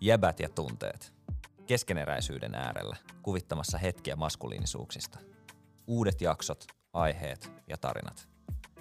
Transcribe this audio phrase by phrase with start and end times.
[0.00, 1.12] Jäbät ja tunteet.
[1.66, 5.18] Keskeneräisyyden äärellä, kuvittamassa hetkiä maskuliinisuuksista.
[5.86, 8.28] Uudet jaksot, aiheet ja tarinat.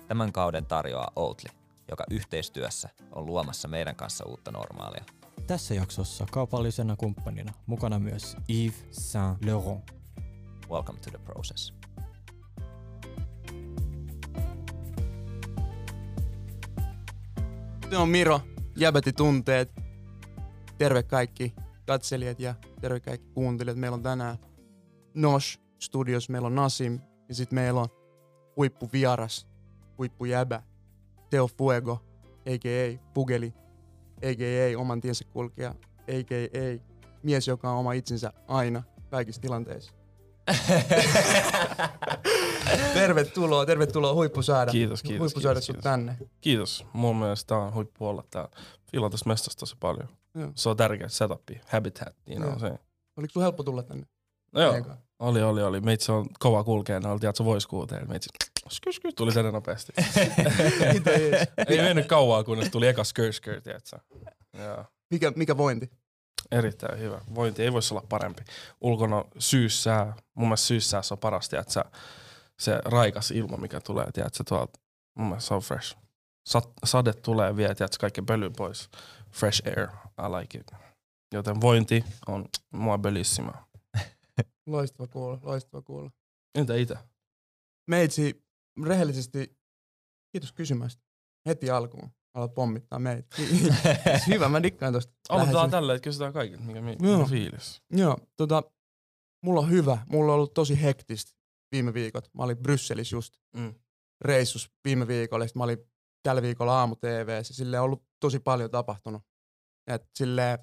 [0.08, 1.50] Tämän kauden tarjoaa Outli,
[1.90, 5.04] joka yhteistyössä on luomassa meidän kanssa uutta normaalia.
[5.48, 9.92] Tässä jaksossa kaupallisena kumppanina mukana myös Yves Saint Laurent.
[10.70, 11.74] Welcome to the process.
[17.90, 18.42] Se on Miro,
[18.76, 19.87] jäbäti tunteet.
[20.78, 21.54] Terve kaikki
[21.86, 23.78] katselijat ja terve kaikki kuuntelijat.
[23.78, 24.38] Meillä on tänään
[25.14, 27.00] Nosh Studios, meillä on Nasim
[27.30, 27.88] ja sitten meillä on
[28.58, 29.48] huippuvieras,
[29.98, 30.64] huippujäbä,
[31.30, 31.94] Teo Fuego,
[32.46, 33.00] a.k.a.
[33.14, 33.54] Pugeli,
[34.18, 34.80] a.k.a.
[34.80, 36.80] oman tiensä kulkija, a.k.a.
[37.24, 39.92] mies, joka on oma itsensä aina kaikissa tilanteissa.
[42.94, 44.72] tervetuloa, tervetuloa huippu saada.
[44.72, 45.84] Kiitos, kiitos, Huippu saada kiitos, kiitos.
[45.84, 46.18] tänne.
[46.42, 46.86] Kiitos.
[46.94, 48.50] Mun mielestä tää on huippu olla täällä.
[48.92, 50.10] Fiilan tästä mestasta tosi paljon.
[50.38, 50.52] Joo.
[50.56, 52.60] Se on tärkeä setup, habitat, you know, Joo.
[52.60, 52.80] se.
[53.18, 54.06] Oliko sun helppo tulla tänne?
[54.54, 54.98] No joo, kanssa?
[55.20, 55.82] oli, oli, oli.
[55.82, 58.10] Meitsi on kova kulkea, ne oli, tiedätkö, voice kuuteen.
[58.10, 58.30] Meitsi,
[58.70, 59.94] skyr, skyr, tuli tänne nopeasti.
[61.68, 63.98] Ei mennyt kauaa, kunnes tuli eka skir, skir, tiedätkö.
[64.58, 64.86] Joo.
[65.12, 65.92] mikä, mikä vointi?
[66.52, 67.22] Erittäin hyvä.
[67.36, 68.44] Vointi ei voisi olla parempi.
[68.82, 71.86] Ulkona syyssää, mun mielestä syyssäässä on parasta, että
[72.60, 74.80] se raikas ilma, mikä tulee, tiedätkö, tuolta,
[75.18, 75.98] mun mielestä se on fresh.
[76.46, 78.90] Sat, sade tulee vielä, tiedätkö, kaikki pöly pois.
[79.38, 79.88] Fresh air,
[80.20, 80.72] I like it.
[81.34, 83.68] Joten vointi on mua bellissima.
[84.68, 86.12] Loistava kuulla, loistava kuulla.
[86.56, 87.08] Entä itä?
[87.90, 88.44] Meitsi,
[88.86, 89.58] rehellisesti,
[90.32, 91.04] kiitos kysymästä.
[91.46, 92.10] Heti alkuun.
[92.34, 93.36] Alat pommittaa meitä.
[94.28, 95.14] Hyvä, mä dikkaan tosta.
[95.30, 97.18] Aloitetaan tällä, että kysytään kaikilta, mikä, mi- Joo.
[97.18, 97.82] mikä fiilis.
[97.92, 98.64] Joo, tota,
[99.46, 99.98] mulla on hyvä.
[100.10, 101.32] Mulla on ollut tosi hektistä
[101.72, 102.30] viime viikot.
[102.34, 103.74] Mä olin Brysselissä just Mm.
[104.22, 105.44] reissus viime viikolla.
[105.44, 105.78] ja sit mä olin
[106.24, 107.54] tällä viikolla aamu TVssä.
[107.54, 109.22] Silleen on ollut tosi paljon tapahtunut.
[109.88, 110.60] Et silleen,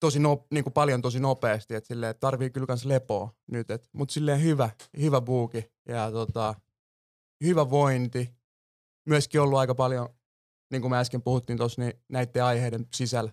[0.00, 1.74] tosi no, niin kuin paljon tosi nopeasti.
[1.74, 3.70] Et silleen, tarvii kyllä kans lepoa nyt.
[3.70, 5.72] Et, mut silleen hyvä, hyvä buuki.
[5.88, 6.54] Ja tota,
[7.44, 8.34] hyvä vointi.
[9.08, 10.08] Myöskin ollut aika paljon,
[10.70, 13.32] niin kuin me äsken puhuttiin tuossa, niin näiden aiheiden sisällä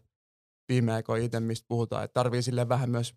[0.70, 2.04] viime aikoina itse, mistä puhutaan.
[2.04, 3.16] Et tarvii silleen vähän myös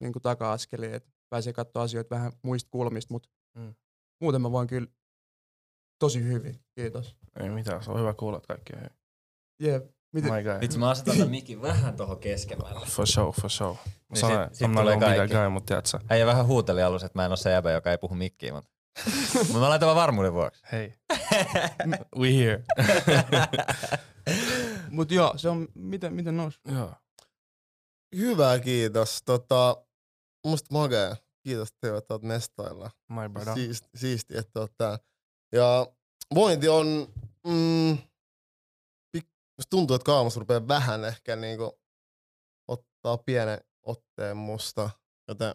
[0.00, 3.74] niin kuin taka-askelia, että pääsee katsoa asioita vähän muista kulmista, mutta Mm.
[4.20, 4.88] muuten mä voin kyllä
[5.98, 6.60] tosi hyvin.
[6.74, 7.16] Kiitos.
[7.40, 8.96] Ei mitään, se on hyvä kuulla, että kaikki on hyvin.
[9.62, 9.90] Jep.
[10.12, 10.32] Miten?
[10.32, 10.60] My guy.
[10.60, 12.86] Vitsi, mä asetan tämän mikin vähän tohon keskemmälle.
[12.86, 13.70] For sure, for sure.
[13.74, 13.78] Mä
[14.10, 15.34] Niin sanoin, sit- sit I'm not kaikki.
[15.34, 17.98] guy, mutta tiedätkö, Äijä vähän huuteli alussa, että mä en oo se jäbä, joka ei
[17.98, 18.70] puhu mikkiin, mutta...
[19.38, 20.62] mutta mä laitan vaan varmuuden vuoksi.
[20.72, 20.94] hei,
[22.20, 22.64] we here.
[24.90, 26.60] Mut joo, se on, miten, miten nous?
[26.72, 26.92] Joo.
[28.16, 29.22] Hyvä, kiitos.
[29.24, 29.76] Tota,
[30.46, 31.16] musta magea.
[31.42, 32.90] Kiitos Teo, että oot mestoilla.
[33.08, 33.54] My brother.
[33.54, 34.98] Siisti, siisti että oot täällä.
[35.56, 35.86] Ja
[36.34, 36.86] vointi on,
[37.46, 37.98] mm,
[39.70, 41.80] tuntuu, että kaamus rupeaa vähän ehkä niinku
[42.68, 44.90] ottaa pienen otteen musta,
[45.28, 45.54] joten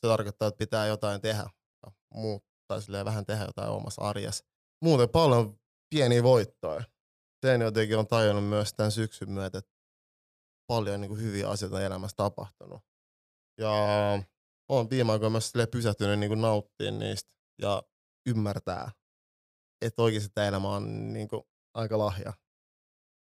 [0.00, 1.50] se tarkoittaa, että pitää jotain tehdä.
[1.86, 4.44] Ja Muut, tai silleen vähän tehdä jotain omassa arjessa.
[4.84, 5.60] Muuten paljon
[5.94, 6.84] pieniä voittoja.
[7.46, 9.72] Sen jotenkin on tajunnut myös tämän syksyn myötä, että
[10.66, 12.80] paljon niin kuin hyviä asioita elämässä tapahtunut.
[13.60, 13.72] Ja
[14.68, 17.30] on viime aikoina myös pysähtynyt niin nauttimaan niistä
[17.62, 17.82] ja
[18.26, 18.90] ymmärtää,
[19.82, 21.42] että oikeasti tämä elämä on niin kuin
[21.74, 22.32] aika lahja.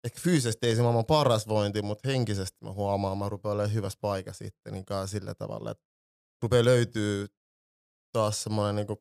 [0.03, 3.99] Ehkä fyysisesti ei se maailman paras vointi, mutta henkisesti mä huomaan, mä rupean olemaan hyvässä
[4.01, 5.83] paikassa sitten niin sillä tavalla, että
[6.41, 7.27] rupeaa löytyy
[8.11, 8.99] taas semmoinen niin kuin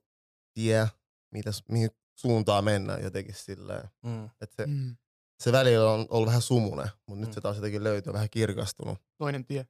[0.55, 0.89] tie,
[1.35, 3.89] mitä, mihin suuntaan mennä jotenkin silleen.
[4.03, 4.25] Mm.
[4.25, 4.97] Että se, Mm.
[5.43, 7.35] se välillä on ollut vähän sumunen, mutta nyt Mm.
[7.35, 8.99] se taas jotenkin löytyy vähän kirkastunut.
[9.19, 9.67] Toinen tie.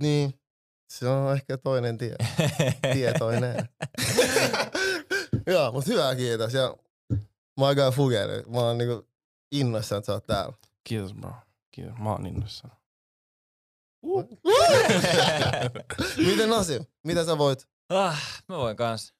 [0.00, 0.40] Niin,
[0.92, 2.16] se on ehkä toinen tie.
[2.92, 3.68] Tietoinen.
[5.46, 6.54] Joo, mutta hyvä kiitos.
[6.54, 6.76] Ja
[7.58, 8.42] mä oon aika fugeri.
[8.42, 9.08] Mä oon niinku
[9.52, 10.52] innoissaan, että sä oot täällä.
[10.84, 11.34] Kiitos bro.
[11.70, 11.98] Kiitos.
[11.98, 12.76] Mä oon innoissaan.
[16.26, 16.84] Miten Nasim?
[17.04, 17.68] Mitä sä voit?
[17.88, 19.14] Ah, mä voin kans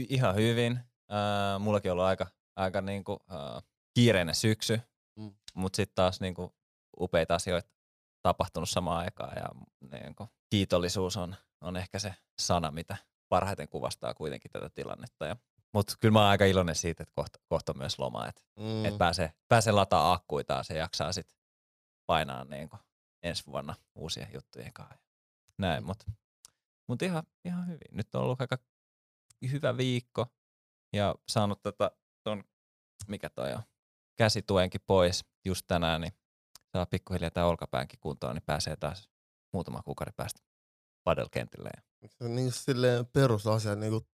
[0.00, 0.80] hy- ihan hyvin.
[1.10, 2.26] Uh, mullakin on ollut aika,
[2.56, 3.62] aika niinku, uh,
[3.94, 4.80] kiireinen syksy,
[5.16, 5.24] Mm.
[5.24, 5.34] mm.
[5.54, 6.54] mutta sitten taas niinku,
[7.00, 7.68] upeita asioita
[8.22, 9.48] tapahtunut samaan aikaan ja
[9.98, 12.96] niinku, kiitollisuus on, on ehkä se sana, mitä
[13.28, 15.26] parhaiten kuvastaa kuitenkin tätä tilannetta.
[15.26, 15.36] Ja,
[15.74, 18.84] mutta kyllä mä oon aika iloinen siitä, että kohta, kohta myös loma, että Mm.
[18.84, 21.38] et pääsee, pääsee lataa akkuita ja se jaksaa sitten
[22.06, 22.76] painaa niinku,
[23.22, 24.96] ensi vuonna uusien juttujen kanssa.
[25.58, 26.04] Näin, mutta
[26.88, 27.88] mut ihan, ihan hyvin.
[27.90, 28.58] Nyt on ollut aika
[29.50, 30.26] hyvä viikko
[30.92, 31.90] ja saanut tätä
[32.22, 32.44] ton,
[33.08, 33.62] mikä toi on,
[34.16, 36.12] käsituenkin pois just tänään, niin
[36.72, 39.08] saa pikkuhiljaa tää olkapäänkin kuntoon, niin pääsee taas
[39.52, 40.40] muutama kuukauden päästä
[41.04, 41.70] padelkentille.
[41.76, 44.06] Ja Se on niinku silleen perusasia niinku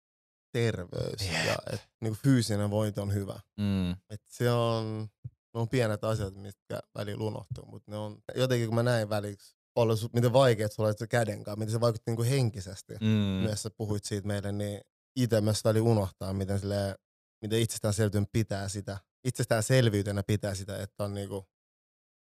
[0.54, 1.46] terveys Jep.
[1.46, 3.40] ja et niinku fyysinen vointi on hyvä.
[3.60, 5.10] Mm, Et se on
[5.54, 9.56] ne on pienet asiat, mitkä välillä unohtuu, mutta ne on jotenkin kun mä näin väliksi,
[9.76, 12.94] ollut, miten vaikeet sulla oli se käden kanssa, miten se vaikutti niinku henkisesti.
[12.94, 13.08] Mm.
[13.44, 14.82] Myös sä puhuit siitä meille, niin
[15.16, 16.96] itse myös väli unohtaa, miten, silleen,
[17.42, 21.46] miten itsestäänselvyyden pitää sitä, itsestäänselvyytenä pitää sitä, että on niinku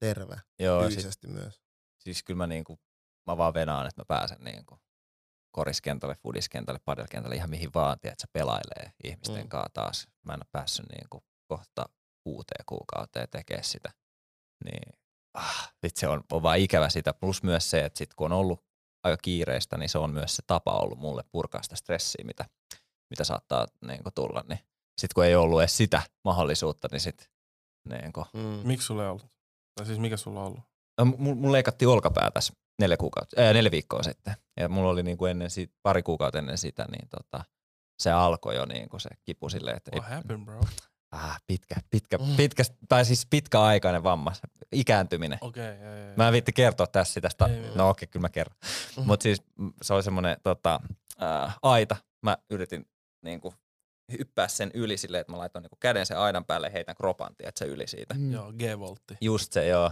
[0.00, 1.60] terve Joo, sit, fyysisesti myös.
[1.98, 2.78] siis kyllä mä, niinku,
[3.26, 4.78] mä vaan venaan, että mä pääsen niinku
[5.56, 9.48] koriskentälle, fudiskentälle, padelkentälle, ihan mihin vaan, että se pelailee ihmisten Mm.
[9.48, 10.08] kanssa taas.
[10.26, 11.86] Mä en ole päässyt niinku kohta
[12.24, 13.92] kuuteen kuukauteen tekemään sitä.
[14.64, 14.92] Niin
[15.34, 17.14] ah, sit se on, on vaan ikävä sitä.
[17.14, 18.64] Plus myös se, että sit kun on ollut
[19.04, 22.44] aika kiireistä, niin se on myös se tapa ollut mulle purkaa sitä stressiä, mitä,
[23.10, 24.44] mitä saattaa niinku tulla.
[24.48, 24.58] Niin
[25.00, 27.30] sitten kun ei ollut edes sitä mahdollisuutta, niin sit
[27.88, 28.40] niinku, Mm.
[28.68, 29.26] Miksi sulla ei ollut?
[29.74, 30.60] Tai siis mikä sulla on ollut?
[31.18, 34.34] Mulla mul leikattiin olkapää tässä neljä, kuukautta, ää, neljä viikkoa sitten.
[34.60, 37.44] Ja mulla oli niinku ennen siitä, pari kuukautta ennen sitä, niin tota,
[37.98, 40.60] se alkoi jo niinku se kipu silleen, että What happened, bro?
[41.10, 42.36] ah, pitkä, pitkä, Mm.
[42.36, 44.32] pitkä, tai siis pitkäaikainen vamma,
[44.72, 45.38] ikääntyminen.
[45.40, 46.14] Okei, okay.
[46.16, 47.28] Mä en viitti kertoa tässä sitä.
[47.28, 47.70] sta- Ei.
[47.74, 48.56] No okei, kyllä mä kerron.
[48.96, 49.06] Mhm.
[49.06, 50.80] Mutta siis mm, se oli semmoinen tota,
[51.22, 51.96] äh, aita.
[52.22, 52.86] Mä yritin
[53.24, 53.54] niinku,
[54.18, 57.32] hyppää sen yli silleen, että mä laitoin niinku, käden sen aidan päälle ja heitän kropan,
[57.40, 58.14] että se yli siitä.
[58.14, 58.32] Mm.
[58.32, 59.16] Joo, G-voltti.
[59.20, 59.90] Just se, joo.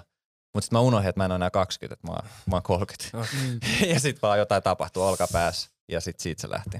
[0.55, 2.63] Mutta sitten mä unohdin, että mä en ole enää 20, että mä oon, mä oon
[2.63, 3.19] 30.
[3.43, 3.61] Mm.
[3.93, 6.79] ja sitten vaan jotain tapahtuu olkapäässä ja sitten siitä se lähti.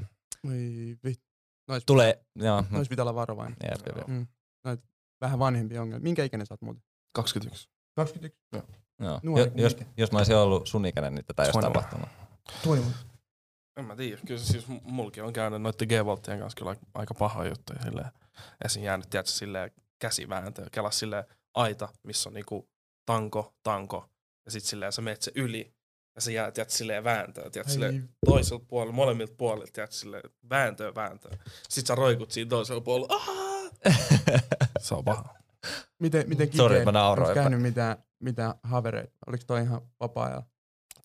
[0.49, 1.25] Oi vittu.
[1.69, 3.57] Nois, Tulee, joo, nois pitää olla varovainen.
[3.71, 4.07] jep, jep, jep.
[4.09, 4.27] Mm.
[4.65, 4.81] Noit
[5.21, 6.03] vähän vanhempia ongelmia.
[6.05, 6.83] Minkä ikäinen sä oot muuten?
[7.15, 7.69] 21.
[7.97, 8.41] 21.
[9.01, 9.21] Joo.
[9.23, 11.99] Nuori Jo, jos, jos mä olisin ollut sun ikäinen, niin tätä ei olisi 21.
[11.99, 12.63] tapahtunut.
[12.63, 12.77] Tuo
[13.77, 14.21] En mä tiedä.
[14.27, 17.73] Kyllä se siis mulki on käynyt noitten G-volttien kanssa kyllä aika- aika paha juttu.
[17.83, 18.09] Silleen,
[18.65, 18.83] esim.
[18.83, 20.67] jäänyt, tiedätkö, silleen käsivääntö.
[20.73, 21.25] Kelas silleen
[21.55, 22.69] aita, missä on niinku
[23.07, 24.09] tanko, tanko.
[24.45, 25.75] Ja sit silleen sä meet se yli.
[26.15, 27.51] Ja sä jäät, tiedätkö, silleen vääntöä.
[27.51, 31.39] Tiedätkö, silleen toiselta puolelta, molemmilta puolilta, tiedätkö, silleen vääntöä, vääntöä.
[31.69, 33.15] Sit sä roikut siinä toisella puolella.
[33.15, 33.71] Aah!
[34.79, 35.35] Se on paha.
[35.99, 36.57] Miten, miten kike?
[36.57, 37.29] Sori, mä nauroin.
[37.29, 39.17] Onko käynyt mitään, mitään havereita?
[39.27, 40.47] Oliko toi ihan vapaa-ajalla?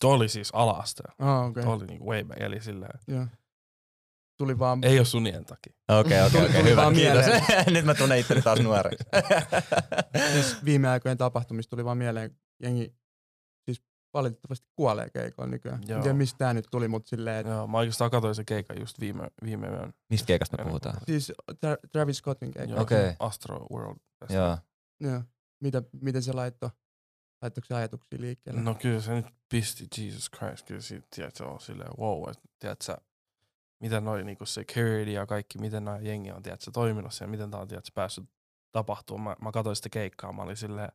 [0.00, 1.02] Tuo oli siis ala-aste.
[1.18, 1.62] Ah, okei.
[1.62, 2.40] Tuo oli niinku way back.
[2.40, 3.26] Eli silleen, Joo.
[4.40, 4.84] Tuli vaan...
[4.84, 5.72] ei oo sunien takia.
[5.88, 7.24] Okei, okei, Tuli- okei, hyvä, vaan kiitos.
[7.74, 9.04] Nyt mä tunnen itteni taas nuoreksi.
[10.32, 12.94] siis viime aikojen tapahtumista tuli vaan mieleen, jengi
[13.64, 13.82] siis
[14.14, 15.80] valitettavasti kuolee keikoilla nykyään.
[15.88, 15.96] Joo.
[15.96, 18.80] En tiedä mistä tää nyt tuli, mutta silleen, että Joo, mä oikeastaan katsoin sen keikan
[18.80, 19.92] just viime, viime yön.
[20.10, 20.96] Mistä keikasta me puhutaan?
[21.06, 22.80] siis Tra- Travis Scottin keikka.
[22.80, 23.12] Okei.
[23.18, 23.98] Astro World.
[24.30, 24.58] Joo.
[25.00, 25.22] Joo.
[25.62, 26.70] Mitä, miten se laittoi?
[27.42, 28.60] Laittoiko se ajatuksia liikkeelle?
[28.60, 32.48] No kyllä se nyt pisti, Jesus Christ, kyllä siitä, tiedät, se on silleen wow, että
[32.58, 32.98] tiedät sä,
[33.80, 37.50] miten noi niinku security ja kaikki, miten nämä jengi on, tiedät sä, toiminut siellä, miten
[37.50, 38.24] tää on, tiedät sä, päässyt
[38.72, 39.36] tapahtumaan.
[39.40, 40.92] Mä, mä katsoin sitä keikkaa, mä olin silleen,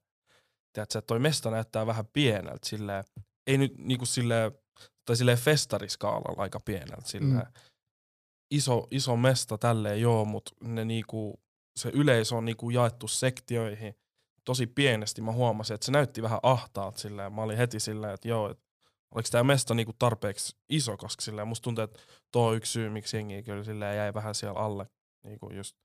[0.73, 3.03] tiedät sä, että toi mesta näyttää vähän pieneltä, silleen,
[3.47, 4.51] ei nyt niinku silleen,
[5.05, 7.53] tai silleen festariskaalalla aika pieneltä, silleen, Mm.
[8.51, 11.39] iso, iso mesta tälleen joo, mutta ne niinku,
[11.79, 13.95] se yleisö on niinku jaettu sektioihin
[14.45, 15.21] tosi pienesti.
[15.21, 17.33] Mä huomasin, että se näytti vähän ahtaalta silleen.
[17.33, 18.59] Mä olin heti silleen, että joo, et,
[19.15, 21.99] oliko tämä mesta niinku tarpeeksi iso, koska silleen musta tuntuu, että
[22.31, 24.87] tuo on yksi syy, miksi jengi kyllä jäi vähän siellä alle.
[25.23, 25.77] Niinku just,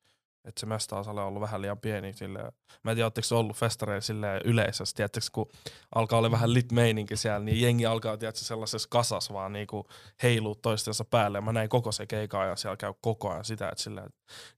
[0.45, 2.13] että se mesta-asale on ollut vähän liian pieni.
[2.13, 2.53] Silleen.
[2.83, 5.51] Mä en tiedä, ootteko ollut festareilla yleisesti, tiedättekö, kun
[5.95, 9.87] alkaa olla vähän lit meininki siellä, niin jengi alkaa, tiedätkö, sellaisessa kasas vaan niinku
[10.23, 11.39] heiluu toistensa päälle.
[11.39, 14.11] Ja mä näin koko se keika ja siellä käy koko ajan sitä, että silleen,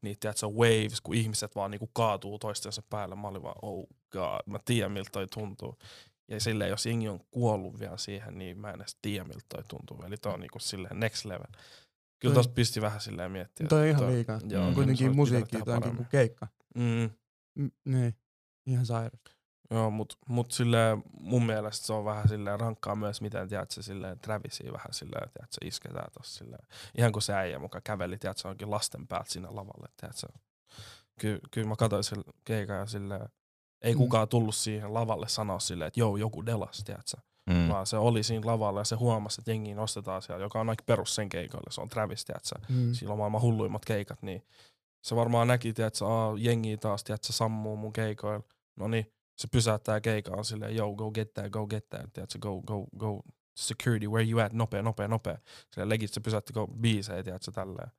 [0.03, 3.15] niitä tiedätkö, waves, kun ihmiset vaan niinku kaatuu toistensa päälle.
[3.15, 5.79] Mä olin vaan, oh god, mä tiedän miltä toi tuntuu.
[6.29, 9.63] Ja silleen, jos jengi on kuollut vielä siihen, niin mä en edes tiedä miltä toi
[9.69, 10.03] tuntuu.
[10.07, 11.53] Eli toi on niinku silleen next level.
[12.19, 13.67] Kyllä tosta pisti vähän silleen miettiä.
[13.67, 14.39] toi on ihan liikaa.
[14.39, 14.57] Mm.
[14.57, 16.49] On se kuitenkin musiikki, onkin kuin keikka.
[16.75, 17.11] Mm.
[17.55, 18.17] Mm, niin,
[18.67, 19.21] ihan sairas.
[19.71, 23.83] Joo, mut, mut silleen mun mielestä se on vähän silleen rankkaa myös, miten tiedät se
[23.83, 26.67] silleen Travisia vähän silleen, tiedät se isketään tossa silleen.
[26.99, 30.29] Ihan kuin se äijä muka käveli, tiedät se onkin lasten päältä sinne lavalle, tiedät se.
[31.21, 33.29] Ky, kyllä mä katsoin sen keikan ja silleen,
[33.83, 33.99] ei Mm.
[33.99, 37.19] kukaan tullut siihen lavalle sanoa silleen, että joo, joku delas, tiedät sä.
[37.51, 37.69] Mm.
[37.69, 40.83] Vaan se oli siinä lavalla ja se huomasi, että jengi nostetaan siellä, joka on aika
[40.87, 42.57] perus sen keikoille, se on Travis, tiedät sä.
[42.69, 42.93] Mm.
[42.93, 44.47] Sillä on maailman hulluimmat keikat, niin
[45.05, 46.05] se varmaan näki, että se
[46.39, 48.45] jengi taas, tiedät, se sammuu mun keikoilla.
[48.77, 52.61] No niin, se pysäyttää keikan silleen, yo, go get that, go get that, tiedät, go,
[52.63, 53.23] go, go,
[53.57, 55.39] security, where you at, nopea, nopea, nopea.
[55.71, 57.91] Silleen legit se pysäytti go biisejä, tiedät, se tälleen.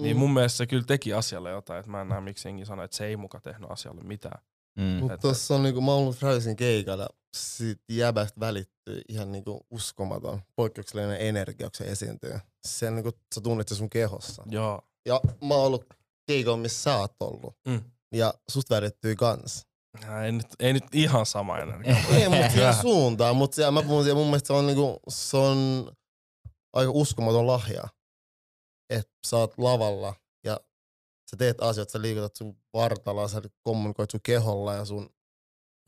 [0.00, 0.20] Niin Mm.
[0.20, 2.96] mun mielestä se kyllä teki asialle jotain, että mä en näe miksi jengi sanoi, että
[2.96, 4.42] se ei muka tehnyt asialle mitään.
[4.78, 4.84] Mm.
[4.84, 10.40] Mutta tossa on niinku, mä oon ollut Travisin keikalla, siitä jäbästä välittyy ihan niinku uskomaton,
[10.56, 12.34] poikkeuksellinen energia, kun se esiintyy.
[12.66, 14.42] Sen niinku, sä tunnet se sun kehossa.
[14.46, 14.82] Joo.
[15.06, 15.84] Ja mä oon ollut
[16.26, 17.56] keikolla, missä sä oot ollut.
[17.68, 17.80] Mm.
[18.14, 19.66] Ja susta välittyi kans.
[20.24, 21.96] Ei nyt, ei nyt ihan sama energia.
[22.16, 23.36] Ei, mutta siihen suuntaan.
[23.36, 25.92] Mutta siellä, mä puhun siellä, mun mielestä se on, niinku, se on
[26.72, 27.82] aika uskomaton lahja.
[28.90, 30.14] Että sä oot lavalla
[31.30, 35.10] sä teet asioita, sä liikutat sun vartaloa, sä kommunikoit sun keholla ja sun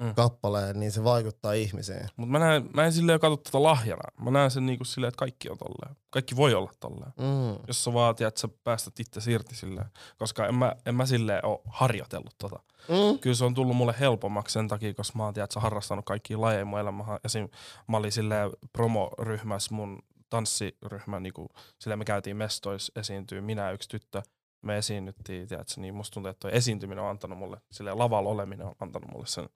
[0.02, 0.14] Mm.
[0.14, 2.08] kappaleen, niin se vaikuttaa ihmiseen.
[2.16, 4.02] Mutta mä näen, mä en silleen katso tätä lahjana.
[4.24, 5.96] Mä näen sen niinku silleen, että kaikki on tolleen.
[6.10, 7.12] Kaikki voi olla tolleen.
[7.18, 7.58] Mm.
[7.66, 9.86] Jos sä vaatii, että sä päästät itse irti silleen.
[10.18, 12.60] Koska en mä, en mä silleen oo harjoitellut tota.
[12.88, 13.18] Mm.
[13.18, 16.40] Kyllä se on tullut mulle helpommaksi sen takia, koska mä oon tiedät, sä harrastanut kaikkia
[16.40, 17.18] lajeja mun elämää.
[17.24, 17.48] Esim.
[17.88, 19.98] mä olin silleen promoryhmässä mun
[20.30, 24.22] tanssiryhmä, niinku, silleen me käytiin mestois esiintyä, minä yksi tyttö.
[24.66, 28.66] Me esiinnyttiin, tiedätkö, niin musta tuntuu, että toi esiintyminen on antanut mulle, silleen lavalla oleminen
[28.66, 29.48] on antanut mulle sen,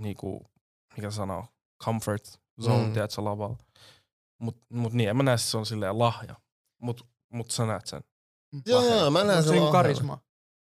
[0.00, 0.50] niinku,
[0.96, 1.44] mikä sanoo,
[1.84, 2.24] comfort
[2.62, 2.92] zone, Mm.
[2.92, 3.56] tiedätkö, lavalla.
[4.40, 6.34] Mut, mut niin, en mä näe, että se on silleen lahja.
[6.82, 8.02] Mut, mut sä näet sen.
[8.66, 10.18] Joo, joo, mä näen sen karisma?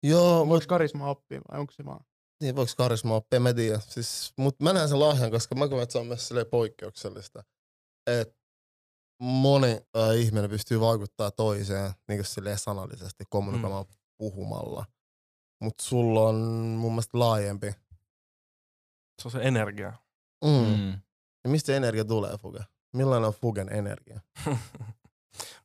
[0.02, 2.04] Joo, Voiko mut karisma oppia vai onko se vaan?
[2.42, 3.78] niin voiko karisma oppia, mä en tiedä.
[3.80, 7.44] Siis, mut mä näen sen lahjan, koska mä koen, että se on myös silleen poikkeuksellista.
[8.06, 8.34] Että
[9.22, 13.94] moni äh, ihminen pystyy vaikuttaa toiseen niin kuin silleen sanallisesti, kommunikoimaan mm.
[14.18, 14.84] puhumalla.
[15.60, 16.36] Mut sulla on
[16.78, 17.66] mun mielestä laajempi.
[19.22, 19.92] Se on se energia.
[20.44, 20.50] Mm.
[20.50, 20.82] Mm.
[20.82, 21.00] Mm.
[21.44, 22.60] Ja mistä se energia tulee, Fuge?
[22.92, 24.20] Millainen on Fugen energia?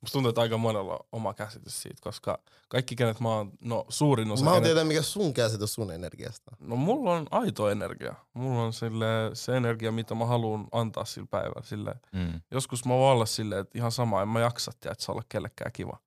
[0.02, 3.86] Musta tuntuu, että aika monella on oma käsitys siitä, koska kaikki kenet mä oon, no
[3.90, 6.52] suurin osa Mä kenet, tietää, mikä sun käsitys sun energiasta.
[6.60, 8.16] No mulla on aito energia.
[8.34, 11.62] Mulla on sille, se energia, mitä mä haluan antaa sillä päivällä.
[11.64, 12.42] Sille, Mm.
[12.52, 15.98] joskus mä voin olla silleen, että ihan sama, en mä jaksa, tiedätkö, olla kellekään kiva.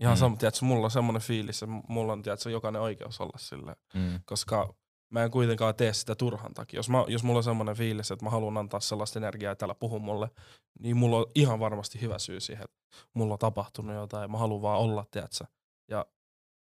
[0.00, 0.16] Ihan Mm.
[0.16, 0.20] mm.
[0.20, 3.76] sama, tiedätkö, mulla on semmoinen fiilis, että mulla on tiedätkö, jokainen oikeus olla silleen.
[3.94, 4.20] Mm.
[4.24, 4.74] Koska
[5.12, 6.78] mä en kuitenkaan tee sitä turhan takia.
[6.78, 9.74] Jos, mä, jos mulla on semmoinen fiilis, että mä haluan antaa sellaista energiaa, että täällä
[9.74, 10.30] puhuu mulle,
[10.78, 12.76] niin mulla on ihan varmasti hyvä syy siihen, että
[13.14, 15.44] mulla on tapahtunut jotain, mä haluan vaan olla, tiedätkö.
[15.88, 16.06] Ja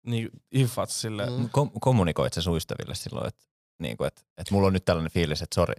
[0.06, 1.48] niin ifat silleen, Mm.
[1.52, 3.44] Kom- kommunikoit se sun ystäville silloin, että
[3.78, 5.74] niinku, et, et mulla on nyt tällainen fiilis, että sori,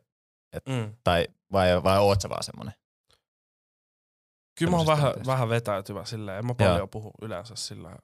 [0.65, 0.93] mm.
[1.03, 2.73] tai vai, vai oot sä vaan semmonen?
[4.59, 6.38] Kyllä mä oon vähän, vähän vetäytyvä silleen.
[6.39, 6.88] En mä paljon Joo.
[6.88, 7.95] puhu yleensä sillä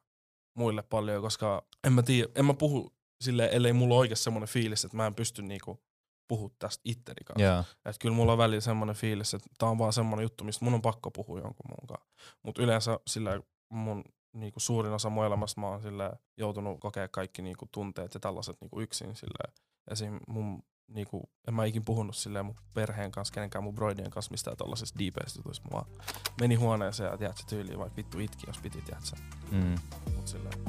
[0.57, 4.50] muille paljon, koska en mä tiedä, en mä puhu silleen, ellei mulla ole oikeasti semmoinen
[4.50, 5.84] fiilis, että mä en pysty niinku
[6.27, 7.45] puhua tästä itteni kanssa.
[7.45, 7.63] Joo.
[7.86, 10.74] Et kyllä mulla on välillä semmoinen fiilis, että tää on vaan semmoinen juttu, mistä mun
[10.74, 12.36] on pakko puhua jonkun muun kanssa.
[12.43, 14.03] Mut yleensä sillä mun
[14.34, 18.57] niinku suurin osa mun elämästä mä oon sillä joutunut kokea kaikki niinku tunteet ja tällaiset
[18.62, 19.53] niinku yksin sillä
[19.91, 20.19] Esim.
[20.27, 24.57] mun niinku, en mä ikin puhunut silleen mun perheen kanssa, kenenkään mun broidien kanssa mistään
[24.57, 25.69] tollasesta deepest jutuista.
[25.72, 25.86] Vaan
[26.39, 29.15] meni huoneeseen ja tiedät, se tyyliin vaikka vittu itki, jos piti, tiedät sä.
[29.51, 29.75] Mm.
[30.15, 30.65] Mut silleen,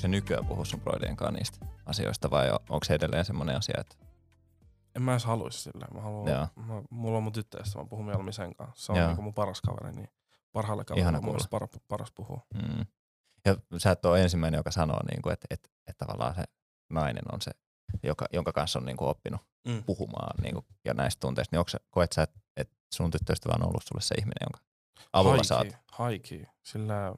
[0.00, 3.74] Onko se nykyään puhua sun broidien kanssa niistä asioista vai onko se edelleen semmoinen asia,
[3.80, 3.96] että
[4.96, 5.94] en mä edes haluis silleen.
[5.94, 6.46] Mä haluan, Joo.
[6.56, 8.86] mä, mulla on mun tyttöistä, mä puhun mieluummin sen kanssa.
[8.86, 9.06] Se on Joo.
[9.06, 10.08] niinku mun paras kaveri, niin
[10.52, 12.46] parhaalle kaverille on mun mielestä paras, puhua.
[12.54, 12.86] mm.
[13.44, 16.44] Ja sä et ole ensimmäinen, joka sanoo, niinku, että, että, että tavallaan se
[16.90, 17.50] nainen on se,
[18.02, 19.82] joka, jonka kanssa on niinku oppinut Mm.
[19.84, 23.82] puhumaan niinku, ja näistä tunteista, niin onko, koet sä, että, että sun tyttöystävä on ollut
[23.82, 24.60] sulle se ihminen, jonka
[25.12, 25.66] avulla saat?
[25.66, 26.48] Haiki, haiki.
[26.62, 27.14] Sillä,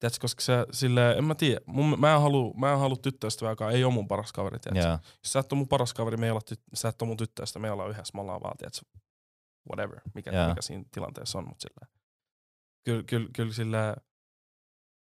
[0.00, 3.52] tiedätkö, koska se, sillä, en mä tiedä, mun, mä en halua, mä en halua tyttöystävää,
[3.52, 4.88] joka ei ole mun paras kaveri, tiedätkö?
[4.88, 4.98] Joo.
[5.24, 7.16] Jos sä et ole mun paras kaveri, me ei olla tyt, sä et ole mun
[7.16, 8.80] tyttöystä, me ollaan yhdessä, me ollaan vaan, tiedätkö,
[9.70, 10.48] whatever, mikä, Joo.
[10.48, 11.92] mikä siinä tilanteessa on, mutta sillä,
[12.84, 13.96] kyllä, kyllä, kyllä sillä,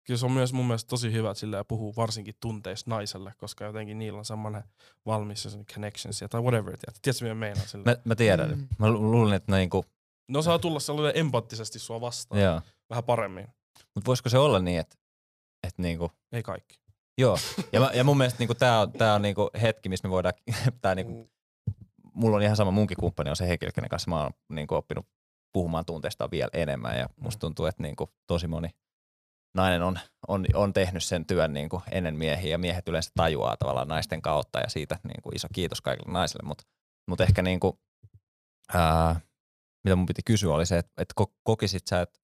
[0.08, 3.66] kyllä se on myös mun mielestä tosi hyvä, että sillä puhuu varsinkin tunteista naiselle, koska
[3.66, 4.64] jotenkin niillä on semmoinen
[5.06, 7.84] valmis connections ja tai whatever, tiedätkö, tiedätkö mitä meinaa sillä?
[7.84, 8.50] Mä, mä tiedän.
[8.50, 8.68] Mm.
[8.80, 9.86] Mä lu- luulen, että niinku,
[10.28, 12.62] Ne osaa tulla sellainen empaattisesti sua vastaan, joo.
[12.90, 13.48] vähän paremmin,
[13.96, 14.96] Mutta voisiko se olla niin, että,
[15.68, 16.80] että niinku, ei kaikki.
[17.18, 17.38] joo.
[17.74, 20.34] Ja, mä, ja mun mielestä niinku, tää on, tää on niinku hetki, missä me voidaan,
[20.82, 21.32] tää niinku,
[22.14, 25.08] mulla on ihan sama, munkin kumppani on se henkilö, kenen kanssa mä oon niinku, oppinut
[25.54, 26.98] puhumaan tunteista vielä enemmän.
[27.00, 28.70] Ja musta tuntuu, että niinku, tosi moni
[29.56, 32.52] nainen on, on, on tehnyt sen työn niinku, ennen miehiä.
[32.52, 36.64] Ja miehet yleensä tajuaa tavallaan naisten kautta ja siitä niinku, iso kiitos kaikille naisille, mutta
[37.08, 37.80] mut ehkä niinku,
[38.74, 39.20] ää,
[39.84, 42.20] mitä mun piti kysyä oli se, että et ko- kokisit sä, että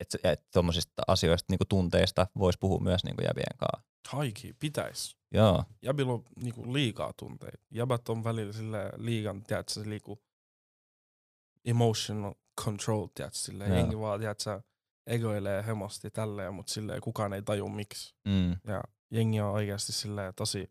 [0.00, 3.88] että et tuommoisista asioista niinku tunteista voisi puhua myös niinku jävien kanssa.
[4.08, 5.16] Haiki, pitäis.
[5.34, 7.58] Joo, Jäbillä on niinku liikaa tunteita.
[7.70, 10.18] Jäbät on välillä sille liigan, tiedätkö, se liiku
[11.64, 14.60] emotional control, tiedätkö, sille jengi vaan, tiedätkö,
[15.06, 18.14] egoilee hemosti tälleen, mutta sille kukaan ei taju miksi.
[18.28, 20.68] mm, Ja jengi on oikeasti sille tosi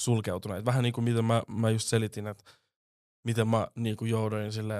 [0.00, 0.64] sulkeutuneet.
[0.64, 2.44] Vähän niin kuin miten mä, mä just selitin, että
[3.24, 4.74] miten mä niin kuin jouduin sille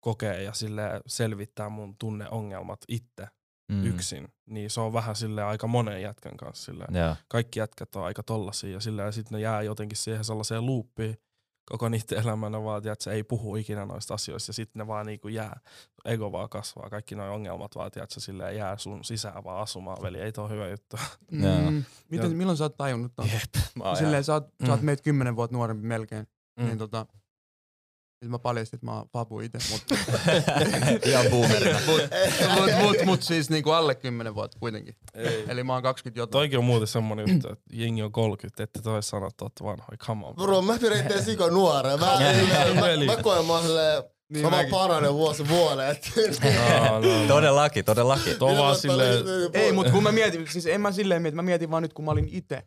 [0.00, 3.26] kokea ja sille selvittää mun tunneongelmat itse
[3.72, 4.28] mm, yksin.
[4.46, 8.22] Niin se on vähän sille aika monen jätkän kanssa sille Joo, kaikki jätkät on aika
[8.22, 11.16] tollasia ja sillä ja sitten ne jää jotenkin siihen sellaiseen loopiin
[11.70, 15.06] koko niiden elämänä vaan, että se ei puhu ikinä noista asioista ja sitten ne vaan
[15.06, 15.60] niinku jää,
[16.04, 20.20] ego vaan kasvaa, kaikki nuo ongelmat vaan, tiedätkö, silleen jää sun sisään vaan asumaan, veli,
[20.20, 20.96] ei toi hyvä juttu.
[21.30, 21.70] Joo.
[21.70, 21.84] Mm.
[22.10, 23.26] Miten, Ja- milloin sä oot tajunnut ton?
[23.32, 23.64] Jep.
[23.74, 24.86] Mä oon Silleen sä oot, sä oot Mm.
[24.86, 26.26] meitä kymmenen vuotta nuorempi melkein.
[26.60, 26.66] Mm.
[26.66, 27.06] Niin tota,
[28.22, 29.94] Nyt mä paljastin, että mä oon Fabu itse, mutta
[31.10, 31.78] Ihan boomerina.
[31.86, 32.02] mut,
[32.60, 34.94] mut, mut, mut, siis niinku alle 10 vuotta kuitenkin.
[35.14, 35.44] Ei.
[35.48, 36.32] Eli mä oon 20 jotain.
[36.32, 39.96] Toikin on muuten semmonen juttu, että jengi on 30, ette toi sanoa, että ootte vanhoja,
[39.98, 40.34] come on.
[40.34, 42.00] Bro, mä pidän itse siko nuoreen.
[42.00, 42.06] Mä,
[42.74, 43.06] mä, Veli.
[43.06, 44.70] mä, mä koen mä oon silleen, Niin mä vaan mäkin.
[44.70, 45.90] paranen vuosi vuoden.
[45.90, 46.10] et-
[46.44, 47.28] No, no, no.
[47.28, 48.36] Todellakin, todellakin.
[48.38, 51.70] Tuo vaan silleen, Ei, mutta kun mä mietin, siis en mä silleen mieti, mä mietin
[51.70, 52.62] vaan nyt kun mä olin itse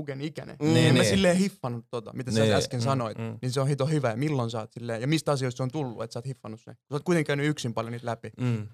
[0.00, 0.56] Puken ikäinen.
[0.60, 0.64] Mm.
[0.64, 1.10] Niin, Niin, en mä niin.
[1.10, 2.52] silleen hiffannut tota, mitä sä Niin.
[2.54, 3.18] äsken sanoit.
[3.18, 3.38] mm.
[3.42, 4.10] Niin se on hito hyvä.
[4.10, 6.60] Ja milloin sä oot silleen, ja mistä asioista se on tullut, että sä oot hiffannut
[6.60, 6.74] sen.
[6.74, 8.30] Sä oot kuitenkin käynyt yksin paljon niitä läpi.
[8.40, 8.68] Mm.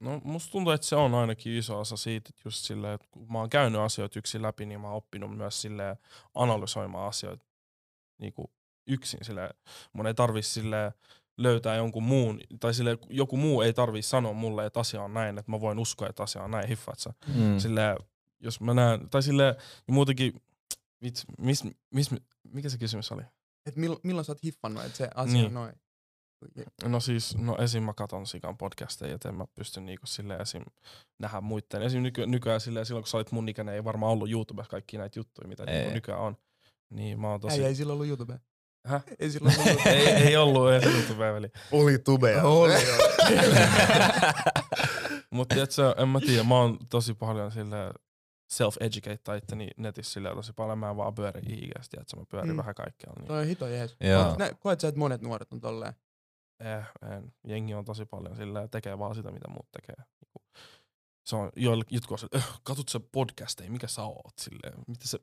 [0.00, 3.32] No musta tuntuu, että se on ainakin iso osa siitä, että just silleen, että kun
[3.32, 5.96] mä oon käynyt asioita yksin läpi, niin mä oon oppinut myös silleen
[6.34, 7.44] analysoimaan asioita
[8.20, 8.46] niin kuin
[8.86, 9.20] yksin.
[9.22, 9.50] Silleen,
[9.92, 10.92] mun ei tarvi silleen
[11.38, 15.38] löytää jonkun muun, tai silleen, joku muu ei tarvi sanoa mulle, että asia on näin,
[15.38, 17.12] että mä voin uskoa, että asia on näin, hiffaat sä.
[17.34, 17.58] Mm.
[17.58, 17.96] Silleen,
[18.40, 19.54] jos mä näen, tai silleen,
[19.88, 20.42] ja muutenkin,
[21.02, 21.64] vitsi, mis,
[21.94, 22.10] mis,
[22.52, 23.22] mikä se kysymys oli?
[23.66, 25.46] Et mill, milloin sä oot hiffannut, että se asia Niin.
[25.46, 25.72] on noin.
[26.84, 27.82] No siis, no esim.
[27.82, 30.62] mä katon sikan podcasteja, joten mä pystyn niinku silleen esim.
[31.18, 31.82] nähdä muitten.
[31.82, 32.02] Esim.
[32.02, 35.18] Nyky- nykyään silleen, silloin kun sä olit mun ikäinen, ei varmaan ollut YouTubessa kaikki näitä
[35.18, 35.74] juttuja, mitä Ei.
[35.76, 36.36] niinku nykyään on.
[36.90, 37.60] Niin mä oon tosi...
[37.60, 38.40] Ei, ei silloin ollut YouTube.
[38.86, 39.04] Häh?
[39.18, 39.90] Ei silloin ollut YouTube.
[39.90, 41.48] ei, ei ollut edes YouTubea veli.
[41.72, 42.42] Oli tubea.
[42.42, 42.98] Oli joo.
[45.30, 45.54] Mutta
[45.96, 47.92] en mä tiedä, mä oon tosi paljon silleen
[48.54, 50.78] self-educate itteni netissä silleen tosi paljon.
[50.78, 52.56] Mä vaan pyöri IGstä, tiedätkö, mä pyörin Mm.
[52.56, 53.16] vähän kaikkialla.
[53.20, 53.28] Niin.
[53.28, 53.96] Toi on hito jees.
[54.60, 55.92] Koet sä, että monet nuoret on tolleen?
[56.60, 57.32] Eh, en.
[57.46, 59.96] Jengi on tosi paljon silleen, tekee vaan sitä, mitä muut tekee.
[60.20, 60.42] Niinku,
[61.26, 65.08] Se on joille, jotkut on silleen, "Öh, katot sä podcasteja, mikä sä oot silleen, mitä
[65.08, 65.18] se,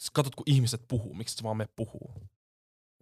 [0.00, 2.12] Sä katot kun ihmiset puhuu, miksi sä vaan me puhuu.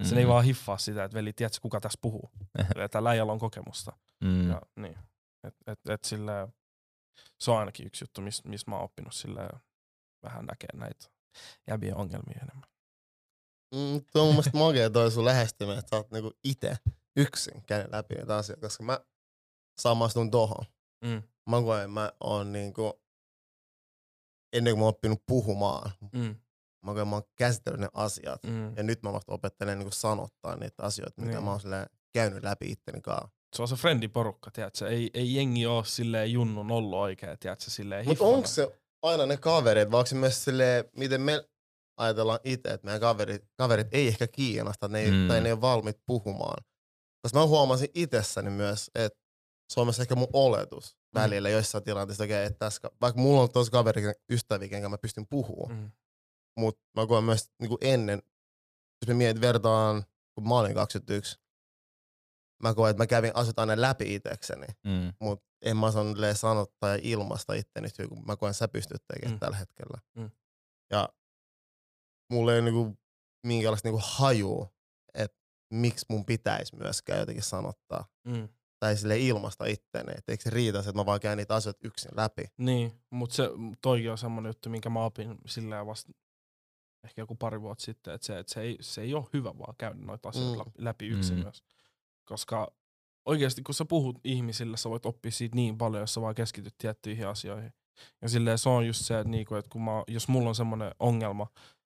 [0.03, 0.19] Sen Mm.
[0.19, 2.31] ei vaan hiffaa sitä, että veli, tiedätkö kuka tässä puhuu.
[2.91, 3.93] Tällä äijällä on kokemusta.
[4.25, 4.49] Mm.
[4.51, 4.99] Ja, niin.
[5.45, 6.49] Et, et, et silleen,
[7.41, 9.13] se on ainakin yksi juttu, missä mis mä oon oppinut
[10.23, 11.07] vähän näkee näitä
[11.67, 12.69] jäbien ongelmia enemmän.
[13.75, 16.77] Mm, tuo on mun mielestä magea toi sun lähestyminen, että sä oot niinku ite
[17.17, 19.01] yksin käynyt läpi näitä asioita, koska mä
[19.81, 20.65] samastun tohon.
[21.05, 21.23] Mm.
[21.51, 23.03] Mä koen, mä oon niinku,
[24.53, 26.37] ennen kuin mä oon oppinut puhumaan, Mm.
[26.85, 28.43] mä koen, mä oon käsitellyt ne asiat.
[28.43, 28.77] Mm.
[28.77, 31.45] Ja nyt mä vasta opettelen niinku sanottaa niitä asioita, mitä Niin.
[31.45, 31.61] mä oon
[32.13, 33.36] käynyt läpi itteni kanssa.
[33.57, 34.89] Se on se friendiporukka, tiedätkö?
[34.89, 37.71] Ei, ei jengi oo silleen junnun ollut oikein, tiedätkö?
[37.71, 38.37] Silleen Mutta hiffana.
[38.37, 41.49] onko se aina ne kaverit, vai onko se myös silleen, miten me
[41.97, 45.17] ajatellaan itse, että meidän kaverit, kaverit ei ehkä kiinnosta, ne ei, Mm.
[45.17, 45.29] mm.
[45.29, 46.65] tai ne ei ole valmiit puhumaan.
[47.23, 49.19] Koska mä huomasin itsessäni myös, että
[49.73, 51.21] se on myös ehkä mun oletus Mm.
[51.21, 55.27] välillä joissain tilanteissa, okay, että tässä, vaikka mulla on tosi kaveri, ystäviä, kenkä mä pystyn
[55.27, 55.91] puhumaan, Mm.
[56.59, 58.23] mutta mä koen myös niin kuin ennen,
[59.03, 60.05] jos mä mietin vertaan,
[60.35, 61.39] kun mä olin 21,
[62.63, 65.13] mä koen, että mä kävin asiat aina läpi itsekseni, Mm.
[65.21, 69.37] mutta en mä osannut sanottaa ja ilmaista itteni, kun mä koen, että sä pystyt tekemään
[69.37, 69.41] Mm.
[69.41, 69.99] tällä hetkellä.
[70.17, 70.31] Mm.
[70.91, 71.09] Ja
[72.33, 72.97] mulla ei niinku
[73.47, 74.71] minkäänlaista niinku hajua,
[75.15, 75.39] että
[75.75, 78.49] miksi mun pitäisi myöskään jotenkin sanottaa Mm.
[78.79, 80.13] tai sille ilmaista itteni.
[80.19, 82.43] Että eikö se riitä, se, että mä vaan käyn niitä asioita yksin läpi.
[82.59, 83.51] Niin, mutta se
[83.83, 86.13] toikin on semmonen juttu, minkä mä opin silleen vasta
[87.05, 89.75] ehkä joku pari vuotta sitten, että se, että se, ei, se ei ole hyvä vaan
[89.79, 90.73] käydä noita asioita mm.
[90.85, 91.43] läpi yksin Mm.
[91.43, 91.63] myös.
[92.27, 92.73] Koska
[93.27, 96.75] oikeasti kun sä puhut ihmisille, sä voit oppia siitä niin paljon, jos sä vaan keskityt
[96.79, 97.73] tiettyihin asioihin.
[98.23, 100.95] Ja silleen se on just se, että, niinku, että kun mä, jos mulla on semmoinen
[100.99, 101.47] ongelma,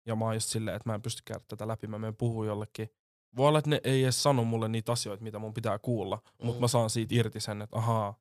[0.08, 2.46] ja mä oon just silleen, että mä en pysty käydä tätä läpi, mä menen puhua
[2.46, 2.90] jollekin.
[3.38, 6.46] Voi olla, että ne ei edes sano mulle niitä asioita, mitä mun pitää kuulla, mm.
[6.46, 6.62] mutta Mm.
[6.62, 8.20] mä saan siitä irti sen, että ahaa,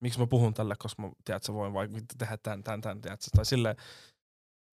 [0.00, 3.20] miksi mä puhun tälle, koska mä, tiedät, sä voin vaikka tehdä tän, tän, tän, tiedät,
[3.36, 3.76] tai silleen,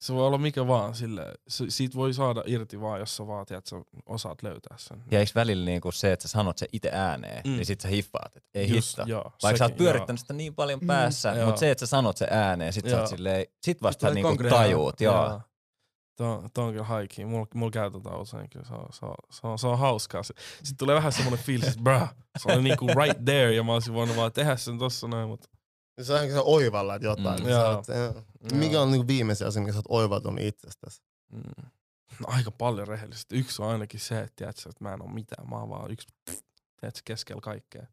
[0.01, 3.65] se voi olla mikä vaan, sille, siitä voi saada irti vaan, jos sä vaan, tiedät,
[3.65, 5.03] sä osaat löytää sen.
[5.11, 7.49] Ja eikö välillä niinku se, että sä sanot se itse ääneen, Mm.
[7.51, 7.55] mm.
[7.55, 9.09] niin sit sä hiffaat, että ei Just, hitto.
[9.09, 10.87] joo, Vaikka sä oot sekin, pyörittänyt sitä niin paljon Mm.
[10.87, 11.45] päässä, Joo.
[11.45, 12.99] mutta se, että sä sanot se ääneen, sit sä Joo.
[12.99, 15.15] oot silleen, sit vasta sä niinku tajuut, joo.
[15.29, 15.41] Joo.
[16.53, 17.25] Tuo, on kyllä haiki.
[17.25, 18.65] Mulla, mulla käytetään usein kyllä.
[18.65, 20.23] Se on, se on, se on, se on hauskaa.
[20.23, 22.07] Sitten tulee vähän semmoinen fiilis, että bruh,
[22.37, 25.49] se on niinku right there ja mä olisin voinut vaan tehdä sen tossa noin, mutta
[26.01, 27.43] Se on ehkä se oivalla, että jotain.
[27.43, 27.49] Mm.
[27.49, 27.61] Joo.
[27.61, 31.01] Sä oot, eh, mikä on niinku viimeisin asia, mikä sä oot oivaltunut itsestäsi?
[31.31, 31.69] Mm.
[32.19, 33.35] No, aika paljon rehellisesti.
[33.35, 35.49] Yksi on ainakin se, että, tiedätkö, että mä en ole mitään.
[35.49, 36.07] Mä oon vaan yksi
[36.79, 37.87] tiedätkö, keskellä kaikkea.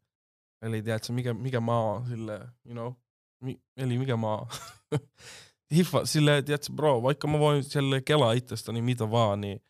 [0.61, 2.93] Eli tiedätkö, mikä, mikä mä oon silleen, you know?
[3.43, 4.47] Mi, eli mikä mä oon.
[5.75, 9.63] Hiffa, silleen, tiedätkö, bro, vaikka mä voin silleen kelaa itsestäni mitä vaan, niin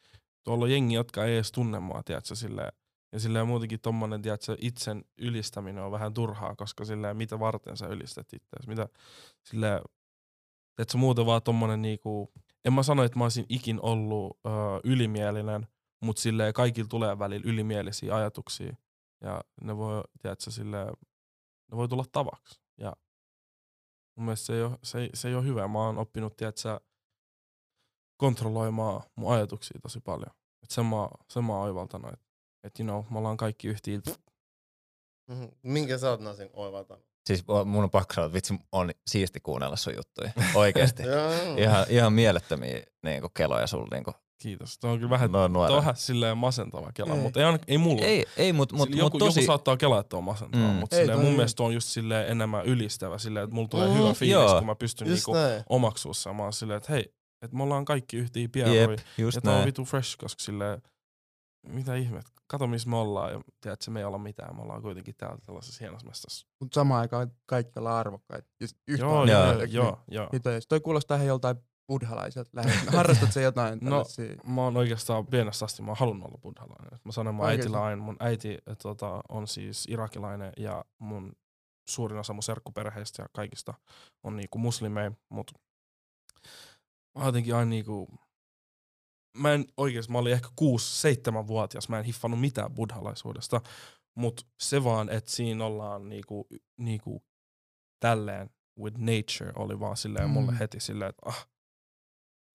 [0.43, 2.71] tuolla on jengi, jotka ei edes tunne mua, tiedätkö, silleen.
[3.15, 7.87] Ja silleen muutenkin tommonen, tiedätkö, itsen ylistäminen on vähän turhaa, koska silleen, mitä varten sä
[7.87, 8.89] ylistät itseäsi, mitä
[9.43, 9.81] silleen,
[10.75, 12.33] tiedätkö, muuten vaan tommonen niinku,
[12.65, 14.49] en mä sano, että mä olisin ikin ollut ö,
[14.83, 15.67] ylimielinen,
[16.01, 18.75] mutta silleen kaikilla tulee välillä ylimielisiä ajatuksia.
[19.21, 20.87] Ja ne voi, tiedätkö, silleen,
[21.71, 22.61] ne voi tulla tavaksi.
[22.77, 22.95] Ja
[24.15, 25.67] mun mielestä se ei ole, se ei, se ei ole hyvä.
[25.67, 26.79] Mä oon oppinut, tiedätkö,
[28.17, 30.31] kontrolloimaan mun ajatuksia tosi paljon.
[30.63, 32.24] Et sen mä, sen mä oon oivaltanut,
[32.65, 33.99] että you know, me ollaan kaikki yhtiä.
[35.31, 35.43] Mhm.
[35.63, 37.05] Minkä sä oot Nasin oivaltanut?
[37.27, 40.31] Siis mun on pakko sanoa, että vitsi on siisti kuunnella sun juttuja.
[40.55, 41.03] Oikeesti.
[41.57, 43.87] Ihan, ihan mielettömiä niinku, keloja sulla.
[43.91, 44.79] Niinku, Kiitos.
[44.79, 47.19] Tuo on kyllä vähän, no, tuo on vähän silleen masentava kela, Ei.
[47.19, 48.05] mutta ei, ei mulla.
[48.05, 49.39] Ei, ei mut, mut, mut joku, tosi...
[49.39, 50.73] joku saattaa kelaa, että on masentavaa, Mm.
[50.75, 51.35] mutta silleen mun ei.
[51.35, 54.57] mielestä on just silleen enemmän ylistävä, silleen, että mulla tulee Mm, hyvä fiilis, joo.
[54.57, 55.63] kun mä pystyn Just niinku näin.
[55.69, 58.81] omaksua oon silleen, että hei, että me ollaan kaikki yhtiä pierroja.
[58.81, 60.81] Jep, just ja tää on vitu fresh, koska silleen,
[61.67, 65.15] mitä ihmettä, kato missä me ollaan ja tiedätkö, me ei olla mitään, me ollaan kuitenkin
[65.17, 66.47] täällä tällaisessa hienossa mestassa.
[66.59, 68.47] Mutta samaan aikaan kaikki ollaan arvokkaita.
[68.87, 69.25] Joo, Joo.
[69.25, 69.73] joo, Niin.
[69.73, 70.29] joo, joo.
[70.69, 71.55] Toi kuulostaa ihan joltain
[71.87, 72.87] buddhalaiselta lähes.
[72.87, 74.35] Harrastat sä jotain No, tällaisia?
[74.47, 76.99] Mä oon oikeastaan pienestä asti, mä oon halunnut olla buddhalainen.
[77.03, 81.31] Mä sanon mun äitillä aina, mun äiti tota, on siis irakilainen ja mun
[81.89, 83.73] suurin osa mun serkkuperheistä ja kaikista
[84.23, 85.51] on niinku muslimeja, mut
[87.17, 88.07] mä jotenkin aina niinku,
[89.35, 93.61] mä en oikeesti, mä olin ehkä 6-7-vuotias, mä en hiffannut mitään buddhalaisuudesta,
[94.15, 97.23] mut se vaan, että siinä ollaan niinku, niinku
[97.99, 100.57] tälleen with nature oli vaan silleen mulle Mm.
[100.57, 101.47] heti silleen, että ah,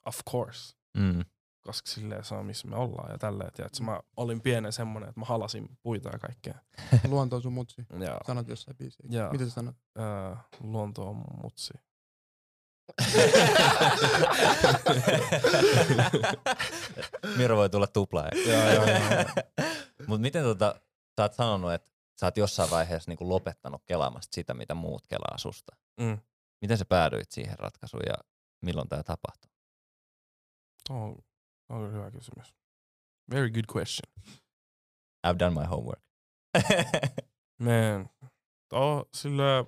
[0.07, 1.25] of course Mm.
[1.61, 3.53] koska silleen se on missä me ollaan ja tälleen.
[3.53, 6.55] Tiedätkö, mä olin pienen semmonen, että mä halasin puita ja kaikkea.
[7.11, 7.83] Luonto on sun mutsi.
[8.05, 9.03] Ja Sanot jossain biisissä.
[9.11, 9.31] Joo.
[9.33, 9.77] Mitä sä sanot?
[9.97, 11.75] ää, luonto on mutsi.
[17.37, 18.29] Miro voi tulla tuplaa.
[18.47, 19.25] Joo, joo, joo.
[20.07, 20.75] Mut miten tota,
[21.17, 25.39] sä oot sanonut, että sä oot jossain vaiheessa niinku lopettanut kelaamasta sitä, mitä muut kelaa
[25.39, 25.77] susta.
[26.01, 26.19] Mm.
[26.61, 28.15] Miten sä päädyit siihen ratkaisuun ja
[28.63, 29.51] milloin tämä tapahtui?
[30.89, 31.17] Tuo on,
[31.69, 32.55] on hyvä kysymys.
[33.31, 34.13] Very good question.
[35.27, 36.03] I've done my homework.
[37.59, 38.11] Man,
[38.69, 39.65] tuo sille,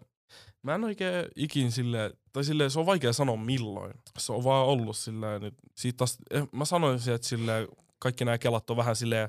[0.62, 3.92] mä en oikein ikin sille, tai sille, se on vaikea sanoa milloin.
[4.18, 7.68] Se on vaan ollut silleen nyt, siitä taas, eh, mä sanoisin, että sille
[7.98, 9.28] kaikki nämä kelat on vähän silleen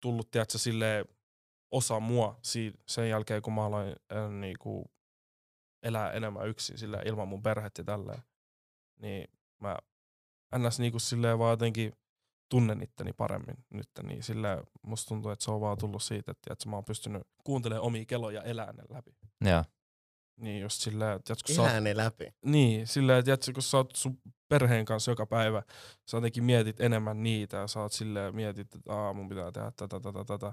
[0.00, 1.04] tullut, tiedätkö, silleen
[1.70, 4.90] osa mua siitä, sen jälkeen, kun mä aloin äh, niinku,
[5.82, 8.22] elää enemmän yksin sille ilman mun perhettä ja tälleen.
[9.00, 9.28] Niin
[9.60, 9.76] mä
[10.58, 10.78] ns.
[10.78, 11.92] Niinku silleen vaan jotenkin
[12.48, 16.52] tunnen itteni paremmin nyt, niin sillä musta tuntuu, että se on vaan tullut siitä, että,
[16.52, 19.16] että mä oon pystynyt kuuntelemaan omia keloja ne läpi.
[19.44, 19.64] Joo.
[20.40, 22.32] Niin just silleen, että kun sä oot, läpi.
[22.44, 24.18] niin, silleen, että tiedätkö, kun sä oot sun
[24.48, 25.62] perheen kanssa joka päivä,
[26.10, 29.72] sä jotenkin mietit enemmän niitä ja sä oot silleen, mietit, että Aa, mun pitää tehdä
[29.76, 30.52] tätä, tätä, tätä,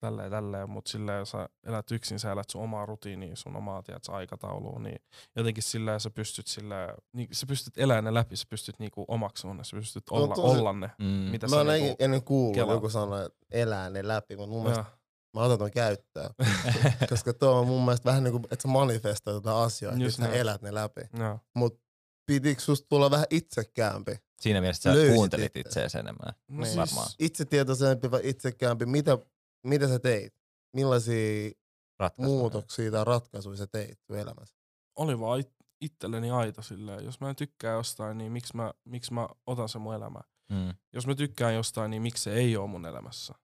[0.00, 3.82] tälleen, tälleen, mutta silleen, jos sä elät yksin, sä elät sun omaa rutiiniä, sun omaa,
[3.82, 4.98] tiedätkö, aikataulua, niin
[5.36, 9.56] jotenkin silleen sä pystyt silleen, niin, sä pystyt elämään ne läpi, sä pystyt niinku omaksumaan
[9.56, 10.90] ne, sä pystyt olla, tosi- olla ne.
[10.98, 11.06] Mm.
[11.06, 12.76] Mitä Mä sä oon niinku, ennen kuullut kelaat?
[12.76, 14.97] joku sanoi, että elää ne läpi, mutta mun mielestä ja,
[15.34, 16.30] mä otan ton käyttöön.
[17.10, 20.38] koska tuo on mun mielestä vähän niinku, että sä manifestoit jotain asioita, Just että sä
[20.40, 21.00] elät ne läpi.
[21.18, 21.38] ja.
[21.56, 21.80] Mut
[22.26, 24.12] pitikö susta tulla vähän itsekäämpi?
[24.40, 25.60] Siinä mielessä sä Löysit kuuntelit itse.
[25.60, 26.34] itseäsi enemmän.
[26.48, 26.76] No Niin.
[26.76, 27.06] varmaan.
[27.18, 28.86] Itsetietoisempi vai itsekäämpi?
[28.86, 29.18] Mitä,
[29.66, 30.34] mitä sä teit?
[30.76, 31.50] Millaisia
[31.98, 32.38] Ratkaisuja.
[32.38, 34.56] muutoksia tai ratkaisuja sä teit sun elämässä?
[34.96, 37.04] oli vaan it, itselleni aito silleen.
[37.04, 40.24] Jos mä en tykkää jostain, niin miksi mä, miksi mä otan sen mun elämään?
[40.52, 40.74] Mm.
[40.92, 43.34] Jos mä tykkään jostain, niin miksi se ei ole mun elämässä?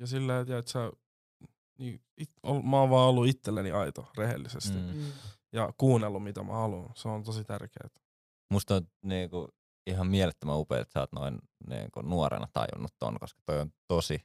[0.00, 0.78] Ja silleen, että et sä,
[1.78, 4.78] niin, it, ol, mä oon vaan ollut itselleni aito, rehellisesti.
[4.78, 4.94] Mm.
[4.96, 5.12] Mm.
[5.52, 6.90] Ja kuunnellut, mitä mä haluan.
[6.94, 7.88] Se on tosi tärkeää.
[8.50, 9.48] Musta on niinku,
[9.86, 14.20] ihan mielettömän upea, että sä oot noin niinku, nuorena tajunnut ton, koska toi on tosi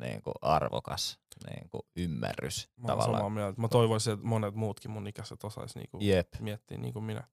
[0.00, 1.18] niinku, arvokas
[1.50, 3.18] niinku, ymmärrys Mä tavallaan.
[3.18, 3.60] samaa mieltä.
[3.60, 6.28] Mä toivoisin, että monet muutkin mun ikäiset osais niinku Jep.
[6.40, 7.28] miettiä niin kuin minä.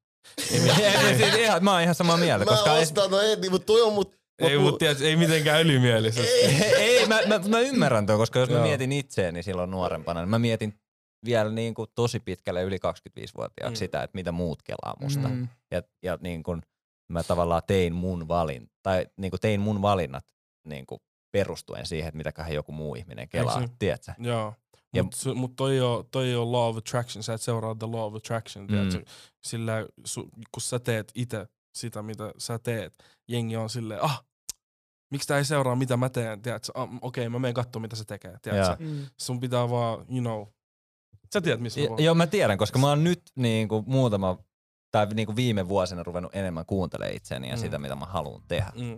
[0.52, 3.50] Ei, ei, siis ihan, mä oon ihan samaa mieltä, Mä koska ei, ostan ton heti,
[3.50, 4.18] mutta toi on mut...
[4.40, 6.28] Ei, mut- mutta tiedät, ei mitenkään ylimielisesti.
[6.32, 8.66] ei, ei mä, mä, mä, ymmärrän tuon, koska jos mä Joo.
[8.66, 10.80] mietin itseäni silloin nuorempana, niin mä mietin
[11.26, 13.86] vielä niin kuin tosi pitkälle yli 25-vuotiaaksi Mm.
[13.86, 15.28] sitä, että mitä muut kelaa musta.
[15.28, 15.48] Mm.
[15.72, 16.62] Ja, ja niin kuin
[17.12, 20.26] mä tavallaan tein mun valin, tai niin kuin tein mun valinnat
[20.68, 21.00] niin kuin
[21.32, 24.12] perustuen siihen, että mitäköhän joku muu ihminen kelaa, tiedätkö?
[24.20, 24.54] Joo.
[24.94, 28.06] Ja- Mutta mut toi, oo, toi oo law of attraction, sä et seuraa the law
[28.06, 28.76] of attraction, Mm.
[28.78, 29.06] mm.
[29.44, 32.94] Sillä su, kun sä teet itse sitä, mitä sä teet,
[33.28, 34.24] jengi on silleen, ah,
[35.10, 36.72] miksi tää ei seuraa mitä mä teen, tiedätkö?
[36.76, 38.84] Ah, Okei, okay, mä menen katsomaan mitä se tekee, tiedätkö?
[38.86, 39.06] Mm.
[39.18, 40.48] Sun pitää vaan, you know,
[41.34, 44.38] sä tiedät missä mä Ja, joo, mä tiedän, koska mä oon nyt niin kuin muutama,
[44.92, 47.60] tai niin kuin viime vuosina ruvennut enemmän kuuntelemaan itseäni ja Mm.
[47.62, 48.72] sitä, mitä mä haluan tehdä.
[48.76, 48.98] Mm.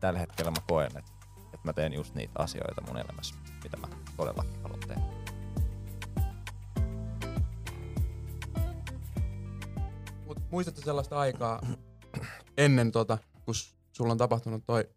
[0.00, 1.10] Tällä hetkellä mä koen, että,
[1.46, 5.02] että mä teen just niitä asioita mun elämässä, mitä mä todellakin haluan tehdä.
[10.26, 11.60] Mut muistatko sellaista aikaa
[12.58, 13.54] ennen tota, kun
[14.00, 14.88] sulla on tapahtunut toi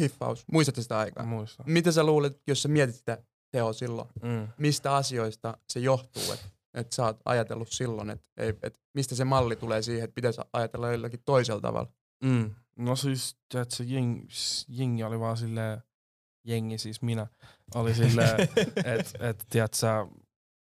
[0.00, 0.44] hiffaus?
[0.52, 1.26] Muistatko sitä aikaa?
[1.26, 1.64] Muista.
[1.66, 3.18] Mitä sä luulet, jos sä mietit sitä
[3.50, 4.08] teoa silloin?
[4.22, 4.48] Mm.
[4.58, 8.26] Mistä asioista se johtuu, että et sä oot ajatellut silloin, että
[8.62, 11.90] et mistä se malli tulee siihen, että pitäisi ajatella jollakin toisella tavalla?
[12.24, 12.54] Mm.
[12.78, 14.28] No siis, tiedätkö, jeng,
[14.68, 15.82] jengi oli vaan silleen,
[16.44, 17.26] jengi siis minä,
[17.74, 18.40] oli silleen,
[18.98, 20.06] että et, tiedät sä,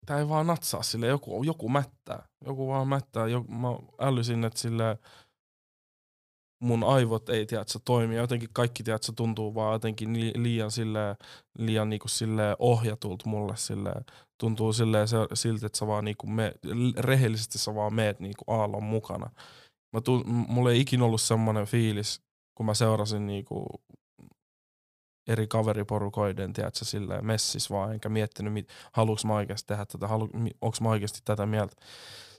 [0.06, 2.28] tää ei vaan natsaa sille joku, joku mättää.
[2.46, 3.28] Joku vaan mättää.
[3.28, 3.68] Joku, mä
[4.00, 4.98] älysin, että sille
[6.60, 8.16] mun aivot ei tiedät, sä toimi.
[8.16, 11.18] Jotenkin kaikki tiedät, sä tuntuu vaan jotenkin li- liian, sille,
[11.60, 13.58] liian niinku sille ohjatult mulle.
[13.58, 13.94] Sille,
[14.38, 16.54] tuntuu sille, se, siltä, että sä vaan niinku me,
[16.98, 19.30] rehellisesti sä vaan meet niinku aallon mukana.
[19.94, 22.22] Mä tuun, mulla ei ikinä ollut semmoinen fiilis,
[22.56, 23.66] kun mä seurasin niinku
[25.28, 30.08] eri kaveriporukoiden, tiedätkö, silleen messis vaan, enkä miettinyt, mit, haluuks mä oikeasti tehdä tätä,
[30.62, 31.76] onks mä oikeasti tätä mieltä.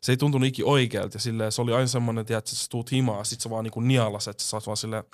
[0.02, 2.92] Se ei tuntunut ikinä oikealta ja silleen, se oli aina semmoinen, tiedätkö, että sä tuut
[2.92, 5.04] himaa, sit sä vaan niinku nialas, että sä saat vaan silleen,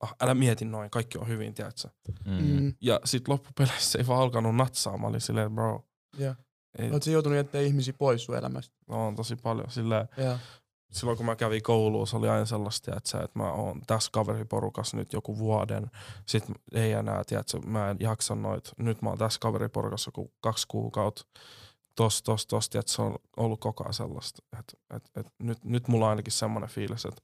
[0.00, 1.88] ah, älä mieti noin, kaikki on hyvin, tiedätkö.
[2.24, 2.32] Mm.
[2.60, 2.74] Mm.
[2.80, 5.84] Ja sit loppupeleissä se ei vaan alkanut natsaa, mä olin silleen, bro,
[6.18, 6.34] Ja.
[6.78, 8.74] ei, Oletko joutunut jättää ihmisiä pois sun elämästä?
[8.88, 9.70] no, on tosi paljon.
[9.70, 10.38] Silleen, Ja.
[10.92, 14.96] silloin kun mä kävin kouluun, se oli aina sellaista, että, että mä oon tässä kaveriporukassa
[14.96, 15.90] nyt joku vuoden,
[16.26, 20.66] sit ei enää, tiedätkö, mä en jaksa noit, nyt mä oon tässä kaveriporukassa joku kaksi
[20.68, 21.22] kuukautta,
[21.96, 25.88] tos, tos, tos, tiedätkö, se on ollut koko ajan sellaista, että, että, että nyt, nyt
[25.88, 27.22] mulla on ainakin semmoinen fiilis, että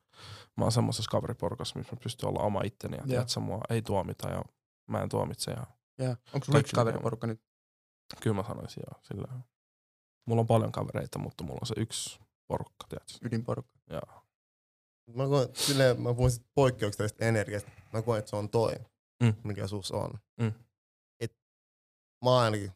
[0.56, 3.06] mä oon semmoisessa kaveriporukassa, missä mä pystyn olla oma itteni ja Joo.
[3.06, 4.44] tiedätkö, mua ei tuomita ja
[4.88, 5.66] mä en tuomitse ja
[5.98, 6.16] Ja.
[6.32, 7.40] Onko sulla yksi kaveriporukka nyt?
[8.20, 9.28] kyllä mä sanoisin joo, sillä
[10.26, 13.12] Mulla on paljon kavereita, mutta mulla on se yksi porukka, tiedätkö.
[13.22, 13.78] Ydinporukka.
[13.90, 14.22] Joo.
[15.14, 17.70] Mä koen, silleen, mä puhun sit poikkeuksellisesta energiasta.
[17.92, 18.74] Mä koen, että se on toi,
[19.22, 19.34] Mm.
[19.44, 20.10] mikä sus on.
[20.40, 20.52] Mm.
[21.20, 21.36] Et
[22.24, 22.72] mä ainakin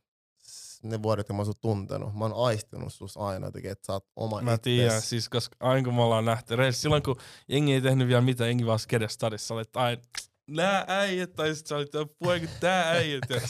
[0.84, 3.92] ne vuodet, kun mä oon sut tuntenut, mä oon aistinut sus aina jotenkin, että sä
[3.92, 7.16] oot oma Mä tiedän, siis koska aina kun me ollaan nähty, reis, silloin kun
[7.48, 10.02] jengi ei tehnyt vielä mitään, jengi vaan skedes stadissa, olet aina,
[10.50, 13.24] nää äijät, tai sit sä olit, poika, tää äijät.
[13.30, 13.40] Ja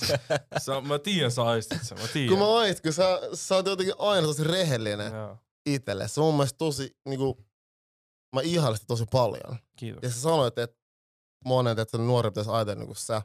[0.61, 2.29] sä, mä tiedän, sä aistit sen, mä tiedän.
[2.29, 6.09] Kun mä aistin, kun sä, sä oot jotenkin aina tosi rehellinen Joo, itselle.
[6.09, 7.45] Se on mun mielestä tosi, niinku,
[8.35, 9.59] mä ihailin sitä tosi paljon.
[9.77, 10.03] kiitos.
[10.03, 10.77] Ja sä sanoit, että
[11.45, 13.23] monet, että nuori pitäisi ajatella niin kuin sä.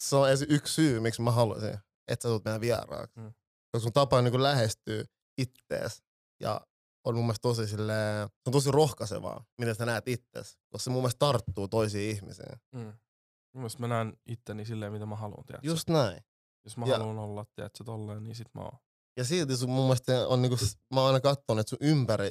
[0.00, 1.78] Se on yksi syy, miksi mä haluaisin,
[2.10, 3.20] että sä tulet meidän vieraaksi.
[3.20, 3.32] Mm.
[3.72, 5.04] Koska sun tapa niin lähestyy
[5.38, 6.02] ittees
[6.40, 6.60] ja
[7.04, 10.58] on mun mielestä tosi silleen, se on tosi rohkaisevaa, miten sä näet ittees.
[10.70, 12.60] Koska se mun mielestä tarttuu toisiin ihmisiin.
[12.72, 12.80] Mm.
[12.80, 15.68] Mun mielestä mä näen itteni silleen, mitä mä haluan, tiedätkö?
[15.68, 16.20] Just näin.
[16.64, 18.78] Jos mä ja- haluan olla, tiedätkö, tolleen, niin sit mä oon.
[19.16, 20.56] Ja silti sun mun mielestä on niinku,
[20.94, 22.30] mä oon aina katsonut, että sun ympäri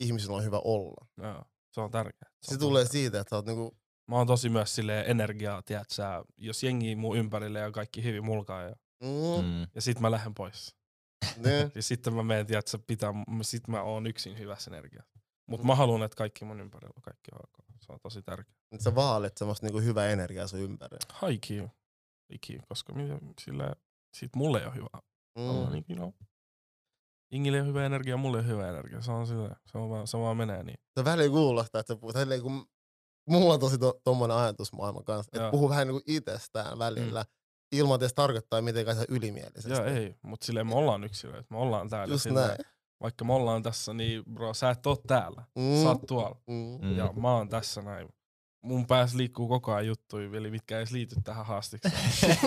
[0.00, 1.06] ihmisillä on hyvä olla.
[1.22, 2.30] Joo, se on tärkeää.
[2.42, 3.76] Se, on tulee tosi siitä, että sä oot niinku,
[4.10, 5.94] Mä oon tosi myös silleen energiaa, tiedätkö,
[6.36, 9.66] jos jengi mun ympärille ja kaikki hyvin mulkaa ja, mm, Mm.
[9.74, 10.76] ja sit mä lähden pois.
[11.36, 11.72] niin.
[11.74, 15.20] Ja sitten mä menen, tiedätkö, pitää, sit mä oon yksin hyvässä energiassa.
[15.46, 17.66] Mutta mä haluan, että kaikki mun ympärillä on kaikki on ok.
[17.80, 18.58] Se on tosi tärkeää.
[18.72, 20.96] Nyt sä vaalit semmoista niinku hyvää energiaa sun ympäri.
[21.08, 21.62] Haiki,
[22.30, 23.74] iki, koska minä, sillä,
[24.16, 24.88] sit mulle ei ole hyvä.
[25.38, 25.42] Mm.
[25.44, 25.72] Mm.
[25.72, 26.12] Niin, you know.
[27.30, 29.02] Ingille ole hyvä energia, mulle ei ole hyvä energia.
[29.02, 30.78] Se on sillä, se, on vaan, se vaan menee niin.
[30.98, 32.66] Se väliin kuulostaa, että sä puhut kun
[33.28, 37.39] mulla on tosi to, tommonen ajatusmaailma kanssa, että puhuu vähän niinku itsestään välillä, mm.
[37.72, 39.70] Ilman että edes tarkoittaa mitenkään se ylimielisesti.
[39.70, 41.46] Joo, ei, mutta silleen me ollaan yksilöitä.
[41.50, 42.14] Me ollaan täällä.
[42.14, 42.58] Just silleen, näin.
[43.00, 45.44] Vaikka me ollaan tässä, niin bro, sä et oo täällä.
[45.54, 45.82] Mm.
[45.82, 46.40] Sä oot tuolla.
[46.46, 46.78] Mm.
[46.88, 46.96] Mm.
[46.96, 48.08] Ja mä oon tässä näin.
[48.62, 51.94] Mun päässä liikkuu koko ajan juttuja, eli mitkä ei liity tähän haastikseen.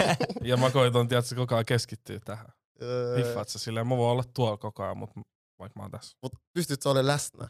[0.42, 2.48] ja mä koitan, tiedätkö, koko ajan keskittyä tähän.
[2.82, 5.22] Öö, Hiffaat sä silleen, mä voin olla tuolla koko ajan, mutta
[5.60, 6.18] vaikka mä oon tässä.
[6.22, 7.50] Mut pystyt sä olemaan läsnä?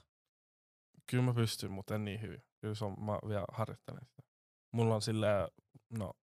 [1.10, 2.44] Kyllä mä pystyn, mutta en niin hyvin.
[2.62, 4.24] Kyllä se on, mä vielä harjoittelen sitä.
[4.72, 5.48] Mulla on silleen,
[5.98, 6.14] no,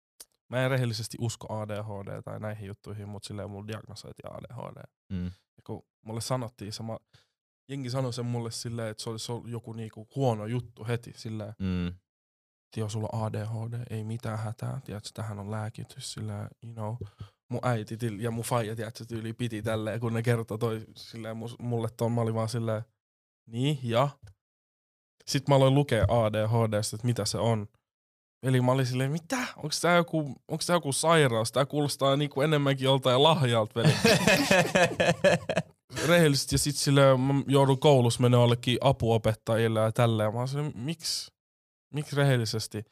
[0.50, 4.82] mä en rehellisesti usko ADHD tai näihin juttuihin, mutta silleen mulla diagnosoitiin ADHD.
[5.12, 5.24] Mm.
[5.26, 6.96] Ja kun mulle sanottiin se, mä,
[7.68, 11.12] jengi sanoi sen mulle silleen, että se olisi ollut joku niinku huono juttu heti.
[11.16, 11.94] Silleen, Mm.
[12.76, 16.96] jos sulla on ADHD, ei mitään hätää, tiedätkö, tähän on lääkitys, sillä, you know,
[17.48, 21.36] mun äiti til- ja mun faija, tiedätkö, tyyli piti tälleen, kun ne kertoi toi silleen
[21.58, 22.82] mulle ton, mä olin vaan silleen,
[23.46, 24.08] niin, ja.
[25.26, 27.66] Sitten mä aloin lukea ADHDstä, että mitä se on.
[28.42, 29.38] Eli mä olin silleen, mitä?
[29.56, 31.52] Onko tää joku, onks tää joku sairaus?
[31.52, 33.94] Tää kuulostaa niinku enemmänkin joltain lahjalta, veli.
[36.08, 40.32] Rehellisesti, ja sit silleen mä joudun koulussa mennä jollekin apuopettajille ja tälleen.
[40.32, 41.32] Mä olin silleen, miksi?
[41.94, 42.84] Miksi rehellisesti?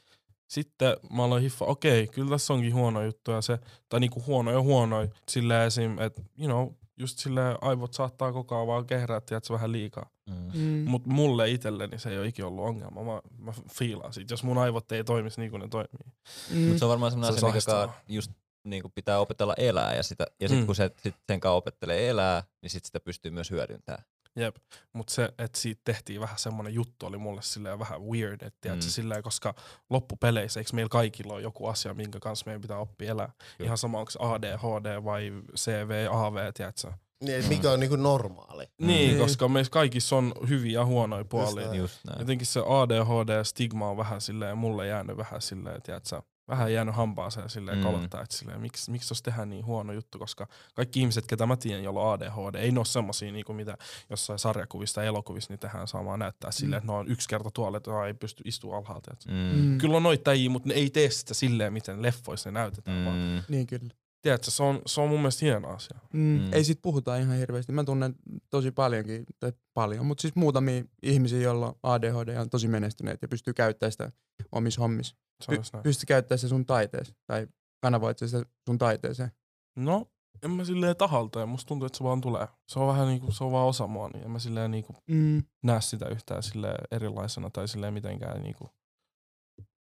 [0.48, 3.58] Sitten mä aloin hiffa, okei, kyllä tässä onkin huono juttu ja se,
[3.88, 8.56] tai niinku huono ja huono, silleen esim, että you know, just silleen aivot saattaa koko
[8.56, 10.10] ajan vaan kehrää, tiedätkö, vähän liikaa.
[10.30, 10.50] Mm.
[10.54, 10.84] Mm.
[10.88, 13.04] Mut mulle itselleni se ei ole ikinä ollut ongelma.
[13.04, 16.12] Mä, mä fiilaan siitä, jos mun aivot ei toimisi niin kuin ne toimii.
[16.50, 16.58] Mm.
[16.58, 18.30] Mutta se on varmaan Se semmoinen on asia, joka just
[18.64, 20.66] niin kuin pitää opetella elää ja, sitä, ja sitten Mm.
[20.66, 24.04] kun se sit sen kanssa opettelee elää, niin sit sitä pystyy myös hyödyntämään.
[24.36, 24.56] Jep,
[24.92, 28.74] mutta se, että siitä tehtiin vähän semmoinen juttu, oli mulle silleen vähän weird, että mm.
[28.74, 28.80] Mm.
[28.80, 29.54] silleen, koska
[29.90, 33.32] loppupeleissä, eikö meillä kaikilla ole joku asia, minkä kanssa meidän pitää oppia elää?
[33.56, 33.66] Kyllä.
[33.66, 36.92] Ihan sama, onko ADHD vai CV, AV, tiedätkö?
[37.24, 38.64] Niin, mikä on niinku normaali.
[38.78, 39.18] Niin, Niin.
[39.18, 41.74] koska meissä kaikissa on hyviä ja huonoja puolia.
[41.74, 42.18] Just näin.
[42.20, 46.22] Jotenkin se ADHD-stigma on vähän silleen, mulle jäänyt vähän silleen, tiedätkö?
[46.48, 47.84] Vähän jäänyt hampaaseen silleen Mm.
[47.84, 47.90] mm.
[47.92, 51.56] kolottaa, että silleen, miksi, miksi tos tehdään niin huono juttu, koska kaikki ihmiset, ketä mä
[51.56, 53.78] tiedän, joilla on ADHD, ei ne ole semmosia niinku mitä
[54.10, 57.76] jossain sarjakuvissa tai elokuvissa, niin tehdään saamaan näyttää silleen, että ne on yksi kerta tuolla,
[57.76, 59.10] että ei pysty istua alhaalta.
[59.12, 59.60] Et Mm.
[59.60, 59.78] Mm.
[59.78, 63.04] Kyllä on noita mutta ne ei tee sitä silleen, miten leffoissa ne näytetään, mm.
[63.04, 63.42] vaan Mm.
[63.48, 63.94] Niin kyllä.
[64.22, 65.98] Tiedätkö, se on, se on mun mielestä hieno asia.
[66.12, 66.20] Mm.
[66.20, 66.52] Mm.
[66.52, 67.72] Ei sit puhuta ihan hirveästi.
[67.72, 68.14] Mä tunnen
[68.50, 73.22] tosi paljonkin, tai paljon, mutta siis muutamia ihmisiä, joilla on ADHD ja on tosi menestyneet
[73.22, 74.12] ja pystyy käyttämään sitä
[74.52, 75.16] omissa hommissa.
[75.48, 75.82] Näin.
[75.82, 77.46] Pystyy käyttämään se sun taiteeseen tai
[77.82, 79.30] kanavoit sitä sun taiteeseen.
[79.76, 80.06] No,
[80.42, 82.48] en mä silleen tahalta ja musta tuntuu, että se vaan tulee.
[82.68, 85.42] Se on vähän niinku, se on vaan osa mua, niin en mä silleen niinku Mm.
[85.62, 88.68] näe sitä yhtään silleen erilaisena tai silleen mitenkään niinku.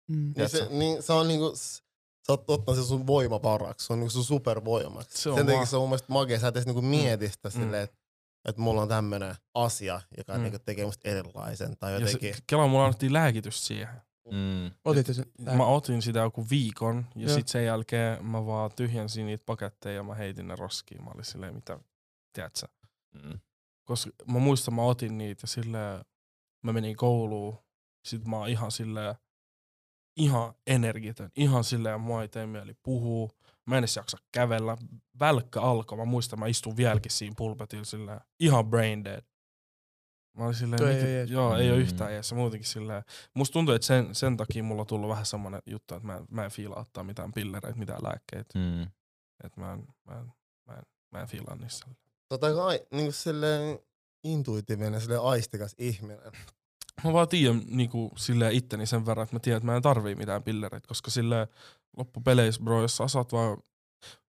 [0.07, 0.33] Mm.
[0.37, 1.53] Niin se, niin se on niinku,
[2.27, 5.21] sä oot ottanut sen sun voimavaraksi, se on niinku sun supervoimaksi.
[5.21, 7.49] Se on Sen takia se on mun mielestä makea, sä et edes niinku mieti sitä
[7.49, 7.51] Mm.
[7.53, 7.97] silleen, että
[8.45, 10.43] et mulla on tämmönen asia, joka Mm.
[10.43, 12.33] niinku tekee musta erilaisen tai Ja jotenkin.
[12.35, 14.01] se, Kela mulla annettiin lääkitys siihen.
[14.31, 14.71] Mm.
[14.85, 15.25] Otitte sen?
[15.41, 17.35] Mä otin sitä joku viikon ja Joo.
[17.35, 21.03] sit sen jälkeen mä vaan tyhjensin niitä paketteja ja mä heitin ne roskiin.
[21.03, 21.79] Mä olin silleen, mitä,
[22.33, 22.67] tiedätkö?
[23.23, 23.39] Mm.
[23.85, 26.05] Koska mä muistan, mä otin niitä ja silleen,
[26.63, 27.57] mä menin kouluun.
[28.05, 29.15] Sit mä oon ihan silleen,
[30.23, 31.29] ihan energitön.
[31.35, 33.29] Ihan silleen, mua ei tee mieli puhua.
[33.65, 34.77] Mä en edes jaksa kävellä.
[35.19, 35.97] Välkkä alkoi.
[35.97, 39.21] Mä muistan, mä istun vieläkin siinä pulpetilla silleen, ihan brain dead.
[40.37, 41.81] Mä olin silleen, Toi mikä, ei joo, ei oo Mm.
[41.81, 42.31] yhtään ees.
[42.31, 43.03] Ja muutenkin silleen,
[43.33, 46.25] musta tuntuu, että sen, sen takia mulla on tullut vähän semmonen juttu, että mä, en-
[46.31, 48.59] mä en fiilaa ottaa mitään pillereitä, mitään lääkkeitä.
[48.59, 48.81] Mm.
[49.43, 50.31] Että mä en, mä en,
[50.67, 51.85] mä en, mä en fiilaa niissä.
[51.87, 51.95] Sä
[52.31, 53.79] oot aika ai, niinku silleen
[54.23, 56.19] intuitiivinen, silleen aistikas ihminen.
[57.03, 60.15] Mä vaan tiedän niinku, silleen itteni sen verran, että mä tiedän, että mä en tarvii
[60.15, 61.47] mitään pillereitä, koska sille
[61.97, 63.57] loppupeleissä, bro, jos sä saat vaan...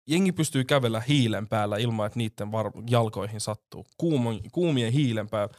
[0.09, 3.87] Jengi pystyy kävellä hiilen päällä ilman, että niiden var- jalkoihin sattuu.
[3.99, 5.55] Kuuma, kuumien hiilen päällä.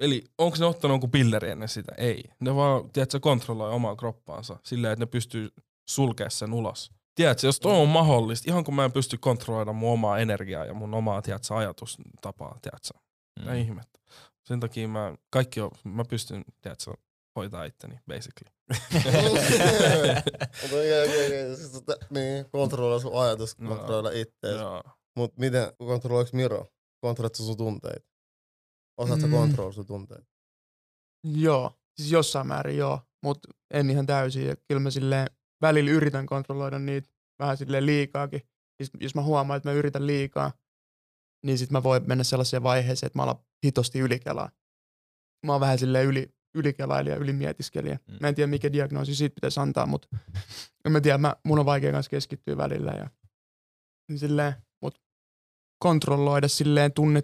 [0.00, 1.92] Eli onko ne ottanut jonkun pilleri ennen sitä?
[1.98, 2.24] Ei.
[2.40, 5.48] Ne vaan, tiedätkö, kontrolloi omaa kroppaansa silleen, että ne pystyy
[5.90, 6.90] sulkemaan sen ulos.
[7.14, 10.74] Tiedätkö, jos toi on mahdollista, ihan kun mä en pysty kontrolloida mun omaa energiaa ja
[10.74, 12.88] mun omaa, tiedätkö, ajatustapaa, tiedätkö,
[13.42, 13.48] Mm.
[13.48, 13.98] ei ihmettä.
[14.48, 16.94] Sen takia mä, kaikki on, mä pystyn, tiedätkö,
[17.36, 18.54] hoitaa itteni, basically.
[21.56, 23.76] Siis tota, Niin, kontrolloi sun ajatus, No.
[23.76, 24.56] kontrolloi ittees.
[25.16, 26.66] Mut miten, kontrolloiko Miro?
[27.00, 28.06] Kontrolloit sä sun tunteita?
[29.00, 29.32] Osaat sä Mm.
[29.32, 30.24] kontrolloida sun tunteita?
[31.24, 34.46] Joo, siis jossain määrin joo, mutta en ihan täysin.
[34.46, 35.26] Ja kyllä mä silleen
[35.62, 37.08] välillä yritän kontrolloida niitä
[37.38, 38.40] vähän silleen liikaakin.
[38.76, 40.52] Siis jos mä huomaan, että mä yritän liikaa,
[41.46, 44.50] niin sit mä voin mennä sellaiseen vaiheeseen, että mä alan hitosti ylikelaa.
[45.46, 47.98] Mä oon vähän silleen yli, ylikeläilijä, ylimietiskelijä.
[48.06, 48.16] Mm.
[48.20, 50.08] Mä en tiedä, mikä diagnoosi siitä pitäisi antaa, mutta
[50.84, 52.90] en mä tiedä, mä, mun on vaikea kanssa keskittyä välillä.
[52.90, 53.10] Ja,
[54.08, 55.02] niin silleen, mut
[55.82, 57.22] kontrolloida silleen tunne,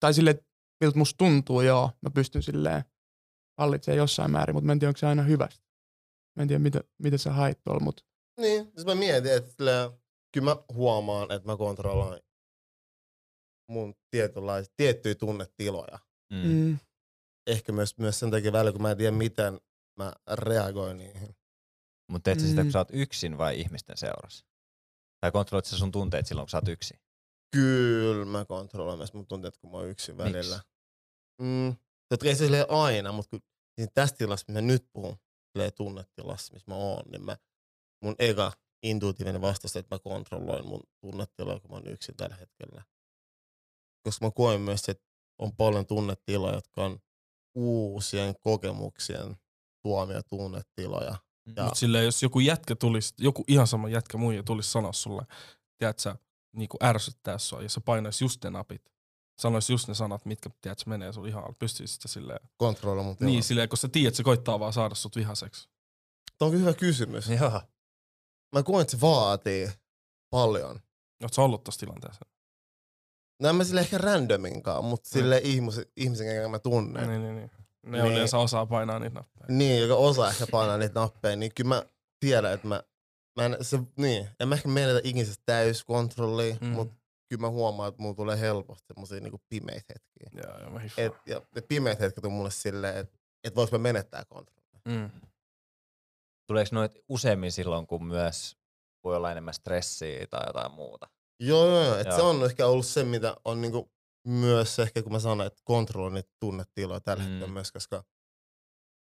[0.00, 0.38] tai silleen,
[0.80, 1.90] miltä musta tuntuu, joo.
[2.02, 2.84] Mä pystyn silleen
[3.58, 5.64] hallitsemaan jossain määrin, mutta mä en tiedä, onko se aina hyvästä.
[6.36, 8.02] Mä en tiedä, mitä, mitä sä hait tuolla, mutta
[8.40, 9.90] Niin, siis mä mietin, että
[10.34, 12.20] kyllä mä huomaan, että mä kontrolloin
[13.68, 15.98] mun tietynlaisia, tiettyjä tunnetiloja.
[16.32, 16.38] Mm.
[16.48, 16.78] mm,
[17.46, 19.60] Ehkä myös, myös sen takia välillä, kun mä en tiedä, miten
[19.98, 21.36] mä reagoin niihin.
[22.10, 22.66] Mutta teet sä sitä, Mm.
[22.66, 24.46] kun sä oot yksin vai ihmisten seurassa?
[25.20, 27.00] Tai kontrolloit sä sun tunteet silloin, kun sä oot yksin?
[27.52, 30.60] Kyllä mä kontrolloin myös mun tunteet, kun mä oon yksin välillä.
[31.42, 31.76] Mm,
[32.08, 33.40] totta kai se aina, mutta kun
[33.80, 35.16] siinä tässä tilassa, mitä mä nyt puhun,
[35.76, 37.36] tunnetilassa, missä mä oon, niin mä,
[38.02, 38.52] mun eka
[38.82, 42.82] intuitiivinen vastaus, että mä kontrolloin mun tunnetiloja, kun mä oon yksin tällä hetkellä.
[44.06, 45.04] Koska mä koen myös, että
[45.38, 46.98] on paljon tunnetiloja, jotka on
[47.54, 49.36] uusien kokemuksien
[49.82, 51.16] tuomia tunnetiloja.
[51.56, 55.22] Ja- Mut silleen, jos joku jätkä tulisi, joku ihan sama jätkä muija tulisi sanoa sulle,
[55.78, 56.16] tiedät sä,
[56.56, 58.82] niinku ärsyttää sua, ja se painaisi just ne napit.
[59.40, 61.56] Sanoisi just ne sanat, mitkä tiedät, sä menee sun ihan alle.
[61.58, 62.48] Pystyisit sä silleen.
[62.56, 63.30] Kontrolloida mun tilaa.
[63.30, 65.68] Niin, silleen, kun sä tiedät, se koittaa vaan saada sut vihaseksi.
[66.38, 67.28] Tämä on hyvä kysymys.
[67.40, 67.60] Joo.
[68.52, 69.68] Mä koen, että se vaatii
[70.30, 70.80] paljon.
[71.32, 72.20] Sä ollut tossa tilanteessa?
[73.42, 77.08] No en mä sille ehkä randominkaan, mutta sille ihmisen, ihmisen, jonka mä tunnen.
[77.08, 77.50] Niin, niin, niin.
[77.86, 78.12] Ne Niin.
[78.12, 79.46] yleensä osaa painaa niitä nappeja.
[79.48, 81.82] Niin, joka osaa ehkä painaa niitä nappeja, niin kyllä mä
[82.20, 82.82] tiedän, että mä,
[83.36, 86.66] mä en, se, niin, en mä ehkä menetä ikinä täyskontrollia, Mm.
[86.66, 86.72] mm.
[86.72, 86.94] mutta
[87.28, 90.42] kyllä mä huomaan, että mulla tulee helposti semmosia niinku pimeitä hetkiä.
[90.48, 91.06] Joo, joo, mä hiffaan.
[91.06, 94.80] Et, ja ne pimeät hetket on mulle silleen, että et vois mä menettää kontrollia.
[94.88, 95.10] Mm.
[96.46, 98.56] Tuleeko noit useammin silloin, kun myös
[99.04, 101.08] voi olla enemmän stressiä tai jotain muuta?
[101.40, 101.96] Joo, joo, joo.
[101.96, 102.28] Et se Joo.
[102.30, 103.92] on ehkä ollut se, mitä on niinku
[104.26, 107.28] myös ehkä, kun mä sanon, että kontrolloi niitä tunnetiloja tällä Mm.
[107.30, 108.04] hetkellä myös, koska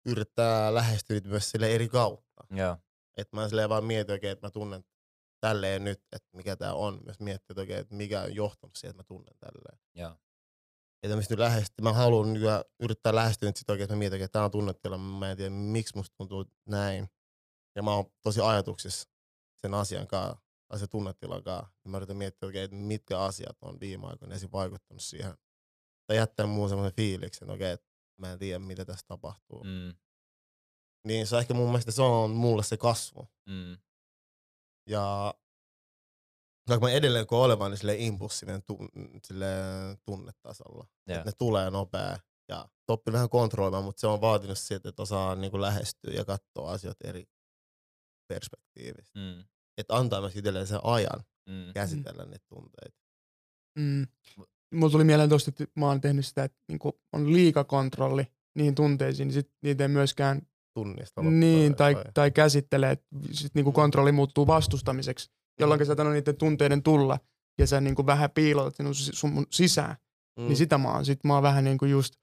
[0.06, 2.44] yrittää lähestyä niitä myös sille eri kautta.
[2.50, 2.76] Joo.
[3.16, 4.84] Että mä silleen vaan mietin oikein, että mä tunnen
[5.40, 7.00] tälleen nyt, että mikä tää on.
[7.04, 9.78] Myös miettiä että oikein, että mikä on johtanut siihen, että mä tunnen tälleen.
[9.94, 10.16] Joo.
[11.02, 14.22] Että mä nyt lähestyä, mä haluan nykyään yrittää lähestyä nyt sit oikein, että mä mietin,
[14.22, 17.08] että tää on tunnetila, mä en tiedä miksi musta tuntuu näin.
[17.76, 19.08] ja mä oon tosi ajatuksissa
[19.56, 21.72] sen asian kanssa, tai se tunnetilan kanssa.
[21.84, 24.48] Ja mä yritän miettiä, okay, että mitkä asiat on viime aikoina esim.
[24.52, 25.34] vaikuttanut siihen.
[26.06, 27.86] Tai jättänyt muun semmoisen fiiliksen, että okei, että
[28.20, 29.64] mä en tiedä, mitä tässä tapahtuu.
[29.64, 29.94] Mm.
[31.06, 33.28] Niin se on ehkä mun mielestä se on mulle se kasvu.
[33.48, 33.78] mm,
[34.88, 35.34] Ja
[36.68, 38.88] vaikka mä edelleen koen olevan niin silleen impulssinen tun,
[39.24, 40.86] silleen tunnetasolla.
[41.06, 45.34] Että ne tulee nopea ja toppi vähän kontrolloimaan, mutta se on vaatinut siitä, että osaa
[45.34, 47.24] niinku lähestyä ja katsoa asioita eri
[48.28, 49.18] perspektiivistä.
[49.18, 49.44] mm,
[49.78, 51.72] Että antaa myös itselleen sen ajan mm.
[51.74, 52.98] käsitellä niitä tunteita.
[53.78, 54.06] Mm.
[54.74, 58.26] Mulla tuli mieleen tosta, että mä oon tehnyt sitä, että niinku on liikakontrolli
[58.56, 60.42] niihin tunteisiin, niin sit niitä ei myöskään
[60.74, 61.22] Tunnista.
[61.22, 66.36] niin, tai, tai käsittelee, että sit niinku kontrolli muuttuu vastustamiseksi, jolloin sä et anna niiden
[66.36, 67.18] tunteiden tulla,
[67.58, 69.96] ja sä niinku vähän piilotat sinun si- sun sisään.
[70.38, 70.44] mm.
[70.46, 71.04] Niin sitä mä oon.
[71.04, 72.14] Sitten mä oon vähän niinku just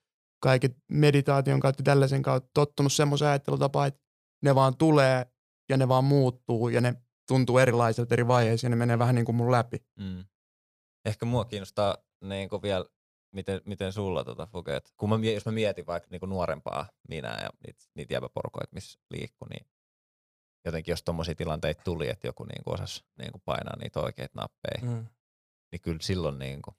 [0.43, 4.01] kaiket meditaation kautta tällaisen kautta tottunut semmoiseen ajattelutapaan, että
[4.43, 5.25] ne vaan tulee
[5.69, 6.93] ja ne vaan muuttuu ja ne
[7.27, 9.85] tuntuu erilaisilta eri vaiheissa ja ne menee vähän niin kuin mun läpi.
[9.99, 10.25] Mm.
[11.05, 12.85] Ehkä mua kiinnostaa niin vielä,
[13.31, 17.37] miten, miten sulla tota Fuke, että kun mä, jos mä mietin vaikka niin nuorempaa minä
[17.41, 19.65] ja niitä, niitä jäbäporukoita, missä liikkuu, niin
[20.65, 24.81] jotenkin jos tommosia tilanteita tuli, että joku niin osasi niin painaa niitä oikeita nappeja.
[24.81, 25.05] Mm.
[25.71, 26.75] niin kyllä silloin niin kuin,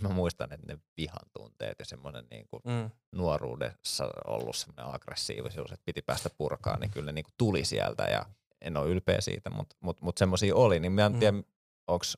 [0.00, 2.90] mä muistan, että ne vihan tunteet ja semmoinen niin kuin Mm.
[3.12, 8.04] nuoruudessa ollut semmoinen aggressiivisuus, että piti päästä purkaan, niin kyllä ne niin kuin tuli sieltä
[8.04, 8.26] ja
[8.60, 11.18] en ole ylpeä siitä, mutta mut, mut semmoisia oli, niin mä en Mm.
[11.18, 11.36] tiedä,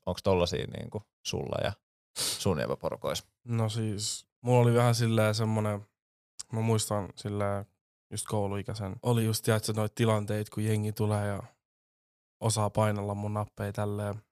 [0.07, 1.73] onko tollasia niin kuin sulla ja
[2.15, 3.25] sun porukoissa.
[3.45, 5.87] No siis, mulla oli vähän silleen semmonen,
[6.53, 7.67] mä muistan silleen
[8.11, 8.97] just kouluikäisen.
[9.03, 11.43] Oli just tiedätkö noita tilanteita, kun jengi tulee ja
[12.41, 14.23] osaa painella mun nappeja tälleen.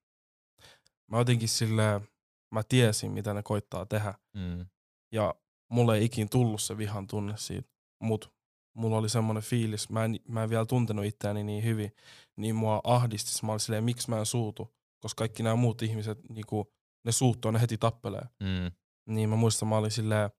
[1.10, 2.08] Mä jotenkin silleen,
[2.50, 4.14] mä tiesin mitä ne koittaa tehdä.
[4.34, 4.66] Mm.
[5.12, 5.34] Ja
[5.70, 7.68] mulle ei ikin tullut se vihan tunne siitä.
[8.02, 8.32] Mut
[8.78, 11.92] mulla oli semmonen fiilis, mä en, mä en vielä tuntenut itseäni niin hyvin,
[12.36, 13.46] niin mua ahdisti.
[13.46, 16.72] Mä olin silleen, miksi mä en suutu, koska kaikki nämä muut ihmiset, niinku,
[17.04, 18.22] ne suuttuu, ne heti tappelee.
[18.40, 18.72] Mm.
[19.08, 20.30] Niin mä muistan, mä olin silleen,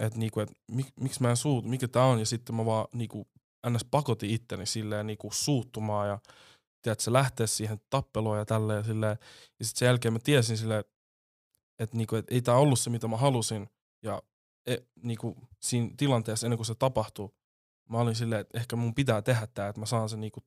[0.00, 2.86] että niinku, et, mik, miksi mä en suutu, mikä tää on, ja sitten mä vaan
[2.92, 3.28] niinku,
[3.70, 3.84] ns.
[3.90, 6.18] pakotin itteni silleen niinku suuttumaan ja
[6.82, 9.18] tiedätkö, lähteä siihen tappeluun ja tälleen ja silleen.
[9.60, 10.84] Ja sitten sen jälkeen mä tiesin silleen,
[11.78, 13.68] että niinku, et ei tää ollut se, mitä mä halusin.
[14.04, 14.22] Ja
[14.66, 17.36] e, niinku, siinä tilanteessa, ennen kuin se tapahtuu,
[17.88, 20.40] mä olin silleen, että ehkä mun pitää tehdä tää, että mä saan sen niinku,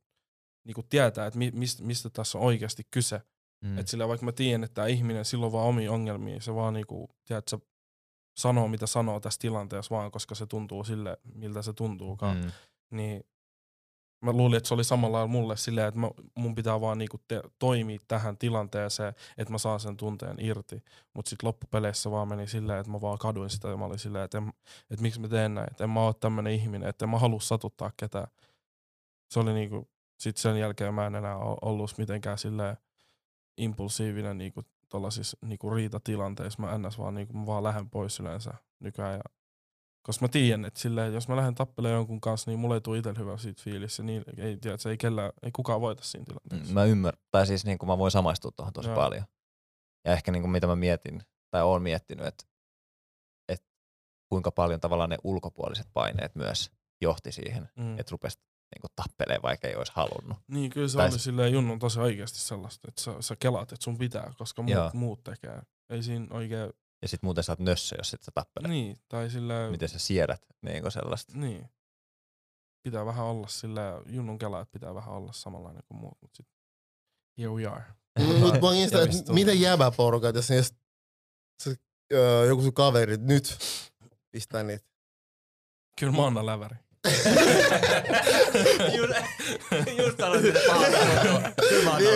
[0.63, 3.22] niinku tietää, että mi, mistä, mistä tässä on oikeasti kyse.
[3.61, 3.70] Mm.
[3.70, 3.78] Mm.
[3.78, 7.09] Et sillä vaikka mä tiedän, että tämä ihminen silloin vaan omia ongelmia, se vaan niinku,
[7.28, 7.59] tiedätkö,
[8.38, 12.38] sanoo mitä sanoo tässä tilanteessa vaan, koska se tuntuu sille, miltä se tuntuukaan.
[12.38, 12.51] Mm.
[12.91, 13.24] Niin
[14.26, 17.17] mä luulin, että se oli samalla lailla mulle silleen, että mä, mun pitää vaan niinku
[17.28, 20.84] te, toimia tähän tilanteeseen, että mä saan sen tunteen irti.
[21.13, 24.26] Mutta sitten loppupeleissä vaan meni silleen, että mä vaan kaduin sitä ja mä olin silleen,
[24.26, 24.53] että, en,
[24.91, 27.39] että miksi mä teen näin, että en mä oo tämmönen ihminen, että en mä halua
[27.39, 28.28] satuttaa ketään.
[29.30, 32.78] Se oli niinku, sit sen jälkeen mä en enää ollut mitenkään silleen
[33.57, 36.61] impulsiivinen niinku tollasissa niinku riitatilanteissa.
[36.61, 39.34] Mä ennäs vaan niinku, mä vaan lähden pois yleensä nykyään ja
[40.05, 42.97] koska mä tiedän, että silleen, jos mä lähden tappelemaan jonkun kanssa, niin mulle ei tule
[42.97, 43.97] itsellä hyvä siitä fiilis.
[43.97, 46.73] Ja niin, ei, tiedä, se ei, kellään, ei kukaan voita siinä tilanteessa.
[46.73, 48.95] Mä ymmärrän, tai siis niin kuin mä voin samaistua tuohon tosi Joo.
[48.95, 49.23] paljon.
[50.05, 52.43] Ja ehkä niin kuin mitä mä mietin, tai oon miettinyt, että,
[53.49, 53.67] että
[54.29, 57.99] kuinka paljon tavallaan ne ulkopuoliset paineet myös johti siihen, Mm.
[57.99, 58.37] että rupesi
[58.75, 60.37] niin kuin tappelee, vaikka ei olisi halunnut.
[60.47, 63.83] Niin, kyllä se tai oli silleen Junnon tosi oikeasti sellaista, että sä, sä kelaat, että
[63.83, 64.81] sun pitää, koska Joo.
[64.83, 65.61] muut, muut tekee.
[65.89, 66.73] Ei siinä oikein,
[67.05, 68.67] Ja sit muuten sä oot nössö, jos et sä tappele.
[68.67, 68.85] Niin.
[68.85, 71.33] niin, tai silleen, Miten sä siedät niin sellaista.
[71.37, 71.69] niin.
[72.83, 76.47] Pitää vähän olla silleen, Junnon kelaa, että pitää vähän olla samanlainen kuin muut, mutta sit
[77.37, 77.83] here we are.
[78.19, 80.77] Mutta mä Ja että miten jäbäporukat, jos niistä
[81.63, 81.75] se,
[82.13, 83.57] öö, joku sun kaverit nyt
[84.31, 84.85] pistää niitä.
[85.99, 86.75] Kyllä mä annan läväri.
[88.97, 89.13] just,
[89.97, 90.59] just sanoin, että
[91.69, 92.13] Kyllä mä Mut joo,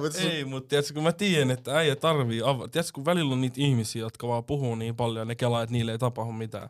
[0.00, 3.40] mut Ei, mutta tiedätkö, kun mä tiedän, että äijä tarvii ava- Tiedätkö, kun välillä on
[3.40, 6.64] niitä ihmisiä, jotka vaan puhuu niin paljon ja ne kelaa, että niille ei tapahdu mitään.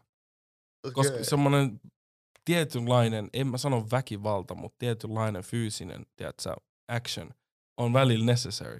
[0.84, 0.92] okay.
[0.92, 1.80] Koska semmoinen
[2.44, 6.54] tietynlainen, en mä sano väkivalta, mutta tietynlainen fyysinen, tiedätkö,
[6.88, 7.30] action
[7.76, 8.78] on välillä necessary.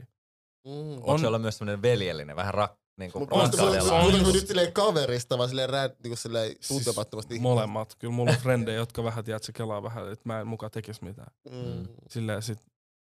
[0.67, 0.73] Mm.
[0.97, 4.73] Onko se olla myös semmoinen veljellinen, vähän rak, niin kuin Mutta on on- nyt silleen
[4.73, 7.39] kaverista, vaan silleen, rää, niinku silleen tuntemattomasti.
[7.39, 7.95] Molemmat.
[7.99, 11.33] Kyllä mulla on frendejä, jotka vähän, tiedätkö, kelaa vähän, että mä en mukaan tekisi mitään.
[11.51, 11.89] Mm.
[12.09, 12.59] Silleen sit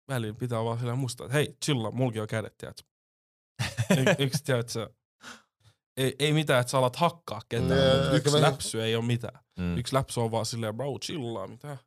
[0.10, 2.84] välillä pitää vaan silleen muistaa, että hei, chilla, mulki on kädet, tiedätkö.
[3.98, 4.90] Y- yksi, tiedätkö,
[5.98, 7.72] ei, ei mitään, että sä alat hakkaa ketään,
[8.16, 9.40] ehkä yksi läpsy ei ole mitään.
[9.60, 11.78] Mm, Yksi läpsy on vaan silleen, bro, chillaa, mitä?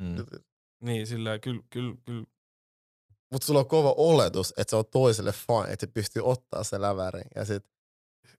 [0.00, 0.16] mm.
[0.82, 2.24] Niin, silleen, kyllä, kyllä, kyllä.
[3.32, 6.80] Mut sulla on kova oletus, että se on toiselle fine, että se pystyy ottaa sen
[6.82, 7.24] lävärin.
[7.34, 7.64] Ja sit,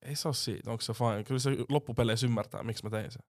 [0.01, 1.23] Ei se ole siitä, onko se fine.
[1.23, 3.21] Kyllä se loppupeleissä ymmärtää, miksi mä tein sen.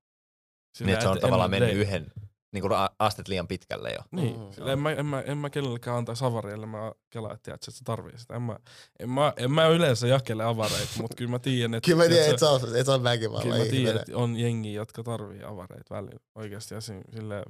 [0.80, 2.12] Niin, että se on end tavallaan mennyt yhden
[2.52, 3.98] niin kuin astet liian pitkälle jo.
[4.10, 4.62] Niin, Mm.
[4.64, 4.68] mm.
[4.68, 7.78] en, mä, en, mä, en mä kenellekään antaisi avaria, mä kelaa, että, tiedät, sä, että
[7.78, 8.34] se tarvii sitä.
[8.34, 8.56] En mä,
[8.98, 11.86] en mä, en mä yleensä jakele avareita, mutta kyllä mä tiedän, että...
[11.90, 14.72] Kyllä mä tiedän, että sä, et sä on väkivallan Kyllä mä tiedän, että on jengiä,
[14.72, 16.74] jotka tarvii avareita välillä oikeasti.
[16.74, 17.44] Ja si- silleen,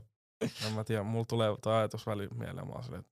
[0.67, 3.05] en mä tiedä, mulla tulee tuo ajatus välillä mieleen, mä oon silleen,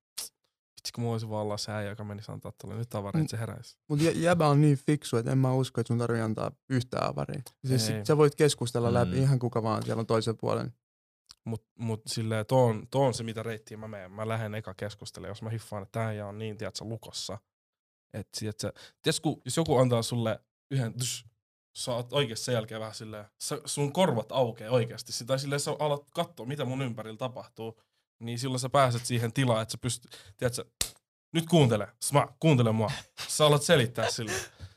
[0.80, 3.38] vitsi kun mä voisin vaan olla se äijä, joka menisi antaa tuolle nyt avareita, se
[3.38, 3.76] heräisi.
[3.88, 7.06] Mutta jä, jäbä on niin fiksu, että en mä usko, että sun tarvii antaa yhtään
[7.10, 7.42] avaria.
[7.66, 8.06] Siis Ei.
[8.06, 9.22] sä voit keskustella läpi Mm.
[9.22, 10.70] ihan kuka vaan siellä on toisella puolella.
[11.44, 14.12] Mut, mut silleen, tuo on, tuo on se, mitä reittiä mä menen.
[14.12, 17.38] Mä lähden eka keskustelemaan, jos mä hiffaan, että tää on niin, tiedätkö, lukossa.
[18.14, 18.72] Että tiedätkö,
[19.02, 21.26] tiedätkö, jos joku antaa sulle yhden, tsh,
[21.76, 25.24] sä oot oikeesti sen jälkeen vähän silleen, sä, sun korvat aukeaa oikeasti.
[25.26, 27.80] Tai silleen sä alat katsoa, mitä mun ympärillä tapahtuu.
[28.20, 30.64] Niin silloin sä pääset siihen tilaan, että sä pystyt, tiedätkö,
[31.32, 32.90] nyt kuuntele, sma, kuuntele mua.
[33.28, 34.32] Sä alat selittää sille.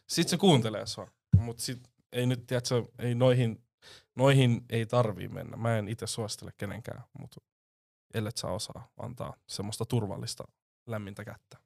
[0.08, 1.08] Sitten se kuuntelee sua.
[1.38, 3.64] Mut sit ei nyt, tiedätkö, ei noihin
[4.16, 5.58] noihin ei tarvii mennä.
[5.58, 7.42] Mä en itse suosittele kenenkään, mutta
[8.14, 10.44] ellet saa osaa antaa semmoista turvallista
[10.88, 11.58] lämmintä kättä.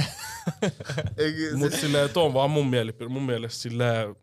[1.58, 3.08] Mutta se- silleen, tuo on vaan mun mielipide.
[3.08, 4.16] Mun mielestä silleen,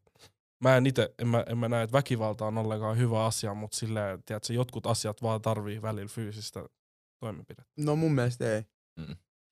[0.64, 3.78] mä en itse, en mä, en mä näe, että väkivalta on ollenkaan hyvä asia, mutta
[3.78, 6.66] silleen, tiedätkö, jotkut asiat vaan tarvii välillä fyysistä
[7.20, 7.72] toimenpidettä.
[7.78, 8.64] No mun mielestä ei.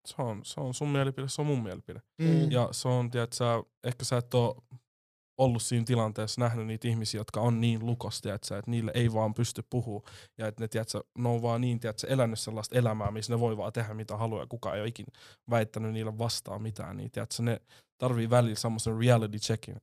[0.06, 2.02] Se on, se on sun mielipide, se on mun mielipide.
[2.18, 2.52] Mm.
[2.52, 4.56] Ja se on, tiedätkö, sä, ehkä sä et ole
[5.40, 7.82] ollut siinä tilanteessa nähnyt niitä ihmisiä, jotka on niin
[8.22, 10.02] tiedätkö, että niille ei vaan pysty puhua.
[10.38, 13.58] Ja että ne, tiedätkö, ne on vaan niin, tiedätkö, elänyt sellaista elämää, missä ne voi
[13.58, 15.08] vaan tehdä mitä haluaa ja kukaan ei ole ikinä
[15.50, 16.98] väittänyt niille vastaan mitään.
[16.98, 17.62] Niin, tiedätkö, ne
[17.98, 19.76] tarvii välillä semmoisen reality checkin.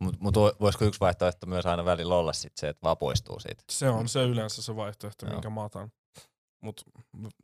[0.00, 3.40] Mutta mut vo- voisiko yksi vaihtoehto myös aina välillä olla sit se, että vaan poistuu
[3.40, 3.64] siitä?
[3.70, 5.32] Se on se yleensä se vaihtoehto, Joo.
[5.32, 5.92] minkä mä otan.
[6.60, 6.80] Mut,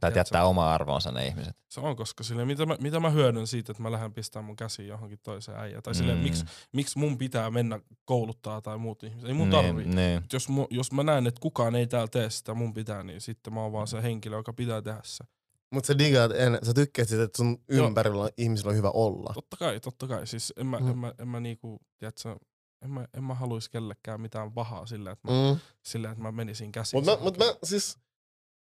[0.01, 1.57] Tai jättää oma arvonsa ne ihmiset.
[1.69, 4.57] Se on, koska sille, mitä, mä, mitä mä hyödyn siitä, että mä lähden pistämään mun
[4.57, 5.83] käsiin johonkin toiseen äijään.
[5.83, 9.29] Tai silleen, miksi, miksi mun pitää mennä kouluttaa tai muut ihmiset.
[9.29, 9.73] Ei mun tarvii.
[9.73, 10.23] Niin, niin.
[10.23, 13.21] Mut jos, mu, jos mä näen, että kukaan ei täällä tee sitä mun pitää, niin
[13.21, 15.25] sitten mä oon vaan se henkilö, joka pitää tehdä se.
[15.71, 17.87] Mut sä digaat, en, sä tykkäät siitä, että sun Joo.
[17.87, 19.31] ympärillä on- ihmisillä on hyvä olla.
[19.35, 20.27] Totta kai, totta kai.
[20.27, 20.91] Siis en mä, Mm.
[20.91, 22.37] en mä, en mä niinku, tiedätkö,
[22.83, 25.61] en mä, en mä haluis kellekään mitään pahaa sillä, että mä, Mm.
[25.83, 26.99] sillä, että mä menisin käsiin.
[26.99, 27.99] Mut mä, mut mä siis,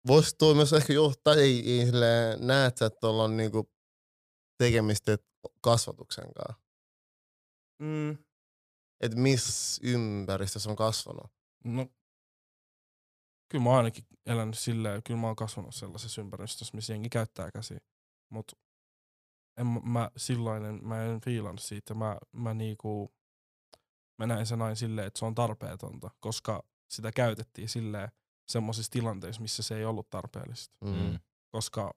[0.06, 3.72] vois toi myös ehkä johtaa, ei, ei silleen, näet sä, että tuolla on niinku
[4.58, 5.18] tekemistä
[5.60, 6.62] kasvatuksen kanssa.
[7.82, 8.10] Mm,
[9.00, 11.32] Että missä ympäristössä on kasvanut.
[11.64, 11.86] no,
[13.48, 17.50] kyllä mä oon ainakin elänyt silleen, kyllä mä oon kasvanut sellaisessa ympäristössä, missä jengi käyttää
[17.50, 17.78] käsiä.
[18.30, 18.52] Mut
[19.56, 21.94] en, mä- mä silloin, mä en fiilannut siitä.
[21.94, 23.14] Mä, mä niinku,
[24.18, 28.08] mä näin sen aina silleen, että se on tarpeetonta, koska sitä käytettiin silleen
[28.50, 30.74] semmoisissa tilanteissa, missä se ei ollut tarpeellista.
[30.84, 30.90] Mm.
[30.90, 31.18] Mm.
[31.48, 31.94] Koska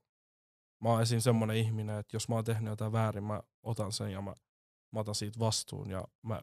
[0.83, 1.19] mä oon esim.
[1.19, 4.35] semmonen ihminen, että jos mä oon tehnyt jotain väärin, mä otan sen ja mä,
[4.91, 6.41] mä otan siitä vastuun ja mä,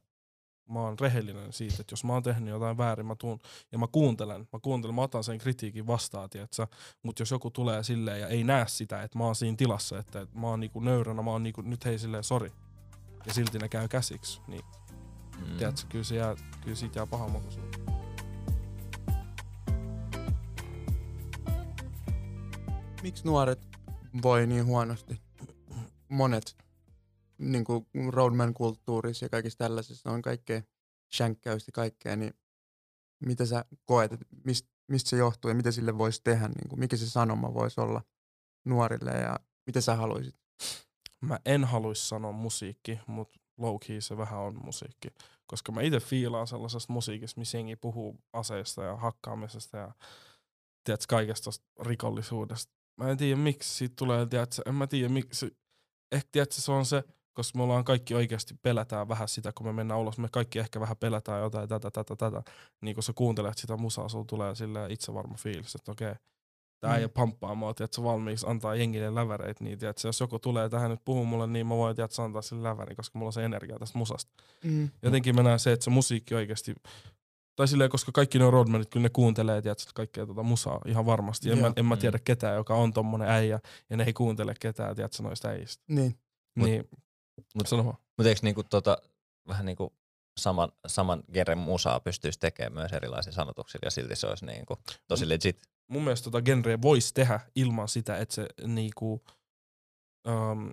[0.68, 3.38] mä oon rehellinen siitä, että jos mä oon tehnyt jotain väärin, mä tuun
[3.72, 6.66] ja mä kuuntelen, mä kuuntelen, mä otan sen kritiikin vastaan, tietsä,
[7.02, 10.20] mutta jos joku tulee silleen ja ei näe sitä, että mä oon siinä tilassa, että,
[10.20, 12.52] että mä oon niinku nöyränä, mä oon niinku, nyt hei silleen sori,
[13.26, 14.62] ja silti ne käy käsiksi, niin
[15.46, 15.56] Mm.
[15.56, 17.89] tiedätkö, kyllä, se jää, kyllä siitä jää paha maku sulle.
[23.02, 23.68] Miksi nuoret
[24.22, 25.20] voi niin huonosti?
[26.08, 26.56] Monet
[27.38, 30.62] niin kuin roadman-kulttuurissa ja kaikissa tällaisissa on kaikkea
[31.12, 32.34] shankkäystä ja kaikkea, niin
[33.26, 36.80] mitä sä koet, että mist, mistä se johtuu ja mitä sille voisi tehdä, niin kuin,
[36.80, 38.02] mikä se sanoma voisi olla
[38.64, 40.40] nuorille ja mitä sä haluaisit?
[41.20, 45.08] mä en haluaisi sanoa musiikki, mutta low key se vähän on musiikki.
[45.46, 49.92] Koska mä itse fiilaan sellaisesta musiikista, missä jengi puhuu aseista ja hakkaamisesta ja
[50.84, 52.79] tiedätkö, kaikesta rikollisuudesta.
[53.00, 55.56] Mä en tiedä miksi siitä tulee, tiedätkö, en mä tiedä miksi.
[56.12, 59.72] Ehkä tiedätkö, se on se, koska me ollaan kaikki oikeasti pelätään vähän sitä, kun me
[59.72, 60.18] mennään ulos.
[60.18, 62.42] Me kaikki ehkä vähän pelätään jotain tätä, tätä, tätä.
[62.82, 66.14] Niin kun sä kuuntelet sitä musaa, sulla tulee silleen itsevarma fiilis, että okei,
[66.80, 67.12] tää ei Mm.
[67.12, 71.24] pamppaa mua, tiedätkö, valmiiksi antaa jengille läväreitä, niin tiedätkö, jos joku tulee tähän nyt puhuu
[71.24, 74.32] mulle, niin mä voin tiedätkö, antaa sille lävärin, koska mulla on se energia tästä musasta.
[74.64, 74.88] Mm.
[75.02, 76.74] Jotenkin mä näen se, että se musiikki oikeasti,
[77.56, 81.50] tai silleen, koska kaikki ne roadmanit, kyllä ne kuuntelee, tiedätkö, kaikkea tota musaa ihan varmasti.
[81.50, 82.00] En, mä, en mä Mm.
[82.00, 85.84] tiedä ketään, joka on tommonen äijä, ja ne ei kuuntele ketään, tiedätkö, noista äijistä.
[85.88, 86.18] Niin.
[86.58, 86.88] Mut- niin,
[87.54, 87.96] mut- sano vaan.
[88.18, 88.98] Mutta eikö niinku tota,
[89.48, 89.92] vähän niinku
[90.40, 94.78] saman, saman geren musaa pystyisi tekemään myös erilaisia sanotuksia ja silti se olisi niinku
[95.08, 95.60] tosi legit.
[95.88, 99.24] mun mielestä tota genreä voisi tehdä ilman sitä, että se niinku,
[100.28, 100.70] um,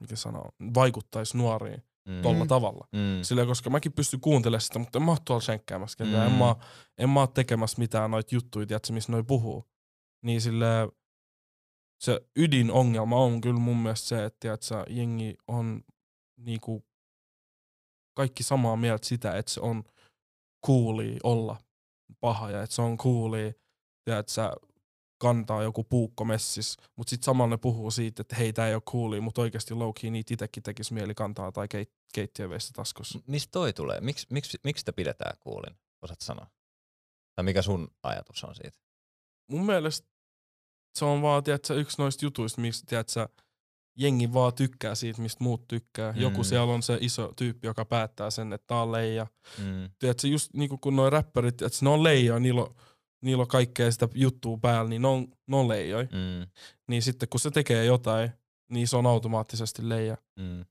[0.00, 2.22] mikä sanoo, vaikuttaisi nuoriin Mm.
[2.22, 2.48] tolla Mm.
[2.48, 2.88] tavalla.
[2.92, 3.22] Mm.
[3.22, 6.26] Sillä koska mäkin pystyn kuuntelemaan sitä, mutta en mä oo tuolla senkkäämässä ketään.
[6.28, 6.32] Mm.
[6.32, 6.60] En, mä, oo-
[6.98, 9.64] en mä oo tekemässä mitään noita juttuja, tiedätkö, missä noi puhuu.
[10.24, 10.66] Niin sille
[12.00, 15.82] se ydinongelma on kyllä mun mielestä se, että tiedätkö, jengi on
[16.36, 16.84] niinku
[18.16, 19.84] kaikki samaa mieltä sitä, että se on
[20.66, 21.56] coolia olla
[22.20, 23.52] paha ja että se on coolia,
[24.04, 24.52] tiedät sä,
[25.24, 28.82] kantaa joku puukko messis, mutta sitten samalla ne puhuu siitä, että hei, tää ei ole
[28.82, 33.18] coolia, mutta oikeasti low key niitä itekin tekisi mieli kantaa tai keit, keittiöveistä taskussa.
[33.26, 34.00] Mistä toi tulee?
[34.00, 35.76] Miks, miksi, miksi sitä pidetään kuulin?
[36.02, 36.46] Osaat sanoa?
[37.34, 38.78] Tai mikä sun ajatus on siitä?
[39.50, 40.08] Mun mielestä
[40.94, 43.28] se on vaan, tiedätkö, yksi noista jutuista, miksi, tiedätkö,
[43.98, 46.12] jengi vaan tykkää siitä, mistä muut tykkää.
[46.12, 46.20] Mm.
[46.20, 49.26] Joku siellä on se iso tyyppi, joka päättää sen, että tää on leija.
[49.58, 49.90] Mm.
[49.98, 52.74] Tiedätkö, just niinku kun noi räppärit, että ne on leija, niillä on,
[53.24, 56.04] niillä on kaikkea sitä juttua päällä, niin ne on, ne on leijoi.
[56.04, 56.46] Mm.
[56.88, 58.30] Niin sitten kun se tekee jotain,
[58.70, 60.16] niin se on automaattisesti leija.
[60.38, 60.64] Mm.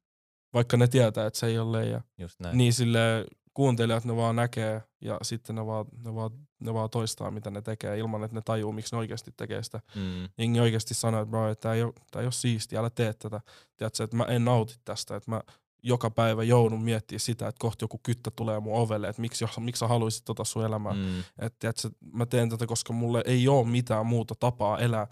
[0.54, 2.02] Vaikka ne tietää, että se ei ole leija.
[2.18, 2.58] Just näin.
[2.58, 7.32] Niin sille kuuntelijat ne vaan näkee ja sitten ne vaan, ne, vaan, ne vaan toistaa,
[7.32, 9.80] mitä ne tekee ilman, että ne tajuu, miksi ne oikeasti tekee sitä.
[9.96, 10.30] Mm.
[10.38, 13.42] Jengi oikeasti sanoo, että bro, tää ei, ole, tää ei ole siistiä, älä tee tätä.
[13.78, 15.42] Tiedätkö, että mä en nauti tästä, että mä
[15.84, 19.80] joka päivä joudun miettimään sitä, että kohta joku kyttä tulee mun ovelle, että miksi, miksi
[19.80, 20.98] sä haluaisit tota sun elämään.
[20.98, 21.20] Mm.
[21.20, 25.08] Että tiedätkö, mä teen tätä, koska mulle ei ole mitään muuta tapaa elää.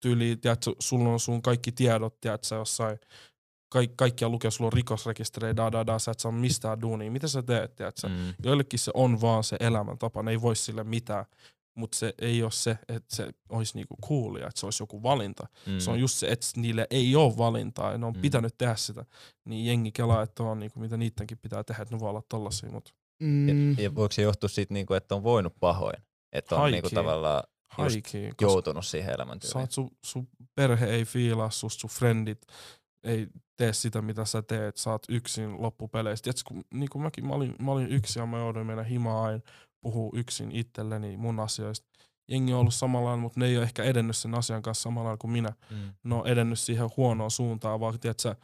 [0.00, 2.98] Tyyli, tiedätkö, sulla on sun kaikki tiedot, tiedätkö, jossain
[3.68, 7.10] kaik, kaikkia lukee, sulla on rikosrekisterejä, da, da, da, sä et saa mistään duunia.
[7.10, 8.08] Mitä sä teet, tiedätkö?
[8.08, 8.34] Mm.
[8.44, 11.24] Joillekin se on vaan se elämäntapa, ne ei voi sille mitään.
[11.76, 15.46] Mutta se ei ole se, että se olisi niinku coolia, että se olisi joku valinta.
[15.66, 15.78] Mm.
[15.78, 18.20] Se on just se, että niille ei ole valintaa ja ne on Mm.
[18.20, 19.04] pitänyt tehdä sitä.
[19.44, 22.70] Niin jengi kelaa, että on niinku, mitä niidenkin pitää tehdä, että ne voi olla tollasia.
[22.70, 23.48] Mut Mm.
[23.48, 25.96] Ja, ja voiko se johtua siitä, niinku, että on voinut pahoin?
[26.32, 27.42] Että on niinku, tavallaan
[27.76, 29.58] koska joutunut siihen elämäntyyliin.
[29.60, 32.46] oot sun, sun perhe ei fiilaa susta, sun friendit
[33.04, 36.22] ei tee sitä, mitä sä teet, sä oot yksin loppupeleissä.
[36.22, 39.24] Tiedätkö, kun, niin kuin mäkin, mä olin, mä olin yksin ja mä jouduin mennä himaan
[39.24, 39.40] aina
[39.86, 41.86] puhua yksin itselleni mun asioista.
[42.28, 45.16] Jengi on ollut samalla lailla, mutta ne ei ole ehkä edennyt sen asian kanssa samalla
[45.16, 45.52] kuin minä.
[45.70, 45.94] Mm.
[46.04, 48.36] Ne on edennyt siihen huonoon suuntaan, vaan tiedät, sä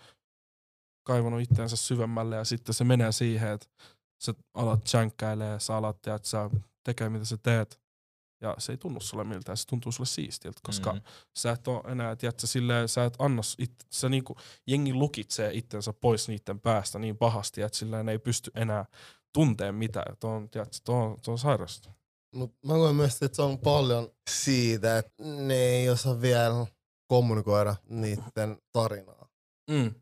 [1.06, 3.66] kaivannut itseänsä syvemmälle ja sitten se menee siihen, että
[4.22, 6.50] sä alat jänkkäilee, sä alat tiedät, sä
[6.84, 7.80] tekee mitä sä teet.
[8.40, 11.00] Ja se ei tunnu sulle miltään, se tuntuu sulle siistiltä, koska Mm.
[11.36, 14.36] sä et ole enää, tiedätkö, silleen, sä et anna, it, sä niinku,
[14.66, 18.84] jengi lukitsee itsensä pois niiden päästä niin pahasti, että silleen ei pysty enää
[19.34, 20.16] tunteen mitään.
[20.20, 21.90] Tuo on, tiedätkö, tuo on, tuo on sairasta.
[22.34, 26.66] Mut mä koen myös, että se on paljon siitä, että ne ei osaa vielä
[27.06, 29.28] kommunikoida niiden tarinaa.
[29.70, 29.94] Mm.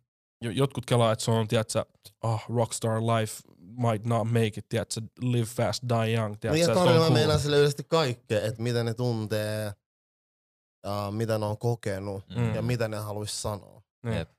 [0.44, 1.84] Jo- Jotkut kelaa, että se on, tiedätkö,
[2.24, 6.66] oh, rockstar life might not make it, tiedätkö, live fast, die young, No tiedätkö, ja
[6.68, 7.12] että on tarina cool.
[7.12, 9.72] meinaa sille yleisesti kaikkea, että mitä ne tuntee,
[10.86, 12.54] ja mitä ne on kokenut Mm.
[12.54, 13.82] ja mitä ne haluaisi sanoa.
[14.04, 14.16] Niin.
[14.18, 14.30] Jep.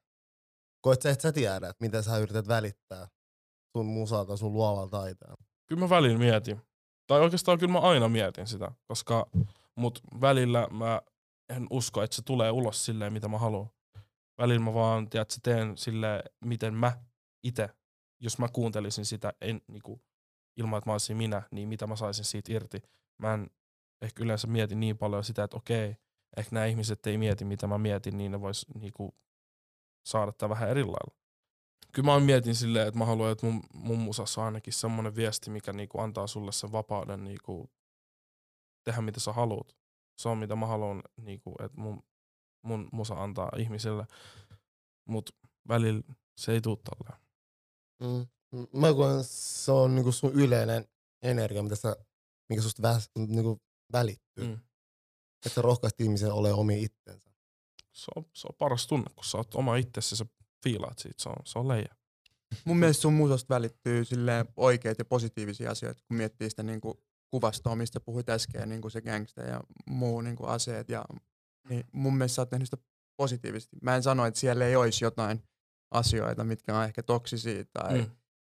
[0.82, 3.08] Koet sä, että sä tiedät, mitä sä yrität välittää
[3.78, 5.44] sun musalta, sun luovalla taiteella.
[5.68, 6.62] Kyllä mä välillä mietin.
[7.08, 9.30] Tai oikeastaan kyllä mä aina mietin sitä, koska
[9.76, 11.02] mut välillä mä
[11.50, 13.70] en usko, että se tulee ulos silleen, mitä mä haluan.
[14.38, 16.92] Välillä mä vaan, tiedätkö, teen silleen, miten mä
[17.44, 17.70] itse,
[18.22, 20.02] jos mä kuuntelisin sitä en, niinku,
[20.58, 22.82] ilman, että mä olisin minä, niin mitä mä saisin siitä irti.
[23.22, 23.50] Mä en
[24.02, 25.96] ehkä yleensä mieti niin paljon sitä, että okei,
[26.38, 29.16] ehkä nämä ihmiset ei mieti, mitä mä mietin, niin ne vois niinku,
[30.06, 31.21] saada tämän vähän eri lailla.
[31.94, 35.50] Kyllä mä mietin silleen, että mä haluan, että mun, mun musassa on ainakin semmoinen viesti,
[35.50, 37.70] mikä niinku antaa sulle sen vapauden niinku
[38.84, 39.76] tehdä mitä sä haluat.
[40.18, 42.04] Se on mitä mä haluan, niinku, että mun,
[42.62, 44.06] mun musa antaa ihmisille.
[45.08, 45.30] Mut
[45.68, 46.02] välillä
[46.38, 47.22] se ei tuu tolleen.
[48.00, 48.28] Mm.
[48.80, 50.86] Mä koen, se on niinku sun yleinen
[51.22, 51.96] energia, mitä sä,
[52.50, 53.62] mikä susta väs, niinku
[53.92, 54.46] välittyy.
[54.46, 54.52] Mm.
[54.52, 54.60] Mm.
[55.46, 57.30] Että sä rohkaist ihmisen ole omi itsensä.
[57.94, 60.26] Se, on, se on paras tunne, kun sä oot oma itsesi ja sä
[60.64, 61.24] fiilaat siitä.
[61.24, 61.96] Se on, se on leija.
[62.66, 67.76] Mun mielestä sun musasta välittyy silleen oikeat ja positiivisia asioita, kun miettii sitä niinku kuvastoa,
[67.76, 70.90] mistä puhuit äsken, niinku se gangsta ja muu niinku aseet.
[70.90, 71.06] Ja,
[71.70, 72.78] niin mun mielestä sä oot tehnyt sitä
[73.18, 73.78] positiivisesti.
[73.82, 75.44] Mä en sano, että siellä ei olisi jotain
[75.92, 78.12] asioita, mitkä on ehkä toksisia tai mm.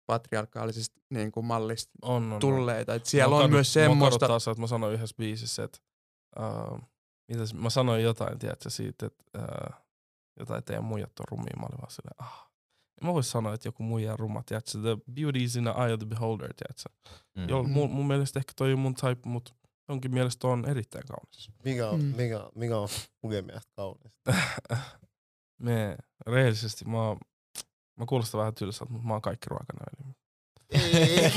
[0.06, 2.40] Patriarkaalisista niinku mallista On, on, on.
[2.40, 2.96] tulleita.
[2.96, 4.40] Et siellä Mua on kadut- myös semmoista...
[4.40, 5.78] se, että mä sanoin yhdessä biisissä, että
[6.40, 6.80] uh,
[7.28, 9.85] mitäs, mä sanoin jotain, tiedätkö, siitä, että uh,
[10.40, 11.54] jotain teidän muijat on rumia.
[11.60, 12.50] Mä olin vaan silleen, ah.
[13.02, 15.94] Mä vois sanoa, että joku muija on ruma, tiedätkö, the beauty is in the eye
[15.94, 16.90] of the beholder, tiedätkö.
[17.36, 17.42] Mm.
[17.68, 17.72] Mm.
[17.74, 19.54] Mun, mun mielestä ehkä toi on mun type, mutta
[19.90, 21.52] jonkin mielestä on erittäin kaunis.
[21.66, 22.06] Mikä on, Mm.
[22.06, 22.16] mm.
[22.16, 22.88] mikä, mikä on
[23.24, 24.34] Mugen mielestä kaunista?
[25.62, 27.20] Me, rehellisesti, mä, oon-
[28.00, 30.15] mä kuulostan vähän tylsältä, mutta mä oon kaikki ruokanööli.
[30.72, 30.82] Ei,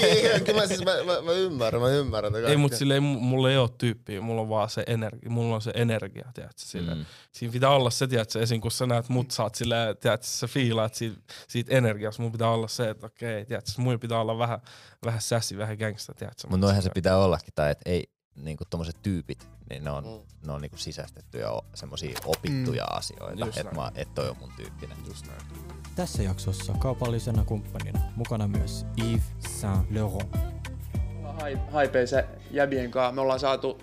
[0.03, 2.35] ei, ei, kyllä mä, siis, mä, mä, mä, ymmärrän, mä ymmärrän.
[2.35, 5.63] Ei, mutta silleen, mu- mulla ei ole tyyppiä, mulla on vaan se energia, mulla on
[5.63, 6.99] se energia, tiedätkö, silleen.
[6.99, 7.05] Mm.
[7.33, 8.61] Siinä pitää olla se, tiedätkö, esim.
[8.61, 12.51] kun sä näet mut, sä oot silleen, tiedätkö, sä fiilaat siitä, siitä energiasta, mun pitää
[12.51, 14.59] olla se, että okei, tiedätkö, mun pitää olla vähän,
[15.05, 16.49] vähän sässi, vähän gangsta, tiedätkö.
[16.51, 20.47] Mutta noihän se pitää ollakin, tai että ei niinku tommoset tyypit, niin ne on, Mm.
[20.47, 22.97] ne on niinku sisäistettyjä semmosia opittuja Mm.
[22.99, 24.97] asioita, että et toi on mun tyyppinen.
[25.09, 25.41] Just näin.
[25.97, 30.37] Tässä jaksossa kaupallisena kumppanina mukana myös Yves Saint Laurent.
[31.73, 33.13] haipeisen jäbien kanssa.
[33.13, 33.83] Me ollaan saatu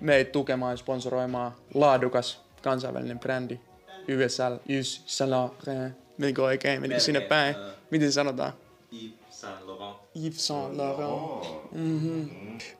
[0.00, 3.60] meitä tukemaan ja sponsoroimaan laadukas kansainvälinen brändi
[4.08, 5.96] YSL, Yves Saint Laurent.
[6.18, 6.80] Menikö oikein?
[6.80, 7.54] Menikö sinne päin?
[7.90, 8.52] Miten se sanotaan?
[8.92, 10.03] Yves Saint Laurent.
[11.72, 12.30] Mm-hmm.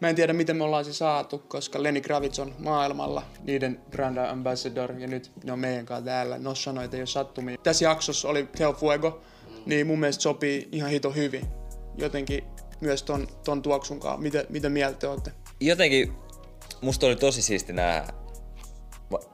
[0.00, 4.16] Mä en tiedä, miten me ollaan se saatu, koska Lenny Kravitz on maailmalla niiden brand
[4.16, 6.38] ambassador ja nyt ne on meidän kanssa täällä.
[6.38, 7.58] Nos sanoi, että ei ole sattumia.
[7.62, 9.20] Tässä jaksossa oli Teo Fuego,
[9.66, 11.46] niin mun mielestä sopii ihan hito hyvin.
[11.98, 12.44] Jotenkin
[12.80, 14.20] myös ton, ton tuoksun kanssa.
[14.20, 15.32] Mitä, mitä mieltä te olette?
[15.60, 16.12] Jotenkin
[16.80, 18.06] musta oli tosi siisti nähdä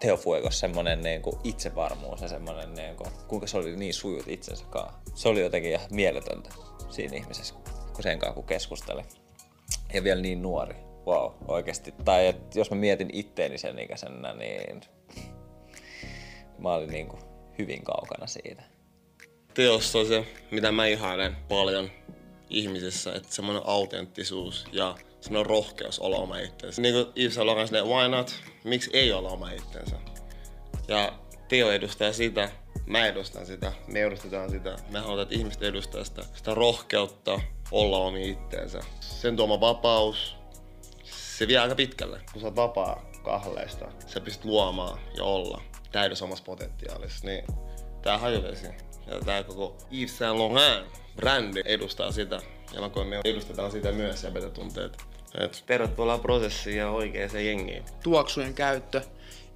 [0.01, 5.01] Teo Fuegos semmonen niinku itsevarmuus ja semmonen niinku, kuinka se oli niin sujut itsensä kanssa.
[5.15, 6.51] Se oli jotenkin ihan mieletöntä
[6.91, 7.55] siinä ihmisessä,
[8.03, 9.03] sen kanssa kun keskusteli.
[9.95, 10.75] Ja vielä niin nuori.
[11.07, 11.95] Wow, oikeesti.
[12.05, 14.81] Tai et, jos mä mietin itteeni sen ikäisenä, niin
[16.59, 17.19] mä olin niinku
[17.59, 18.63] hyvin kaukana siitä.
[19.55, 21.91] Teossa on se, mitä mä ihailen paljon
[22.51, 26.83] ihmisissä, että semmoinen autenttisuus ja semmoinen rohkeus olla oma itsensä.
[26.83, 28.35] Niin kuin Yves Saint Laurent, why not?
[28.65, 29.97] Miksi ei olla oma itsensä?
[30.89, 31.13] Ja
[31.49, 32.51] Teo edustaa sitä,
[32.87, 34.77] mä edustan sitä, me edustetaan sitä.
[34.91, 37.41] Me halutaan, että ihmiset edustaa sitä, sitä rohkeutta
[37.73, 38.81] olla omi itteensä.
[39.01, 40.37] Sen tuoma vapaus,
[41.05, 42.21] se vie aika pitkälle.
[42.33, 45.63] Kun sä oot vapaa kahleista, sä pystyt luomaan ja olla
[45.93, 47.27] täydessä omassa potentiaalissa.
[47.27, 47.45] Niin
[48.03, 48.67] tää hajuvesi
[49.07, 52.41] ja tää koko Yves Saint Laurent brändi edustaa sitä.
[52.73, 54.97] Ja mä koen, me edustetaan sitä myös ja tunteet.
[55.41, 57.85] Et tervetuloa prosessiin ja oikeaan jengiin.
[58.03, 59.03] Tuoksujen käyttö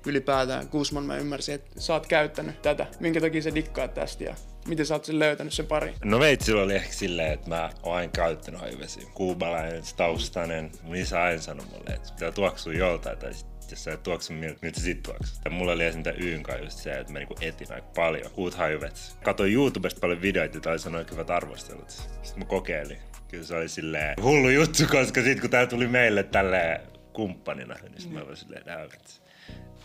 [0.07, 0.69] ylipäätään.
[0.69, 2.87] Kuusman mä ymmärsin, että sä oot käyttänyt tätä.
[3.01, 4.35] Minkä takia sä dikkaat tästä ja
[4.69, 5.95] miten sä oot sen löytänyt sen pari?
[6.05, 9.05] No veitsillä oli ehkä silleen, että mä oon aina käyttänyt hajuvesiä.
[9.15, 10.71] Kuubalainen, taustainen.
[10.83, 13.33] Mun isä aina sanoi mulle, että pitää tuoksua joltain tai
[13.71, 15.35] jos sä et tuoksu miltä, sit tuoksu.
[15.45, 19.17] Ja mulla oli esimerkiksi Yyn just se, että mä niinku etin aika paljon uut hajuvet.
[19.25, 21.91] Katoin YouTubesta paljon videoita, tai sanoi hyvät arvostelut.
[21.91, 22.99] Sitten mä kokeilin.
[23.29, 26.81] Kyllä se oli silleen hullu juttu, koska sit kun tää tuli meille tälle
[27.13, 29.24] kumppanina, niin sit mä olin silleen, että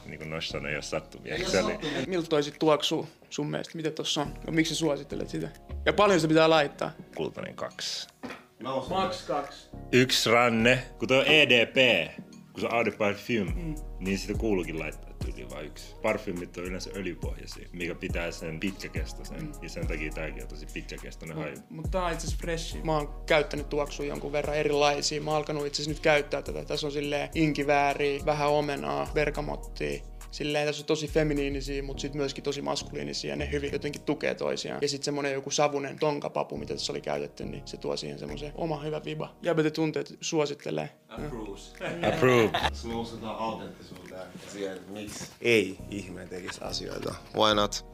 [0.09, 1.49] niin sanoi, jos sattumia.
[1.49, 1.79] Se oli...
[2.07, 3.77] Miltä toi sit tuoksuu sun mielestä?
[3.77, 4.33] Mitä tossa on?
[4.47, 5.49] Ja miksi sä suosittelet sitä?
[5.85, 6.91] Ja paljon se pitää laittaa?
[7.15, 8.07] Kultainen kaksi.
[8.89, 9.69] Max kaksi.
[9.91, 11.75] Yksi ranne, kun toi on EDP,
[12.53, 13.75] kun se on Eau de Parfum, mm.
[13.99, 15.95] niin sitä kuuluukin laittaa tyyliin vain yksi.
[16.01, 19.41] Parfumit on yleensä öljypohjaisia, mikä pitää sen pitkäkestoisen.
[19.41, 19.51] Mm.
[19.61, 21.57] Ja sen takia tääkin on tosi pitkäkestoinen Mut, haju.
[21.69, 22.81] Mutta tää on itse asiassa freshi.
[22.83, 25.21] Mä oon käyttänyt tuoksuja jonkun verran erilaisia.
[25.21, 26.65] Mä oon alkanut itse asiassa nyt käyttää tätä.
[26.65, 30.01] Tässä on silleen inkivääriä, vähän omenaa, bergamottia.
[30.31, 34.35] Silleen tässä on tosi feminiinisiä, mutta sitten myöskin tosi maskuliinisia ja ne hyvin jotenkin tukee
[34.35, 34.79] toisiaan.
[34.81, 38.51] Ja sitten semmonen joku savunen tonkapapu, mitä tässä oli käytetty, niin se tuo siihen semmoisen
[38.55, 39.35] oma hyvä viba.
[39.41, 40.89] Jäbete tunteet suosittelee.
[42.13, 42.49] Approve.
[42.73, 47.15] Se nostetaan autenttisuuteen ja siihen, että miksi ei ihminen tekisi asioita.
[47.37, 47.85] Why not?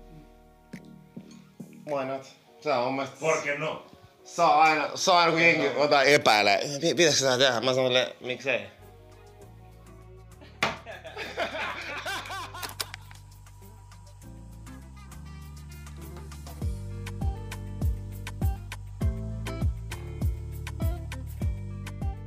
[1.93, 2.21] Why not?
[2.61, 3.17] Se on mun mielestä...
[3.19, 3.85] Porque no?
[4.23, 6.59] Saa aina, saa aina kun jengi jotain epäilee.
[6.81, 7.61] "Pi- Pitäisikö sitä tehdä?
[7.61, 8.61] Mä sanon miksei?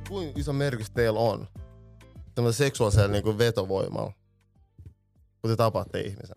[0.09, 1.47] Kuinka iso merkitys teillä on
[2.35, 4.13] tämmöisellä seksuaalisella niin vetovoimalla,
[5.41, 6.35] kun te tapaatte ihmisen?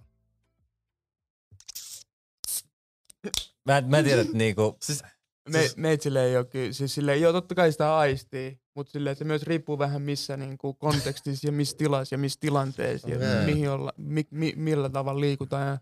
[3.66, 5.02] Mä, mä en tiedä, että niinku, Siis
[5.48, 9.24] me, meitsille ei ole kyllä, siis silleen, joo totta kai sitä aistii, mutta silleen se
[9.24, 13.92] myös riippuu vähän missä niinku kontekstissa ja missä tilassa ja missä tilanteessa ja mihin olla,
[13.96, 15.78] mi, mi, millä tavalla liikutaan ja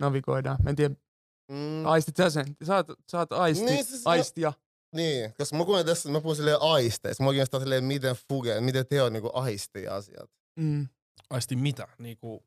[0.00, 0.58] navigoidaan.
[0.62, 0.94] Mä en tiedä,
[1.50, 2.56] Mm, aistit sä sen?
[2.64, 4.52] Sä oot, sä oot aisti, Niin, siis mä- aistia.
[4.94, 7.24] Niin, koska mä kuulen tässä, mä puhun silleen aisteista.
[7.24, 10.30] Mä kiinnostaa silleen, miten fuge, miten te on niinku aistii asiat.
[10.56, 10.88] Mm.
[11.30, 11.88] Aisti mitä?
[11.98, 12.44] Niinku,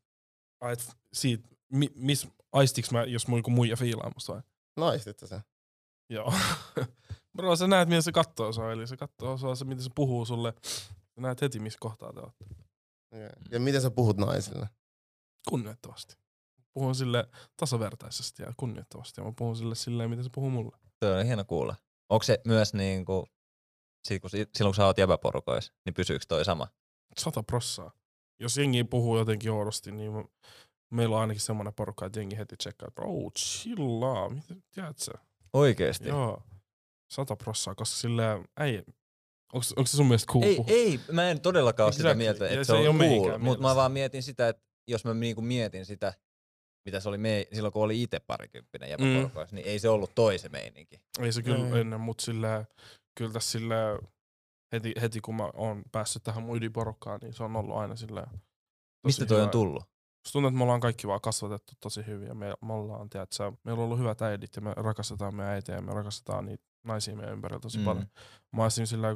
[0.62, 4.42] ait siitä, mi, mis, aistiks mä, jos joku muija fiilaa musta vai?
[4.78, 5.42] Naistit sä sen?
[6.10, 6.34] Joo.
[7.38, 10.26] Bro, sä näet, miten se kattoo sua, eli se kattoo sua, se miten se puhuu
[10.26, 10.54] sulle.
[11.16, 12.46] Sä näet heti, missä kohtaa te ootte.
[13.16, 13.30] Okay.
[13.52, 14.70] Ja miten sä puhut naisille?
[15.50, 16.18] Kunnioittavasti.
[16.74, 19.22] Puhun sille tasavertaisesti ja kunnioittavasti.
[19.22, 20.78] Ja mä puhun sille silleen, miten se puhuu mulle.
[21.00, 21.76] se on hieno kuulla.
[22.14, 23.26] Onko se myös niinku,
[24.08, 26.68] sit kun, si- silloin kun sä oot jäbäporukois, niin pysyykö toi sama?
[27.18, 27.92] Sata prossaa.
[28.40, 30.24] Jos jengi puhuu jotenkin oudosti, niin mä,
[30.92, 35.12] meillä on ainakin semmoinen porukka, että jengi heti tsekkaa, että bro, chillaa, mitä, tiedät sä?
[35.54, 36.10] Oikeesti?
[36.10, 36.44] Joo,
[37.14, 38.78] sata prossaa, koska silleen, ei,
[39.54, 40.72] onko, onko se sun mielestä cool Ei, puhua?
[40.76, 43.62] ei, mä en todellakaan ole sitä mieltä, Ja että se se, on oo cool, mutta
[43.68, 46.14] mä vaan mietin sitä, että jos mä niinku mietin sitä,
[46.86, 49.56] mitä se oli me, silloin kun oli itse parikymppinen jäbäporukois, mm.
[49.56, 51.02] niin ei se ollut toi se meininki.
[51.20, 51.82] Ei se kyllä Ei.
[51.82, 52.68] ennen, mutta silleen,
[53.18, 54.00] kyllä tässä silleen,
[54.72, 58.28] heti, heti kun mä oon päässyt tähän mun ydinporukkaan, niin se on ollut aina silleen.
[58.30, 58.40] tosi
[59.04, 59.46] Mistä toi hyvä.
[59.46, 59.84] on tullut?
[59.84, 63.52] Musta tuntuu, että me ollaan kaikki vaan kasvatettu tosi hyvin ja me, me ollaan, tiedätkö,
[63.64, 67.16] meillä on ollut hyvät äidit ja me rakastetaan meidän äitejä ja me rakastetaan niitä naisia
[67.16, 67.82] meidän ympärillä tosi Mm.
[67.82, 67.86] mm.
[67.86, 68.08] paljon.
[68.52, 69.16] Mä olisin sillä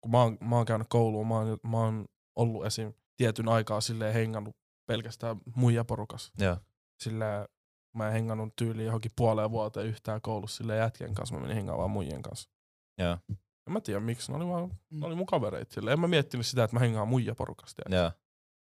[0.00, 2.92] kun mä oon, mä oon käynyt kouluun, mä oon, mä oon ollut esim.
[3.16, 6.32] tietyn aikaa silleen hengannut pelkästään muija porukas.
[6.38, 6.56] Joo.
[7.00, 7.48] Silleen
[7.96, 11.78] mä en hengannut tyyliin johonkin puoleen vuoteen yhtään koulussa silleen jätkien kanssa, mä menin hengaamaan
[11.78, 12.50] vaan muijien kanssa.
[12.98, 13.18] Joo.
[13.66, 15.92] En mä tiedä miksi, ne oli, vaan, ne oli mun kavereita silleen.
[15.92, 17.82] En mä miettinyt sitä, että mä hengaan muija porukasta.
[17.90, 18.12] Joo.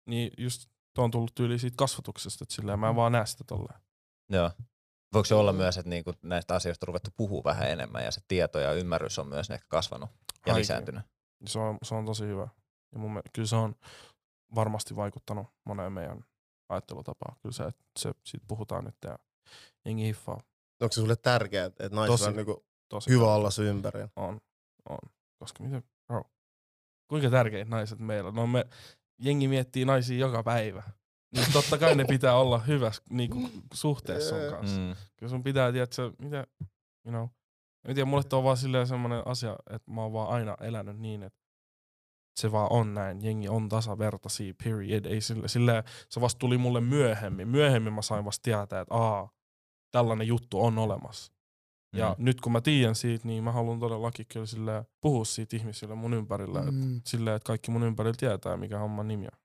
[0.08, 3.44] Niin just tuo on tullut tyyliin siitä kasvatuksesta, että silleen mä en vaan näe sitä
[3.44, 3.80] tolleen.
[4.30, 4.50] Joo.
[5.14, 8.20] Voiko se olla myös, että niinku näistä asioista on ruvettu puhua vähän enemmän ja se
[8.28, 10.60] tieto ja ymmärrys on myös ehkä kasvanut ja Aikin.
[10.60, 11.02] lisääntynyt?
[11.46, 12.48] Se on, se on tosi hyvä.
[12.92, 13.74] Ja mun, mielestä- kyllä se on
[14.54, 16.24] varmasti vaikuttanut moneen meidän
[16.72, 17.36] ajattelutapaan.
[17.42, 19.18] Kyllä se, että se, siitä puhutaan nyt ja
[19.84, 20.40] jengi hiffaa.
[20.80, 22.28] Onko se sulle tärkeää, että naisilla Tosi.
[22.30, 23.36] on niinku Tosi hyvä paljon.
[23.36, 24.08] olla sun ympärillä?
[24.16, 24.40] On,
[24.88, 24.98] on.
[25.38, 26.24] Koska miten, bro,
[27.08, 28.34] kuinka tärkeitä naiset meillä on?
[28.34, 28.64] No me,
[29.18, 30.82] jengi miettii naisia joka päivä.
[31.36, 34.80] Niin totta kai ne pitää olla hyvässä niinku, suhteessa sun kanssa.
[34.80, 34.96] Mm.
[35.16, 36.46] Kyllä sun pitää, tiedätkö, mitä,
[37.06, 37.28] you know,
[37.84, 40.98] en tiedä, mulle tuo on vaan silleen semmoinen asia, että mä oon vaan aina elänyt
[40.98, 41.41] niin, että
[42.36, 43.24] se vaan on näin.
[43.24, 45.04] Jengi on tasavertaisia, period.
[45.04, 47.48] Ei sille, sille, se vasta tuli mulle myöhemmin.
[47.48, 49.30] Myöhemmin mä sain vasta tietää, että aa,
[49.90, 51.32] tällainen juttu on olemassa.
[51.96, 52.24] Ja Mm.
[52.24, 56.14] nyt kun mä tiedän siitä, niin mä haluan todellakin kyllä silleen puhua siitä ihmisille mun
[56.14, 56.62] ympärillä.
[56.62, 57.00] Mm.
[57.06, 59.38] Silleen, että kaikki mun ympärillä tietää, mikä homman nimi on.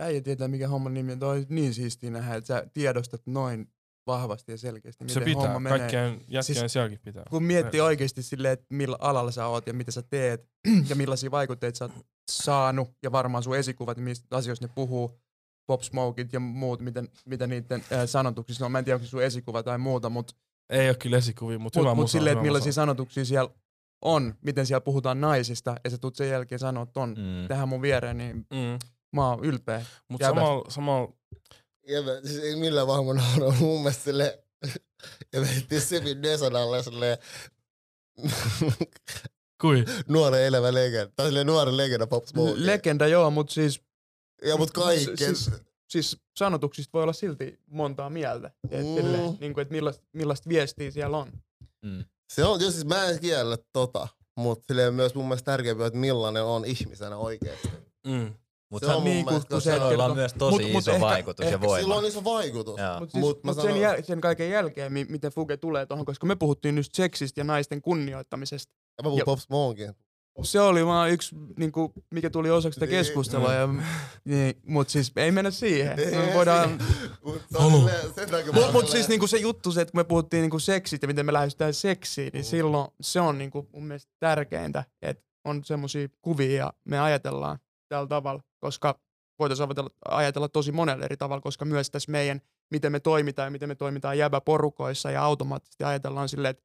[0.00, 1.18] Äijä tietää, mikä homman nimi on.
[1.18, 3.68] Toi on niin siistiä nähdä, että sä tiedostat noin
[4.12, 5.78] vahvasti ja selkeästi, miten Se pitää, homma menee.
[5.78, 7.22] kaikkien jätkien Siis- siis, sielläkin pitää.
[7.30, 10.48] kun miettii oikeasti silleen, että millä alalla sä oot ja mitä sä teet
[10.90, 11.92] ja millaisia vaikutteita sä oot
[12.30, 15.20] saanut ja varmaan sun esikuvat, mistä asioista ne puhuu,
[15.66, 18.72] Pop Smokeit ja muut, mitä, mitä niiden äh, sanotuksissa on.
[18.72, 20.34] Mä en tiedä, onko se sun esikuva tai muuta, mutta
[20.70, 22.74] Ei ole kyllä esikuvia, mutta mut, hyvä mut musa, silleen, että millaisia musa.
[22.80, 23.50] sanotuksia siellä
[24.04, 27.48] on, miten siellä puhutaan naisista ja sä tulet sen jälkeen sanoa ton Mm.
[27.48, 28.78] tähän mun viereen, niin Mm.
[29.16, 29.84] mä oon ylpeä.
[30.08, 31.12] Mutta samalla, samalla
[31.90, 34.32] Ja mä, siis ei millään mä nauran mun mielestä silleen,
[35.32, 37.18] ja me heitti Sepin Desan alle silleen,
[39.60, 41.12] kui, nuoren elävä legenda.
[41.16, 42.52] Tai silleen nuoren legenda Pop Smoke.
[42.56, 43.82] Legenda joo, mutta siis,
[44.44, 45.16] ja mut kaiken.
[45.16, 45.50] Siis-
[45.88, 48.50] siis sanotuksista voi olla silti montaa mieltä.
[48.70, 48.94] Et Mm.
[48.94, 51.32] silleen, niin kuin, että millaista, millaista viestiä siellä on.
[51.82, 52.04] Mm.
[52.32, 55.98] Se on, jos siis mä en kiellä tota, mutta silleen myös mun mielestä tärkeämpää, että
[55.98, 57.68] millainen on ihmisenä oikeesti.
[58.06, 58.34] mm.
[58.70, 61.50] Mutta Se Niin, kun kun se- on myös tosi Mut- mut iso ehkä- vaikutus ja
[61.50, 61.82] ehkä voima.
[61.82, 62.76] Sillä on iso vaikutus.
[63.00, 66.06] Mutta Mut Mut siis, mut sen, jäl, sen kaiken jälkeen, mi- miten Fuge tulee tuohon,
[66.06, 68.72] koska me puhuttiin just seksistä ja naisten kunnioittamisesta.
[68.98, 69.38] Ja mä puhun Ja- Pop.
[70.42, 72.96] Se oli vaan yksi, niin kuin, mikä tuli osaksi sitä Niin.
[72.98, 73.54] keskustelua.
[73.54, 73.68] Ja,
[74.24, 75.96] niin, mutta siis ei mennä siihen.
[75.96, 76.78] Me voidaan,
[77.24, 77.42] Mut
[78.54, 81.26] Mutta mut siis niinku se juttu, se, että kun me puhuttiin niinku seksistä ja miten
[81.26, 82.48] me lähestytään seksiin, niin Mm.
[82.48, 87.58] silloin se on niinku mun mielestä tärkeintä, että on semmoisia kuvia ja me ajatellaan
[87.90, 88.98] tällä tavalla, koska
[89.38, 93.50] voitaisiin ajatella, ajatella tosi monella eri tavalla, koska myös tässä meidän, miten me toimitaan ja
[93.50, 96.64] miten me toimitaan jäbäporukoissa ja automaattisesti ajatellaan silleen, että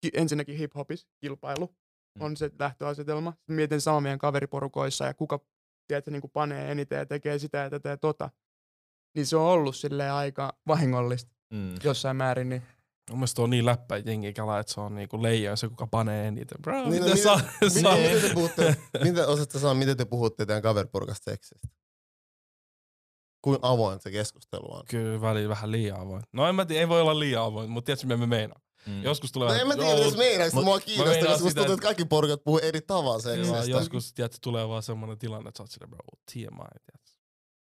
[0.00, 1.74] ki- ensinnäkin hip-hopis, kilpailu,
[2.20, 3.30] on se lähtöasetelma.
[3.30, 5.40] Sitten Mietin sama meidän kaveriporukoissa ja kuka
[5.88, 8.30] tiedätkö, niin panee eniten ja tekee sitä ja tätä ja tota.
[9.14, 11.74] Niin se on ollut silleen aika vahingollista Mm.
[11.84, 12.62] jossain määrin, niin
[13.10, 16.28] Mun mielestä on niin läppä jengi kala, että se on niinku leijaa se, kuka panee
[16.28, 16.58] eniten.
[16.62, 17.96] Bro, Niin, niin, no, mitä saa, miten, saa.
[17.96, 21.68] miten, miten te puhutte, miten, osaatte sanoa, miten te puhutte teidän kaveriporukasta seksistä?
[23.42, 24.82] Kuinka avoin se keskustelu on?
[24.90, 26.22] Kyllä välillä vähän liian avoin.
[26.32, 28.60] No en mä tiedä, ei voi olla liian avoin, mutta tiedätkö mitä me meinaa?
[28.86, 29.02] Mm.
[29.02, 31.74] Joskus tulee No vähän, en mä tiedä, jos meinaaks, mua kiinnostaa, meinaan koska musta tuntuu,
[31.74, 33.70] että kaikki porukat puhuu eri tavalla joo, seksistä.
[33.70, 35.98] joskus tiedätkö, tulee vaan semmoinen tilanne, että sä oot silleen, bro,
[36.32, 36.44] TMI,
[36.86, 37.10] tiedätkö?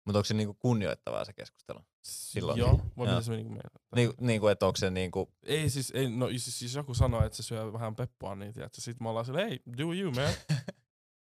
[0.06, 1.78] Mutta onko se niinku kunnioittavaa se keskustelu?
[2.02, 2.58] Silloin.
[2.58, 3.14] Joo, vai Joo.
[3.14, 3.70] mitä se niinku meinaa?
[3.94, 7.36] Niin, niinku, että onko se niinku, Ei siis, ei, no siis, siis joku sanoo, että
[7.36, 10.32] se syö vähän peppua, niin tiedätkö, sit me ollaan silleen, hey, do you, man.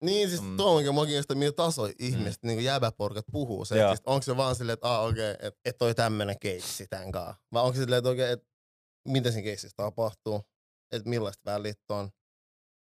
[0.04, 0.56] Niin, siis Mm.
[0.56, 2.46] tuo onkin kiinnostaa, millä tasoja ihmiset, mm.
[2.46, 4.10] niin jäbäporkat puhuu seksistä.
[4.10, 7.36] Onko se vaan silleen, että ah, okei, okay, että et toi tämmönen keissi tän kaa?
[7.52, 8.46] Vai onko se silleen, että okei, okay, että
[9.08, 10.42] miten siinä keississä tapahtuu?
[10.92, 12.10] Että millaista välit on?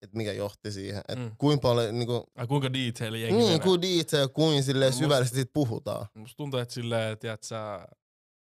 [0.02, 0.98] Että mikä johti siihen?
[1.08, 1.30] Että Mm.
[1.38, 3.58] kuinka paljon, niinku, Ai kuinka detaili jengi niin, menee.
[3.64, 6.06] kuin detail, kuin silleen Musta- syvällisesti siitä puhutaan.
[6.14, 7.86] Musta tuntuu, että silleen, että tiedät sä,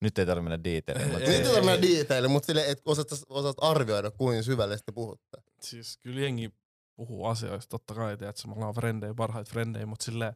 [0.02, 1.12] nyt ei tarvitse mennä detaileihin.
[1.16, 5.38] Ei, mutta- Ei, ei, ei detail, mutta silleen, että osaat, osaat arvioida, kuin syvällisesti puhutte.
[5.62, 6.50] siis kyllä jengi
[6.96, 10.34] puhuu asioista, totta kai, tiedät sä, me ollaan frendejä, parhaita frendejä, mutta silleen,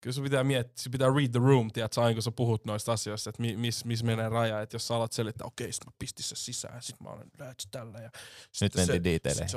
[0.00, 2.64] kyllä sun pitää miettiä, sun pitää read the room, tiedät sä, aina kun sä puhut
[2.64, 5.86] noista asioista, että mi, miss, miss menee raja, että jos sä alat selittää, okei, sit
[5.86, 8.10] mä pistin se sisään, sit mä olen lähtö tällä ja
[8.60, 9.02] Nyt mentiin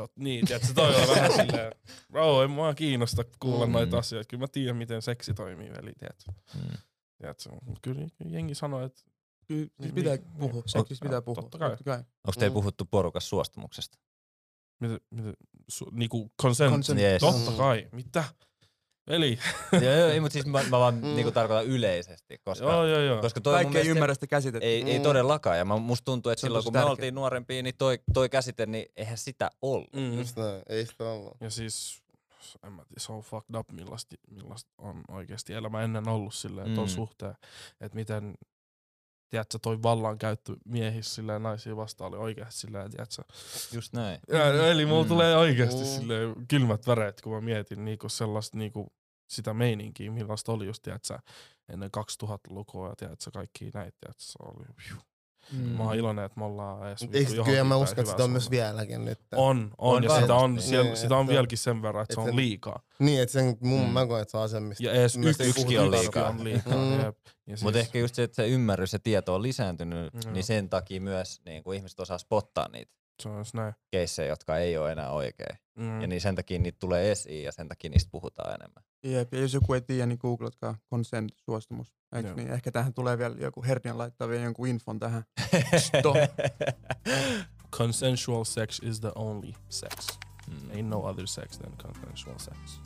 [0.02, 1.72] on, niin, tiedät sä, toi on vähän silleen,
[2.12, 3.72] bro, ei mua kiinnosta kuulla Mm.
[3.72, 6.32] noita asioita, kyllä mä tiedän, miten seksi toimii, veli, tiedät sä.
[6.56, 6.78] Mm.
[7.18, 9.02] Tiedät sä, mut kyllä jengi sanoo, että
[9.48, 10.64] Kyllä siis Niin, pitää niin, puhua, niin.
[10.70, 11.50] seksistä pitää Totta puhua.
[11.60, 11.70] kai.
[11.70, 11.98] Totta kai.
[11.98, 12.54] Onko teillä Mm.
[12.54, 13.98] puhuttu porukas suostumuksesta?
[14.80, 15.34] mitä, mitä,
[15.68, 16.72] su, niinku consent.
[16.72, 17.00] Consent.
[17.00, 17.20] Yes.
[17.20, 18.24] Totta kai, mitä?
[19.10, 19.39] Eli,
[19.82, 21.01] joo, joo, ei, mutta siis mä, mä vaan Mm.
[21.16, 23.22] niinku tarkoitan yleisesti, koska, joo joo joo.
[23.22, 24.66] koska toi Kaikki ei ymmärrä sitä käsitettä.
[24.68, 25.03] ei, ei Mm.
[25.03, 25.57] todellakaan.
[25.57, 26.91] Ja mä, musta tuntuu, että silloin kun me tärkeä.
[26.91, 29.93] oltiin nuorempia, niin toi, toi käsite, niin eihän sitä ollut.
[29.93, 30.18] Mm.
[30.18, 31.38] Just näin, ei sitä ollut.
[31.41, 32.01] Ja siis
[32.64, 36.68] en mä tiedä, se on fucked up, millaista, millaista on oikeasti elämä ennen ollut silleen
[36.70, 36.76] Mm.
[36.76, 37.36] ton suhteen.
[37.82, 38.34] Että miten,
[39.30, 43.24] tiedätkö, toi vallankäyttö miehissä silleen naisia vastaan oli oikeasti silleen, tiedätkö.
[43.72, 44.20] Just näin.
[44.32, 45.10] Ja, eli mulla Mm.
[45.10, 45.86] tulee oikeasti Mm.
[45.88, 48.93] silleen kylmät väreet, kun mä mietin niinku sellaista niinku
[49.30, 51.19] sitä meininkiä, millaista oli just, tiedätkö,
[51.69, 51.89] ennen
[52.23, 54.65] 2000-lukua ja tiedätkö, kaikki näitä, tiedätkö, se oli,
[55.51, 55.57] Mm.
[55.69, 58.30] Mä oon iloinen, että me ollaan edes Eikö, johonkin kyllä mä uskon, että sitä on
[58.32, 59.19] myös vieläkin nyt.
[59.36, 62.13] On, on, On ja sitä on, siellä, Niin, sitä on että- vieläkin sen verran, että
[62.15, 62.80] se että on sen- liikaa.
[62.99, 63.89] Niin, että sen, mun, Mm.
[63.93, 66.30] mä koen, että se on asia, mistä Ja edes yksi, yksikin on liikaa.
[66.30, 66.91] On liikaa Mm.
[67.05, 67.17] jep.
[67.25, 70.34] Ja Mutta siis- ehkä just se, että se ymmärrys ja tieto on lisääntynyt, Joo.
[70.34, 72.91] niin sen takia myös niin kuin ihmiset osaa spottaa niitä
[73.24, 73.74] Se on näin.
[73.91, 75.57] keissejä, jotka ei ole enää oikein.
[75.76, 76.01] Mm.
[76.01, 78.84] Ja niin sen takia niitä tulee esiin ja sen takia niistä puhutaan enemmän.
[79.03, 81.93] Jep, ja jos joku ei tiedä, niin googlatkaa consent, suostumus.
[82.15, 82.51] Eikö niin?
[82.51, 85.24] Ehkä tähän tulee vielä joku hernian laittaa vielä jonkun infon tähän.
[85.88, 86.15] Stop.
[87.72, 90.07] Consensual sex is the only sex.
[90.47, 90.70] Mm.
[90.72, 92.80] Ain't no other sex than consensual sex.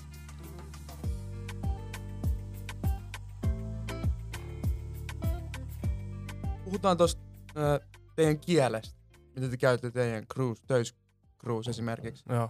[6.63, 7.21] Puhutaan tuosta
[7.57, 9.03] äh, teidän kielestä,
[9.36, 10.95] mitä te käytätte teidän cruise, töis
[11.41, 12.23] cruise esimerkiksi.
[12.29, 12.49] Joo.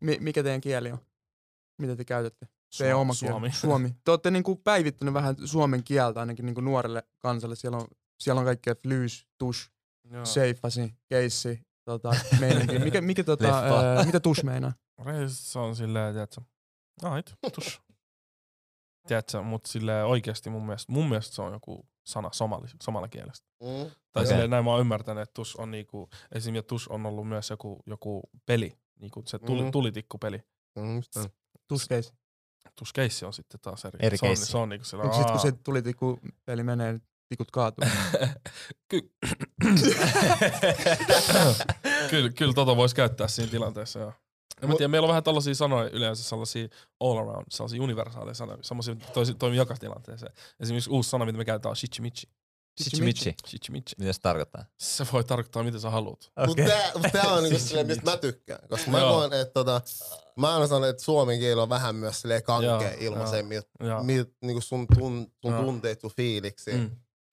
[0.00, 0.98] Mi- mikä teidän kieli on?
[1.78, 2.48] Mitä te käytätte?
[2.78, 3.32] Teidän oma kieli.
[3.32, 3.52] Suomi.
[3.52, 3.94] Suomi.
[4.04, 7.56] Te olette niinku päivittänyt vähän suomen kieltä ainakin niinku nuorelle kansalle.
[7.56, 7.86] Siellä on,
[8.20, 9.70] siellä on kaikkea flyys, tush,
[10.10, 10.24] Joo.
[10.24, 12.10] seifasi, keissi, tota,
[12.40, 12.78] meininki.
[12.78, 14.72] Mikä, mikä tota, ää, mitä tush meinaa?
[15.26, 16.40] Se on silleen, tiedätkö,
[17.02, 17.80] ait, tus.
[19.08, 23.46] Tiedätkö, mut silleen oikeesti mun mielestä, mun mielestä se on joku sana somali, somalakielestä.
[23.62, 23.90] Mm.
[24.12, 24.48] Tai okay.
[24.48, 28.22] näin mä oon ymmärtänyt, että tus on niinku, esimerkiksi tus on ollut myös joku, joku
[28.46, 29.70] peli, niinku se tuli, Mm.
[29.70, 30.42] tulitikkupeli.
[30.78, 31.30] Mm, just se.
[31.68, 32.12] Tush keissi.
[32.76, 33.98] Tus keissi on sitten taas eri.
[34.02, 36.92] Eri se on, se on niinku sillä, Onko sit kun se tuli tiku peli menee,
[36.92, 37.84] niin tikut kaatuu?
[38.90, 39.12] Ky-
[42.10, 44.12] kyllä, kyllä tota voisi käyttää siinä tilanteessa, joo.
[44.62, 46.68] En mä tiedä, meillä on vähän tällaisia sanoja yleensä, sellaisia
[47.00, 48.94] all around, sellaisia universaaleja sanoja, sellaisia
[49.38, 50.32] toimii joka tilanteeseen.
[50.60, 52.26] Esimerkiksi uusi sana, mitä me käytetään, on shichimichi.
[52.82, 53.34] Shichimichi.
[53.48, 53.94] Shichimichi.
[53.98, 54.64] Mitä se tarkoittaa?
[54.78, 56.32] Se voi tarkoittaa, mitä sä haluat.
[56.46, 58.68] Mutta tää, mut tää on niinku silleen, mistä mä tykkään.
[58.68, 59.80] Koska mä koen, että tota,
[60.36, 62.92] mä aina sanon, että suomen kieli on vähän myös silleen kankea
[63.80, 65.62] Ja, mil, niinku sun, tun, sun Joo.
[65.62, 66.72] tunteet, sun fiiliksi.
[66.72, 66.90] mm,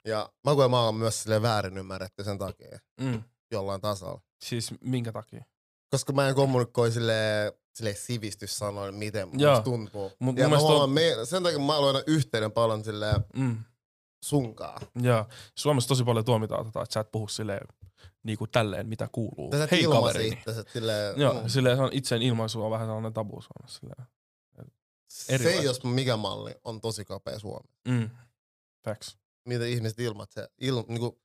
[0.08, 3.24] Ja mä koen, mä oon myös silleen väärin ymmärretty sen takia mm.
[3.52, 4.22] jollain tasolla.
[4.44, 5.46] Siis minkä takia?
[5.92, 10.12] Koska mä en kommunikoi silleen, silleen sivistyssanoin, miten musta tuntuu.
[10.20, 13.58] Mut ja mun mä huomaan, on- me, sen takia mä aloin yhteyden paljon silleen Mm.
[14.26, 14.82] sunkaan.
[15.02, 15.26] Ja
[15.56, 17.68] Suomessa tosi paljon tuomitaan tota, että sä et puhu silleen
[18.24, 19.50] niinku tälleen, mitä kuuluu.
[19.50, 19.86] Tätä Hei
[20.28, 21.50] itsensä silleen, Joo, mm.
[21.50, 23.80] silleen se on itseen ilmaisu on vähän sellainen tabu Suomessa.
[23.80, 24.06] Silleen.
[25.08, 25.64] se erilaista.
[25.64, 27.70] jos mikä malli on tosi kapea Suomi.
[27.88, 28.10] Mm.
[28.86, 29.18] Facts.
[29.46, 31.20] Mitä ihmiset ilmaisee, il, niinku,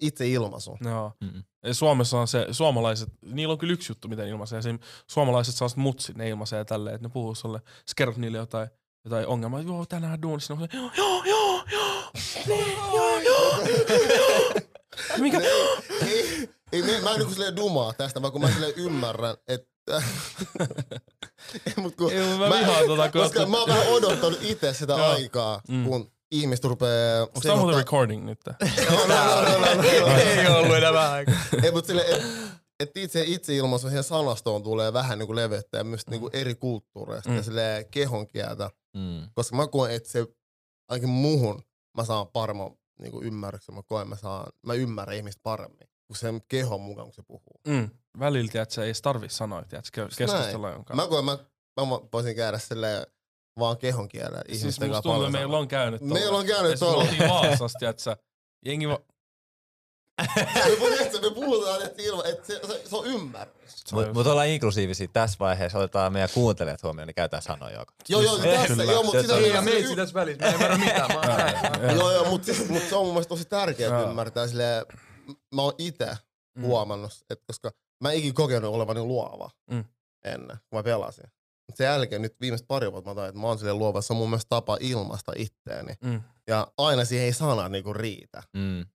[0.00, 0.78] itse ilmaisu.
[0.84, 1.12] Joo.
[1.20, 1.42] Mm.
[1.64, 4.58] Ja Suomessa on se, suomalaiset, niillä on kyllä yksi juttu, miten ilmaisee.
[4.58, 4.78] Esim.
[5.10, 8.68] suomalaiset sellaiset mutsit, ne ilmaisee tälleen, että ne puhuu sulle, sä kerrot niille jotain,
[9.04, 12.10] jotain ongelmaa, joo tänään duunissa, ne on joo, joo, joo,
[12.46, 13.60] niin, joo, joo,
[14.16, 14.52] joo.
[15.18, 15.38] Mikä?
[15.38, 15.46] Ne,
[16.06, 19.72] ei, ei, ne, mä en niinku silleen dumaa tästä, vaan kun mä silleen ymmärrän, että...
[21.76, 25.06] Mut kun, Ei, mä, mä vihaan tota, koska mä oon vähän odottanut itse sitä Joo.
[25.10, 25.84] aikaa, Mm.
[25.84, 27.20] kun ihmiset rupee...
[27.20, 28.40] Onko tää muuten recording nyt?
[28.90, 29.74] No, no,
[30.06, 30.16] no.
[30.16, 31.34] Ei ollut enää vähän aikaa.
[31.62, 32.22] Ei, mutta sille, et,
[32.80, 37.36] et itse itseilmaisu siihen sanastoon tulee vähän niinku levettä ja myös niinku eri kulttuureista Mm.
[37.36, 38.70] ja sille kehonkieltä.
[38.96, 39.28] Mm.
[39.34, 40.26] Koska mä koen, että se
[40.88, 41.62] ainakin muhun
[41.96, 42.70] mä saan paremman
[43.00, 43.74] niinku ymmärryksen.
[43.74, 47.60] Mä koen, mä, saan, mä ymmärrän ihmistä paremmin kuin sen kehon mukaan, kun se puhuu.
[47.68, 47.90] Mm.
[48.18, 49.82] Välillä, että se ei tarvi sanoa, että
[50.16, 50.96] keskustella jonkaan.
[50.96, 51.38] Mä koen, mä,
[51.80, 53.06] mä voisin käydä silleen
[53.58, 56.14] vaan kehon kielellä siis ihmisten musta kanssa tuntuu, paljon että meillä on käynyt tolla.
[56.14, 57.04] Meillä on käynyt tuolla.
[57.04, 58.16] Me oltiin Vaasasta, että sä,
[58.66, 58.98] jengi va...
[61.22, 63.92] me, puhutaan, me että, ilma, että se, se, se on ymmärrys.
[63.92, 67.94] Mutta mut ollaan inklusiivisia tässä vaiheessa, otetaan meidän kuuntelijat huomioon, niin käytetään sanoja joka.
[68.08, 70.44] Joo, joo, tässä, joo, mutta Se- sitä, Ei, ja meitsi tässä välissä.
[70.44, 71.10] Mä en ymmärrä mitään.
[71.98, 74.86] Joo, joo, mutta siis, mut se on mun mielestä tosi tärkeää ymmärtää silleen,
[75.54, 76.08] mä oon itse
[76.58, 76.62] Mm.
[76.62, 79.84] huomannut, että koska mä en ikin kokenut olevani luova Mm.
[80.24, 81.24] ennen, kun mä pelasin.
[81.74, 84.16] Sen jälkeen nyt viimeiset pari vuotta mä tain, että mä oon silleen luova, se on
[84.16, 85.94] mun mielestä tapa ilmaista itteeni.
[86.04, 86.22] Mm.
[86.46, 88.42] Ja aina siihen ei sana niinku riitä.
[88.56, 88.86] Mm.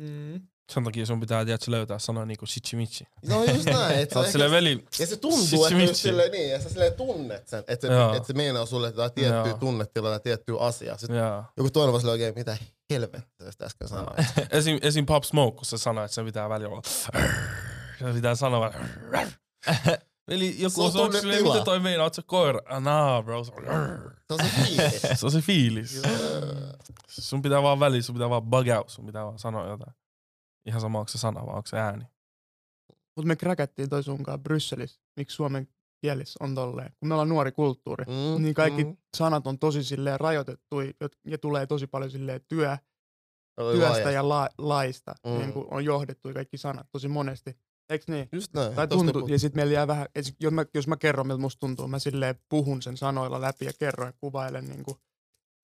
[0.00, 0.40] Mm.
[0.72, 3.04] Sen takia sun pitää tiedätkö, löytää sanoja niinku shichimichi.
[3.28, 3.98] No just näin.
[3.98, 6.92] Et Sä ehkä- silleen veli, ja se tuntuu, että just silleen niin, ja sä silleen
[6.94, 8.14] tunnet sen, että se, Joo.
[8.14, 9.58] että se meinaa sulle jotain tiettyä Joo.
[9.58, 10.96] tunnetilaa tai tiettyä asiaa.
[10.98, 11.52] Sitten jaa.
[11.56, 12.56] joku toinen vaan silleen oikein, mitä
[12.90, 14.18] helvettiä sä äsken sanoit.
[14.50, 16.82] Esim, esim Pop Smoke, kun se sanoi, että se pitää välillä olla...
[17.98, 18.74] Se pitää sanoa vaan...
[20.28, 21.52] Eli joku Se on tunnetila.
[21.54, 22.60] mitä toi meinaa, oot sä koira?
[22.66, 23.44] Ah, nah, bro.
[23.44, 23.64] Se on,
[24.28, 25.02] Se on se fiilis.
[25.20, 26.02] se on se fiilis.
[27.08, 29.94] Sun pitää vaan väliin, sun pitää vaan bug out, sun pitää vaan sanoa jotain.
[30.66, 32.04] Ihan sama, onko se sana vai onko se ääni.
[33.16, 35.00] Mut me kräkättiin toi sunkaan Brysselissä.
[35.16, 35.68] Miksi suomen
[36.00, 36.92] kielissä on tolleen.
[37.00, 38.96] Kun me ollaan nuori kulttuuri, Mm, niin kaikki mm.
[39.16, 40.76] sanat on tosi silleen rajoitettu
[41.26, 42.76] ja tulee tosi paljon silleen työ,
[43.56, 44.14] Oli työstä laajasti.
[44.14, 45.14] ja la, laista.
[45.26, 45.32] Mm.
[45.38, 47.58] Niin kuin on johdettu kaikki sanat tosi monesti.
[47.90, 48.28] Eikö niin?
[48.32, 48.74] Just näin.
[48.74, 50.06] Tai tuntuu, ja sitten meillä jää vähän,
[50.40, 53.72] jos mä, jos mä kerron, miltä musta tuntuu, mä silleen puhun sen sanoilla läpi ja
[53.78, 54.64] kerron ja kuvailen.
[54.68, 54.96] Niin kuin.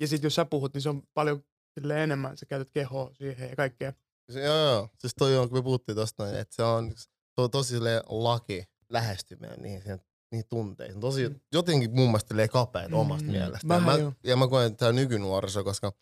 [0.00, 1.44] Ja sitten jos sä puhut, niin se on paljon
[1.80, 3.92] silleen enemmän, sä käytät kehoa siihen ja kaikkea.
[4.32, 4.88] Se- Joo, joo.
[4.98, 7.08] Siis toi on, kun me puhuttiin tosta noin, että se on, se
[7.38, 10.00] on tosi silleen laki lähestyminen niihin, siihen-
[10.32, 11.00] niihin tunteisiin.
[11.00, 11.40] Tosi, Mm.
[11.52, 13.74] jotenkin mun mielestä silleen kapeet omasta Mm, mielestä.
[13.74, 15.92] Ja mä, ja mä koen, että tää nykynuoriso, koska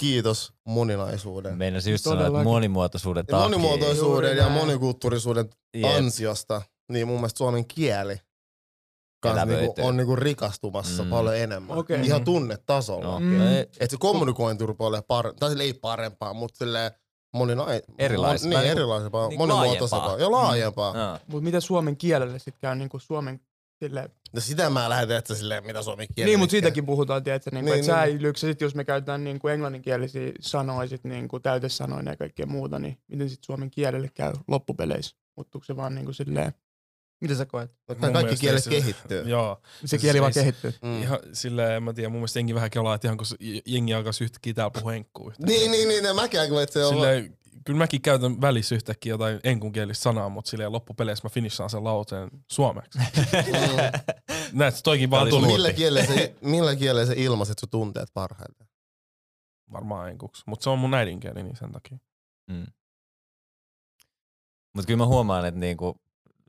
[0.00, 1.58] kiitos moninaisuuden.
[1.58, 3.42] Meinasin just sanoa, että monimuotoisuuden Ja takia.
[3.48, 4.52] monimuotoisuuden Juuri ja näin.
[4.52, 5.96] monikulttuurisuuden Jep.
[5.96, 8.20] ansiosta, niin mun mielestä suomen kieli
[9.20, 11.10] kans niinku, on niinku rikastumassa Mm.
[11.10, 11.78] paljon enemmän.
[11.78, 12.00] Okei.
[12.06, 12.24] Ihan Mm.
[12.24, 13.04] tunnetasolla.
[13.06, 13.40] No, Mm.
[13.40, 16.90] ei- Että se kommunikointi rupeaa olemaan parempaa, tai sille ei parempaa, mutta silleen
[17.34, 17.82] moninai...
[17.98, 18.46] Erilaista.
[18.46, 20.26] Mon, Tai niin, niinku- erilaisempaa, niinku monimuotoisempaa laajempaa.
[20.26, 20.96] ja laajempaa.
[20.96, 21.18] Joo.
[21.26, 23.40] Mutta mitä suomen kielelle sitten käy niin kuin suomen
[23.84, 27.50] silleen, Ja sitä mä lähetän, että silleen, mitä suomen kieli Niin, mutta siitäkin puhutaan, tiedätkö,
[27.50, 28.10] niin, Niin, niin, että niin.
[28.12, 32.16] säilyykö se sit, jos me käytetään niin kuin englanninkielisiä sanoja, sit, niin kuin täytesanoina ja
[32.16, 35.16] kaikkea muuta, niin miten sitten suomen kielelle käy loppupeleissä?
[35.36, 36.52] Muuttuuko se vaan niin kuin silleen,
[37.20, 37.70] mitä sä koet?
[37.88, 39.22] No, Mun kaikki kielet se- kehittyy.
[39.28, 39.60] Joo.
[39.80, 40.74] Se Siis kieli vaan se- kehittyy.
[40.82, 41.02] Mm.
[41.02, 43.26] Ihan silleen, en mä tiedä, mun mielestä jengi vähän kelaa, että ihan kun
[43.66, 45.58] jengi alkaisi yhtäkkiä täällä puhua enkkuu yhtäkkiä.
[45.58, 46.94] Niin, niin, niin, ja mäkään kun et se on...
[46.94, 51.84] Silleen, kyllä mäkin käytän välissä yhtäkkiä jotain enkunkielistä sanaa, mutta silleen loppupeleissä mä finishaan sen
[51.84, 52.98] lauteen suomeksi.
[54.52, 55.46] Näet, toikin vaan tuli.
[55.46, 58.68] Millä kielellä, se, millä kielellä se ilmaiset sun tunteet parhaiten?
[59.72, 60.42] Varmaan enkuksi.
[60.46, 61.98] Mutta se on mun äidinkieli, niin sen takia.
[62.50, 62.66] Mm.
[64.74, 66.00] Mutta kyllä mä huomaan, että niinku,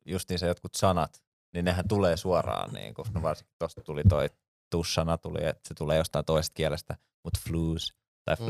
[0.06, 2.74] just niin se jotkut sanat, niin nehän tulee suoraan.
[2.74, 3.06] Niinku.
[3.14, 4.30] No varsinkin tuosta tuli toi
[4.70, 7.94] tussana, tuli, että se tulee jostain toisesta kielestä, mutta flus
[8.26, 8.46] tai Mm.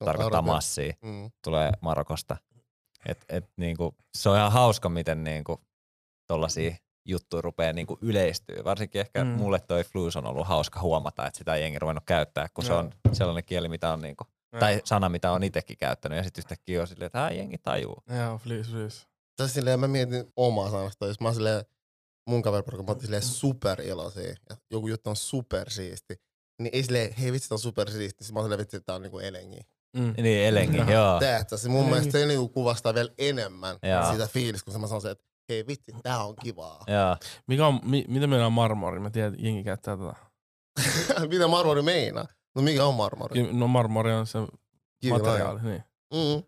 [0.00, 0.52] No, tarkoittaa arvio.
[0.52, 1.30] massia, Mm.
[1.44, 2.36] tulee Marokosta.
[3.06, 5.60] Et, et, niinku, se on ihan hauska, miten niinku,
[6.26, 6.76] tollasia
[7.08, 8.64] juttuja rupeaa niinku yleistyy.
[8.64, 9.30] Varsinkin ehkä Mm.
[9.30, 12.72] mulle toi flus on ollut hauska huomata, että sitä ei jengi ruvennut käyttää, kun se
[12.72, 12.78] Joo.
[12.78, 14.24] on sellainen kieli, mitä on niinku,
[14.60, 18.02] tai sana, mitä on itsekin käyttänyt, ja sitten yhtäkkiä on silleen, että "Ää, jengi tajuu.
[18.18, 19.06] Joo, please, please.
[19.36, 21.64] Tässä silleen mä mietin omaa sanasta, jos mä oon silleen,
[22.28, 26.14] mun kaveriporukka, mä otin silleen superiloisia, ja joku juttu on supersiisti,
[26.62, 29.02] niin ei silleen, hei vitsi, tää on supersiisti, sit mä oon silleen, vitsi, tää on
[29.02, 29.60] niinku elengi.
[29.96, 30.14] Mm.
[30.22, 30.92] Niin, elengi, Aha.
[30.92, 31.20] joo.
[31.20, 34.12] Teetä, se mun mielestä se niinku kuvastaa vielä enemmän Joo.
[34.12, 36.84] sitä fiilistä, kun se mä sanon se, että hei vitsi, tää on kivaa.
[36.86, 37.16] Joo.
[37.46, 39.00] Mikä on, mi, mitä meillä on marmori?
[39.00, 40.14] Mä tiedän, jengi käyttää tätä.
[41.30, 42.26] Mitä marmori meinaa?
[42.54, 43.34] No mikä on marmori?
[43.44, 44.38] Ki- No marmori on se
[45.00, 45.24] Kivilaja.
[45.24, 45.82] materiaali, niin.
[46.14, 46.42] Mm.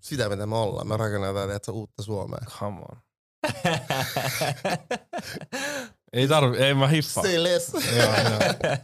[0.00, 0.88] Sitä mitä me ollaan.
[0.88, 2.38] Me rakennetaan teetä uutta Suomea.
[2.58, 2.98] Come on.
[6.12, 7.22] Ei tarvi, ei mä hiffaa.
[7.96, 8.76] Joo, joo.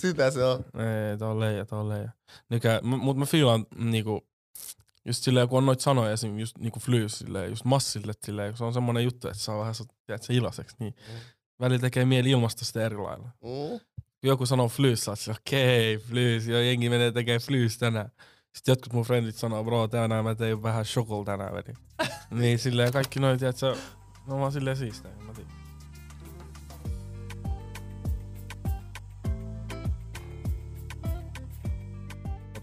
[0.00, 0.58] Sitä se on.
[0.58, 2.08] Ei, tää on leija, tää on leija.
[2.50, 4.26] Nykä, m- mut mä fiilaan niinku,
[5.04, 6.38] just silleen, kun on noita sanoja esim.
[6.38, 9.74] just niinku flyys, silleen, just massille, silleen, kun se on semmonen juttu, että saa vähän
[9.74, 11.14] sut, tiedät, se iloiseksi, niin Mm.
[11.60, 13.28] välillä tekee mieli ilmasta sitä eri lailla.
[13.44, 13.80] Mm.
[14.22, 18.10] Joku sanoo flyys, sä oot okei, okay, flyys, ja jengi menee tekee flyys tänään.
[18.56, 21.74] Sitten jotkut mun frendit sanoo, bro, tänään mä tein vähän shokol tänään veli.
[22.40, 23.66] niin silleen kaikki noin, tiedät, sä,
[24.26, 25.52] ne on vaan silleen siistejä, mä tiedän.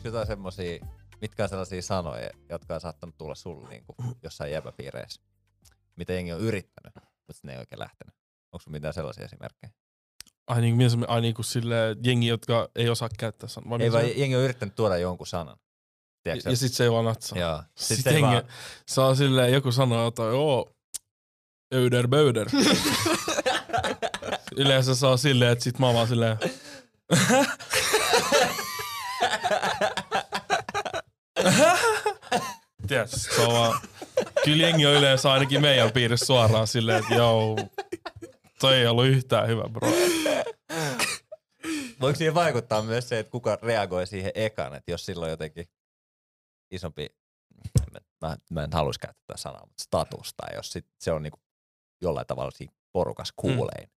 [0.05, 0.85] Onko jotain semmosia,
[1.21, 5.21] mitkä on sellaisia sanoja, jotka on saattanut tulla sulle niin kuin jossain jäbäpiireissä?
[5.95, 8.15] Mitä jengi on yrittänyt, mutta ne ei oikein lähtenyt.
[8.51, 9.73] Onko sulla mitään sellaisia esimerkkejä?
[10.47, 13.79] Ai niin, mies, ai niin kuin sille jengi, jotka ei osaa käyttää sanaa.
[13.79, 15.57] Ei vaan jengi on yrittänyt tuoda jonkun sanan.
[16.23, 17.39] Tiedätkö ja, sit se ei vaan natsaa.
[17.39, 17.63] Joo.
[17.75, 18.43] Sitten Sit ei jengi vaan,
[18.87, 20.71] saa silleen, joku sanoo jotain, joo,
[21.73, 22.47] öder böder.
[24.57, 26.37] Yleensä saa silleen, että sit mä oon vaan silleen,
[33.05, 33.79] Se on vaan,
[34.45, 37.57] kyllä jengi on yleensä ainakin meidän piirissä suoraan silleen, että joo,
[38.59, 39.87] toi ei ollut yhtään hyvä bro.
[42.01, 45.65] voiko siihen vaikuttaa myös se, että kuka reagoi siihen ekan, että jos silloin jotenkin
[46.71, 47.07] isompi,
[48.21, 51.39] mä, mä, en haluaisi käyttää tätä sanaa, mutta status, tai jos sit se on niinku
[52.01, 53.94] jollain tavalla siinä porukas kuulein, niin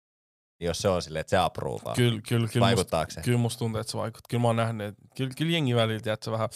[0.59, 3.21] jos se on silleen, että se approovaa, Kyllä, kyllä, kyllä, vaikuttaako se?
[3.21, 4.27] kyllä musta tuntuu, että se vaikuttaa.
[4.29, 6.49] Kyllä mä oon nähnyt, että kyllä, kyllä jengi välillä, että se vähän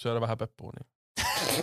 [0.00, 0.88] syödä vähän peppua, niin.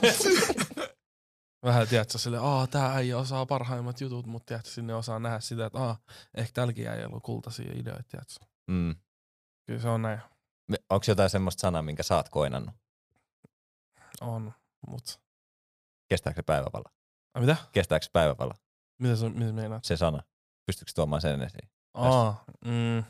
[1.65, 5.65] vähän, tiedätkö, sille, aa, tää äijä osaa parhaimmat jutut, mutta tiedätkö, sinne osaa nähdä sitä,
[5.65, 5.97] että aa,
[6.33, 8.45] ehkä tälläkin äijällä on kultaisia ideoita, tiedätkö.
[8.67, 8.95] Mm.
[9.67, 10.19] Kyllä se on näin.
[10.89, 12.75] Onko jotain semmoista sanaa, minkä sä oot koinannut?
[14.21, 14.53] On,
[14.87, 15.19] mut.
[16.09, 16.91] Kestääkö se päivävalla?
[17.33, 17.55] Ai mitä?
[17.71, 18.55] Kestääkö se päivävalla?
[19.01, 19.83] Mitä sä, mitä meinaat?
[19.83, 20.23] Se sana?
[20.65, 21.69] Pystytkö tuomaan sen esiin?
[21.95, 23.03] Aa, mm,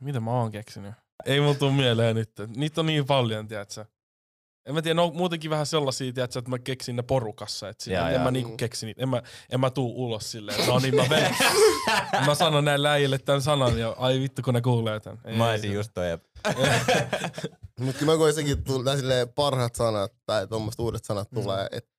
[0.00, 0.94] mitä mä oon keksinyt?
[1.24, 2.30] Ei mulla tuu mieleen nyt.
[2.56, 3.84] Niitä on niin paljon, tiedätkö.
[4.66, 7.68] En mä tiedä, ne on muutenkin vähän sellaisia, tiedätkö, että mä keksin ne porukassa.
[7.68, 8.24] Että Jaa, en jaa.
[8.24, 9.02] mä niinku keksin niitä.
[9.02, 11.36] En mä, en mä tuu ulos silleen, no niin mä menen.
[12.26, 15.18] mä sanon näille äijille tämän sanan ja ai vittu kun ne kuulee tämän.
[15.24, 16.04] Ei, Mä olisin just toi.
[17.80, 21.42] Mutta kyllä mä koin sekin, että silleen parhaat sanat tai tuommoiset uudet sanat Mm.
[21.42, 21.90] tulee, että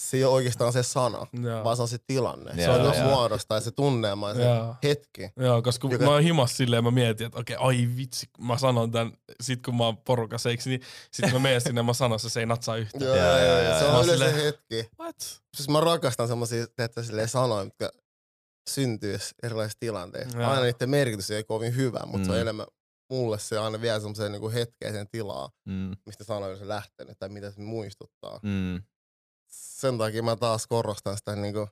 [0.00, 1.64] se ei ole oikeastaan se sana, Joo.
[1.64, 2.54] vaan se on se tilanne.
[2.54, 3.04] se Joo, on joo.
[3.08, 4.74] muodosta ja se tunnelma ja se Joo.
[4.84, 5.30] hetki.
[5.36, 8.46] Joo, koska kun Joka- mä oon himas silleen, mä mietin, että okei, ai vitsi, kun
[8.46, 10.80] mä sanon tän, sit kun mä oon porukassa, eikö niin,
[11.12, 13.04] sit mä menen sinne ja mä sanon, se, se ei natsaa yhtään.
[13.04, 14.88] Joo, joo, joo, joo, se on yleensä se Silleen- hetki.
[15.00, 15.16] What?
[15.56, 17.90] Siis mä rakastan semmosia että silleen sanoja, mitkä
[18.70, 20.38] syntyy erilaisissa tilanteissa.
[20.38, 20.50] Joo.
[20.50, 22.40] Aina niiden merkitys ei ole kovin hyvä, mutta se on Mm.
[22.42, 22.66] enemmän
[23.10, 27.28] mulle se aina vie semmoiseen niinku hetkeiseen tilaa, Mm, mistä sana on se lähtenyt tai
[27.28, 28.40] mitä se muistuttaa.
[28.42, 28.82] mm,
[29.50, 31.68] Sen takia mä taas korostan sitä niinku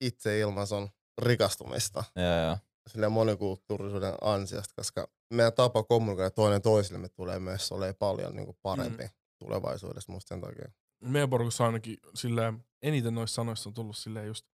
[0.00, 0.88] itseilmaisun
[1.18, 2.58] rikastumista joo, joo.
[2.88, 9.04] silleen monikulttuurisuuden ansiosta, koska meidän tapa kommunikoida toinen toisillemme tulee myös olemaan paljon niinku parempi
[9.04, 9.10] mm.
[9.38, 10.68] tulevaisuudessa musta sen takia.
[11.00, 14.46] Meidän porukassa ainakin silleen, eniten noista sanoista on tullut silleen just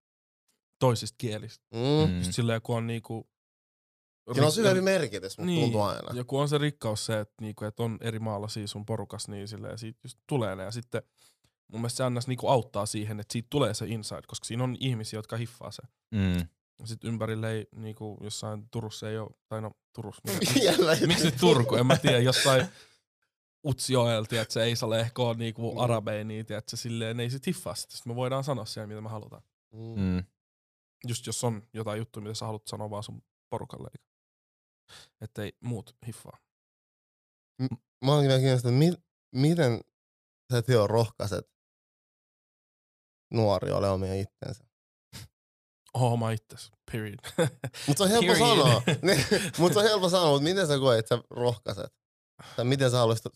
[0.78, 1.66] toisista kielistä.
[1.74, 2.10] Mm.
[2.10, 2.18] Mm.
[2.18, 3.28] Just silleen, kun on niinku...
[4.32, 6.14] Siinä on rik- syvempi merkitys, mutta Niin, tuntuu aina.
[6.14, 9.48] Ja kun on se rikkaus se, että, niinku, että on eri maalaisia sun porukas, niin
[9.48, 10.62] silleen, siitä just tulee ne.
[10.62, 11.02] Ja sitten
[11.72, 12.28] mun mielestä se ns.
[12.28, 15.82] Niinku auttaa siihen, että siitä tulee se inside, koska siinä on ihmisiä, jotka hiffaa se.
[16.10, 16.48] Mm.
[16.84, 20.22] Sitten ympärille ei, niinku, jossain Turussa ei ole, tai no Turussa.
[20.64, 21.08] Jälleen.
[21.08, 21.76] Miksi nyt Turku?
[21.76, 22.66] En mä tiedä, jossain
[23.66, 25.78] Utsjoelta, että se ei saa ehkä ole niinku Mm.
[25.78, 27.96] arabeini, että silleen ne ei sit hiffaa sitä.
[27.96, 29.42] Sitten me voidaan sanoa siellä, mitä me halutaan.
[29.72, 30.00] Mm.
[30.00, 30.24] Mm.
[31.08, 33.88] Just jos on jotain juttuja, mitä sä haluat sanoa vaan sun porukalle.
[33.94, 34.08] eikä-
[35.20, 36.38] Että ei muut hiffaa.
[38.04, 39.02] Mä oon kyllä kiinnostunut, mi-
[39.34, 39.80] miten
[40.52, 41.50] sä Teo rohkaiset
[43.30, 44.64] nuoria ole omia itsensä.
[45.94, 46.70] Oho, mä itses.
[46.92, 47.18] Period.
[47.86, 48.48] Mutta se on helppo Period.
[48.48, 48.82] sanoa.
[49.58, 51.94] Mutta se on helppo sanoa, mutta miten sä koet, että sä rohkaiset?
[52.56, 53.26] Tai miten sä haluaisit,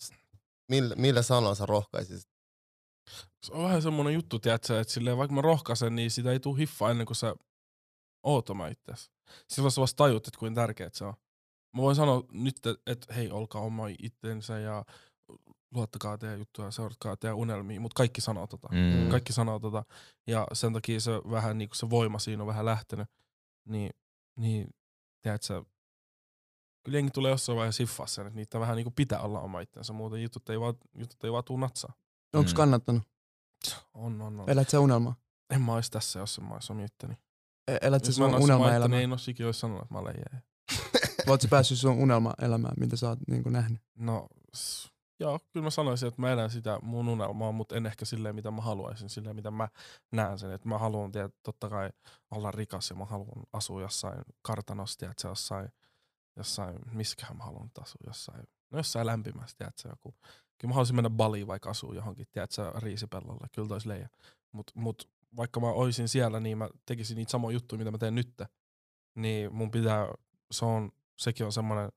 [0.70, 2.32] millä, millä sanoilla sä rohkaisit?
[3.46, 6.54] se on vähän semmonen juttu, tiedätkö, että silleen, vaikka mä rohkaisen, niin sitä ei tuu
[6.54, 7.36] hiffaa ennen kuin sä
[8.22, 9.10] oot oma itses.
[9.48, 11.14] Silloin sä vasta tajut, että kuinka tärkeää se on.
[11.76, 14.84] Mä voin sanoa nyt, että et, hei, olkaa oma itsensä ja
[15.74, 18.68] luottakaa teidän juttuja, seuratkaa teidän unelmia, mutta kaikki sanoo tota.
[18.72, 19.10] Mm.
[19.10, 19.84] Kaikki sanoo tota.
[20.26, 23.08] Ja sen takia se vähän niinku se voima siinä on vähän lähtenyt.
[23.68, 23.90] Niin,
[24.36, 24.68] niin
[25.22, 25.62] tiedätkö, sä,
[26.84, 29.92] kyllä jengi tulee jossain vaiheessa hiffaa sen, että niitä vähän niinku pitää olla oma itsensä,
[29.92, 31.92] muuten jutut ei vaan, jutut ei vaan tuu natsaa.
[32.32, 32.56] Onko Mm.
[32.56, 33.02] kannattanut?
[33.94, 34.50] On, on, on.
[34.50, 35.14] Elät sä unelmaa?
[35.50, 37.14] En mä ois tässä, jos en mä ois omi itteni.
[37.68, 38.98] E- Elät sä Jos mä en sun ois oma itteni, unelmaelämää?
[38.98, 40.14] niin en ois ikinä ois sanonut, että mä olen.
[41.28, 43.82] Oot sä päässyt sun unelmaelämään, mitä sä oot niinku nähnyt?
[43.98, 44.26] No,
[44.56, 44.91] s-
[45.22, 48.50] joo, kyllä mä sanoisin, että mä elän sitä mun unelmaa, mutta en ehkä silleen, mitä
[48.50, 49.68] mä haluaisin, silleen, mitä mä
[50.12, 50.52] näen sen.
[50.52, 51.90] Että mä haluan, tiedä, totta kai
[52.30, 55.68] olla rikas ja mä haluan asua jossain kartanossa, tiedätkö, jossain,
[56.36, 60.14] jossain, missäköhän mä haluan asua, jossain, no jossain lämpimässä, tiedätkö, joku.
[60.58, 64.08] Kyllä mä haluaisin mennä Baliin vaikka asua johonkin, tiedätkö, riisipellolle, kyllä tois leija.
[64.52, 68.14] Mut, mut vaikka mä oisin siellä, niin mä tekisin niitä samoja juttuja, mitä mä teen
[68.14, 68.42] nyt.
[69.14, 70.08] Niin mun pitää,
[70.50, 71.92] se on, sekin on semmoinen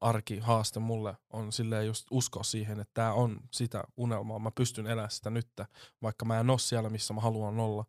[0.00, 4.38] arkihaaste mulle on silleen just uskoa siihen, että tämä on sitä unelmaa.
[4.38, 5.48] Mä pystyn elämään sitä nyt,
[6.02, 7.84] vaikka mä en ole siellä, missä mä haluan olla.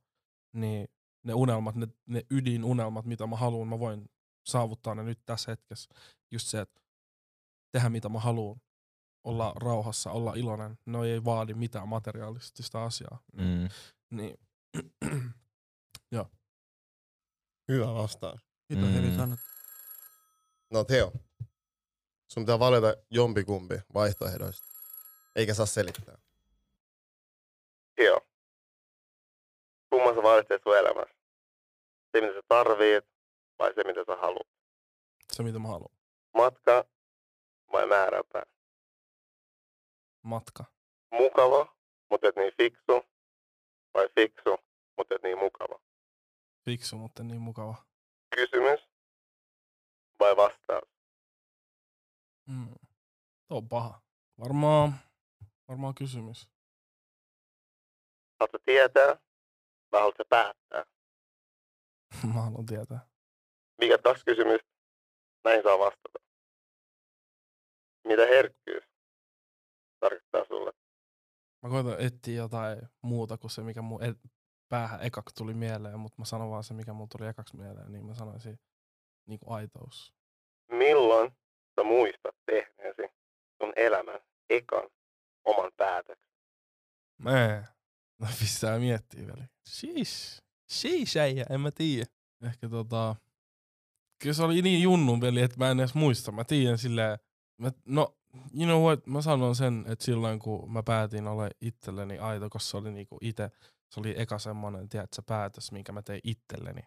[0.53, 0.87] Niin
[1.23, 4.09] ne unelmat, ne, ne ydinunelmat, mitä mä haluan, mä voin
[4.45, 5.89] saavuttaa ne nyt tässä hetkessä.
[6.31, 6.81] Just se, että
[7.71, 8.61] tehdä mitä mä haluan.
[9.23, 10.77] Olla rauhassa, olla iloinen.
[10.85, 13.19] Ne ei vaadi mitään materiaalistista asiaa.
[13.33, 13.69] Mm.
[14.11, 14.37] Niin,
[17.71, 18.41] Hyvä vastaus.
[18.67, 19.01] Kiitos Mm.
[19.01, 19.15] mm.
[19.15, 19.39] sanot.
[20.73, 21.13] No Teo,
[22.27, 24.67] sun pitää valita jompikumpi vaihtoehdoista,
[25.35, 26.17] eikä saa selittää.
[27.95, 28.21] Teo,
[29.89, 31.15] kumman sä valitset sun elämässä?
[32.11, 33.05] Se, mitä sä tarvit,
[33.59, 34.47] vai se, mitä sä haluat?
[35.33, 35.95] se mitä mä haluan.
[36.33, 36.85] Matka
[37.71, 38.45] vai määränpää?
[40.21, 40.65] Matka.
[41.11, 41.75] Mukava,
[42.09, 43.05] mutta et niin fiksu,
[43.93, 44.57] vai fiksu,
[44.97, 45.79] mutta et niin mukava?
[46.65, 47.75] Fiksu, mutta niin mukava.
[48.35, 48.79] Kysymys
[50.19, 50.96] vai vastaus?
[52.47, 52.69] Mm.
[53.47, 54.01] Tuo on paha.
[54.39, 54.93] Varmaan,
[55.67, 56.49] varmaan kysymys.
[58.39, 59.19] Haluatko tietää
[59.91, 60.85] vai haluatko päättää?
[62.33, 63.07] Mä haluan tietää.
[63.81, 64.69] Mikä kaksi kysymystä?
[65.43, 66.19] Näin saa vastata.
[68.07, 68.83] Mitä herkkyys
[69.99, 70.73] tarkoittaa sulle?
[71.63, 74.29] Mä koitan etsiä jotain muuta kuin se, mikä mun e-
[74.69, 78.05] päähän ekaksi tuli mieleen, mutta mä sanon vaan se, mikä mun tuli ekaksi mieleen, niin
[78.05, 78.59] mä sanoisin
[79.27, 80.13] niin kuin aitous.
[80.71, 81.31] Milloin
[81.77, 83.13] sä muistat tehneesi
[83.57, 84.89] sun elämän ekan
[85.45, 86.27] oman päätöksen?
[87.17, 87.63] Mee.
[88.21, 89.47] No pistää miettiä vielä.
[89.65, 90.43] Siis.
[90.69, 92.05] Siis äijä, en mä tiedä.
[92.45, 93.15] Ehkä tota...
[94.21, 96.31] Kyllä se oli niin junnun veli, että mä en edes muista.
[96.31, 97.19] Mä tiedän silleen...
[97.57, 98.17] Mä, no,
[98.53, 102.69] you know what, mä sanon sen, että silloin kun mä päätin olla itselleni aito, koska
[102.69, 103.51] se oli niinku ite,
[103.89, 106.81] se oli eka semmonen, tiedätkö, päätös, minkä mä tein itselleni.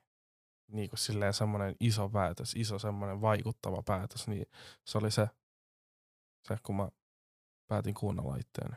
[0.70, 4.46] Niinku silleen semmonen iso päätös, iso semmonen vaikuttava päätös, niin
[4.84, 5.28] se oli se,
[6.48, 6.88] se kun mä
[7.68, 8.76] päätin kuunnella itteeni.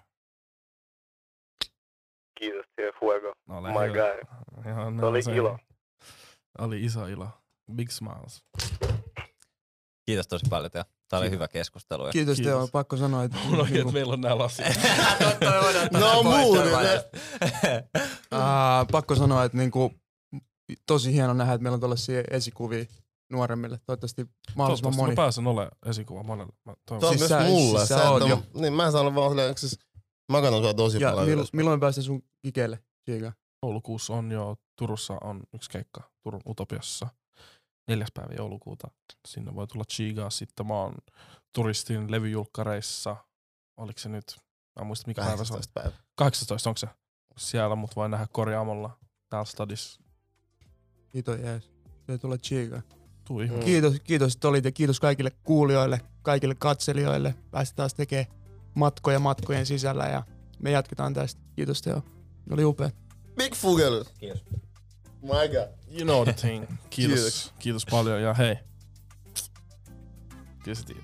[2.40, 3.34] Kiitos, Tie Fuego.
[3.48, 4.44] No, My guy.
[4.64, 5.60] Se no, oli ilo.
[6.57, 7.30] Oli iso ilo.
[7.76, 8.44] Big smiles.
[10.06, 10.84] Kiitos tosi paljon Teo.
[11.07, 12.03] Tää oli hyvä keskustelu.
[12.11, 12.53] Kiitos, Kiitos.
[12.53, 12.68] Teo.
[12.72, 14.65] Pakko sanoa, että Mulla on, niinku, että meillä on nää lasit.
[15.99, 16.74] No muuten,
[18.32, 19.94] ää, pakko sanoa, että niinku,
[20.85, 22.85] tosi hieno nähdä, että meillä on tällaisia esikuvia
[23.31, 23.80] nuoremmille.
[23.85, 24.22] Toivottavasti
[24.56, 25.11] mahdollisimman Toivottavasti moni.
[25.11, 26.53] mä pääsen olemaan esikuva monelle.
[26.65, 26.99] Mä toivon.
[27.02, 27.80] Tämä on Siis myös sä- mulle.
[27.80, 28.44] siis sä Sä oot on- jo.
[28.53, 29.80] Niin mä saan vaan silleen, siis
[30.31, 31.23] mä katson sua tosi Ja paljon.
[31.26, 31.57] milloin, ylöspäin.
[31.60, 32.80] milloin me päästään sun kikeelle,
[33.10, 33.31] Chiga?
[33.64, 37.07] joulukuussa on jo, Turussa on yksi keikka Turun Utopiassa.
[37.88, 38.88] Neljäs päivä joulukuuta.
[39.27, 40.30] Sinne voi tulla Chigaa.
[40.30, 40.95] Sitten mä oon
[41.56, 43.15] turistin levyjulkkareissa.
[43.77, 44.35] Oliko se nyt?
[44.76, 45.60] Mä en muista mikä päivä se on.
[45.60, 45.91] 18 päivä.
[46.15, 46.88] 18, onko se?
[47.38, 48.98] Siellä mut voi nähdä korjaamolla
[49.30, 50.02] täällä stadissa.
[51.14, 51.72] Kiitos jees.
[52.07, 52.81] Se tulee Chiga.
[53.27, 53.57] Tuu ihme.
[53.57, 53.64] Mm.
[53.64, 57.35] Kiitos, kiitos, että olit ja kiitos kaikille kuulijoille, kaikille katselijoille.
[57.52, 58.27] Päästä taas tekemään
[58.76, 60.23] matkoja matkojen sisällä ja
[60.60, 61.41] me jatketaan tästä.
[61.56, 62.03] Kiitos Teo.
[62.52, 62.90] Oli upea.
[63.35, 64.03] Big Fugel.
[64.19, 64.44] Kiitos.
[65.22, 65.98] My God.
[65.99, 66.65] You know the thing.
[66.90, 67.15] Kiitos.
[67.19, 67.53] Kiitos.
[67.60, 68.56] Kiitos paljon ja hei.
[70.64, 71.03] Kyllä sä tiedät.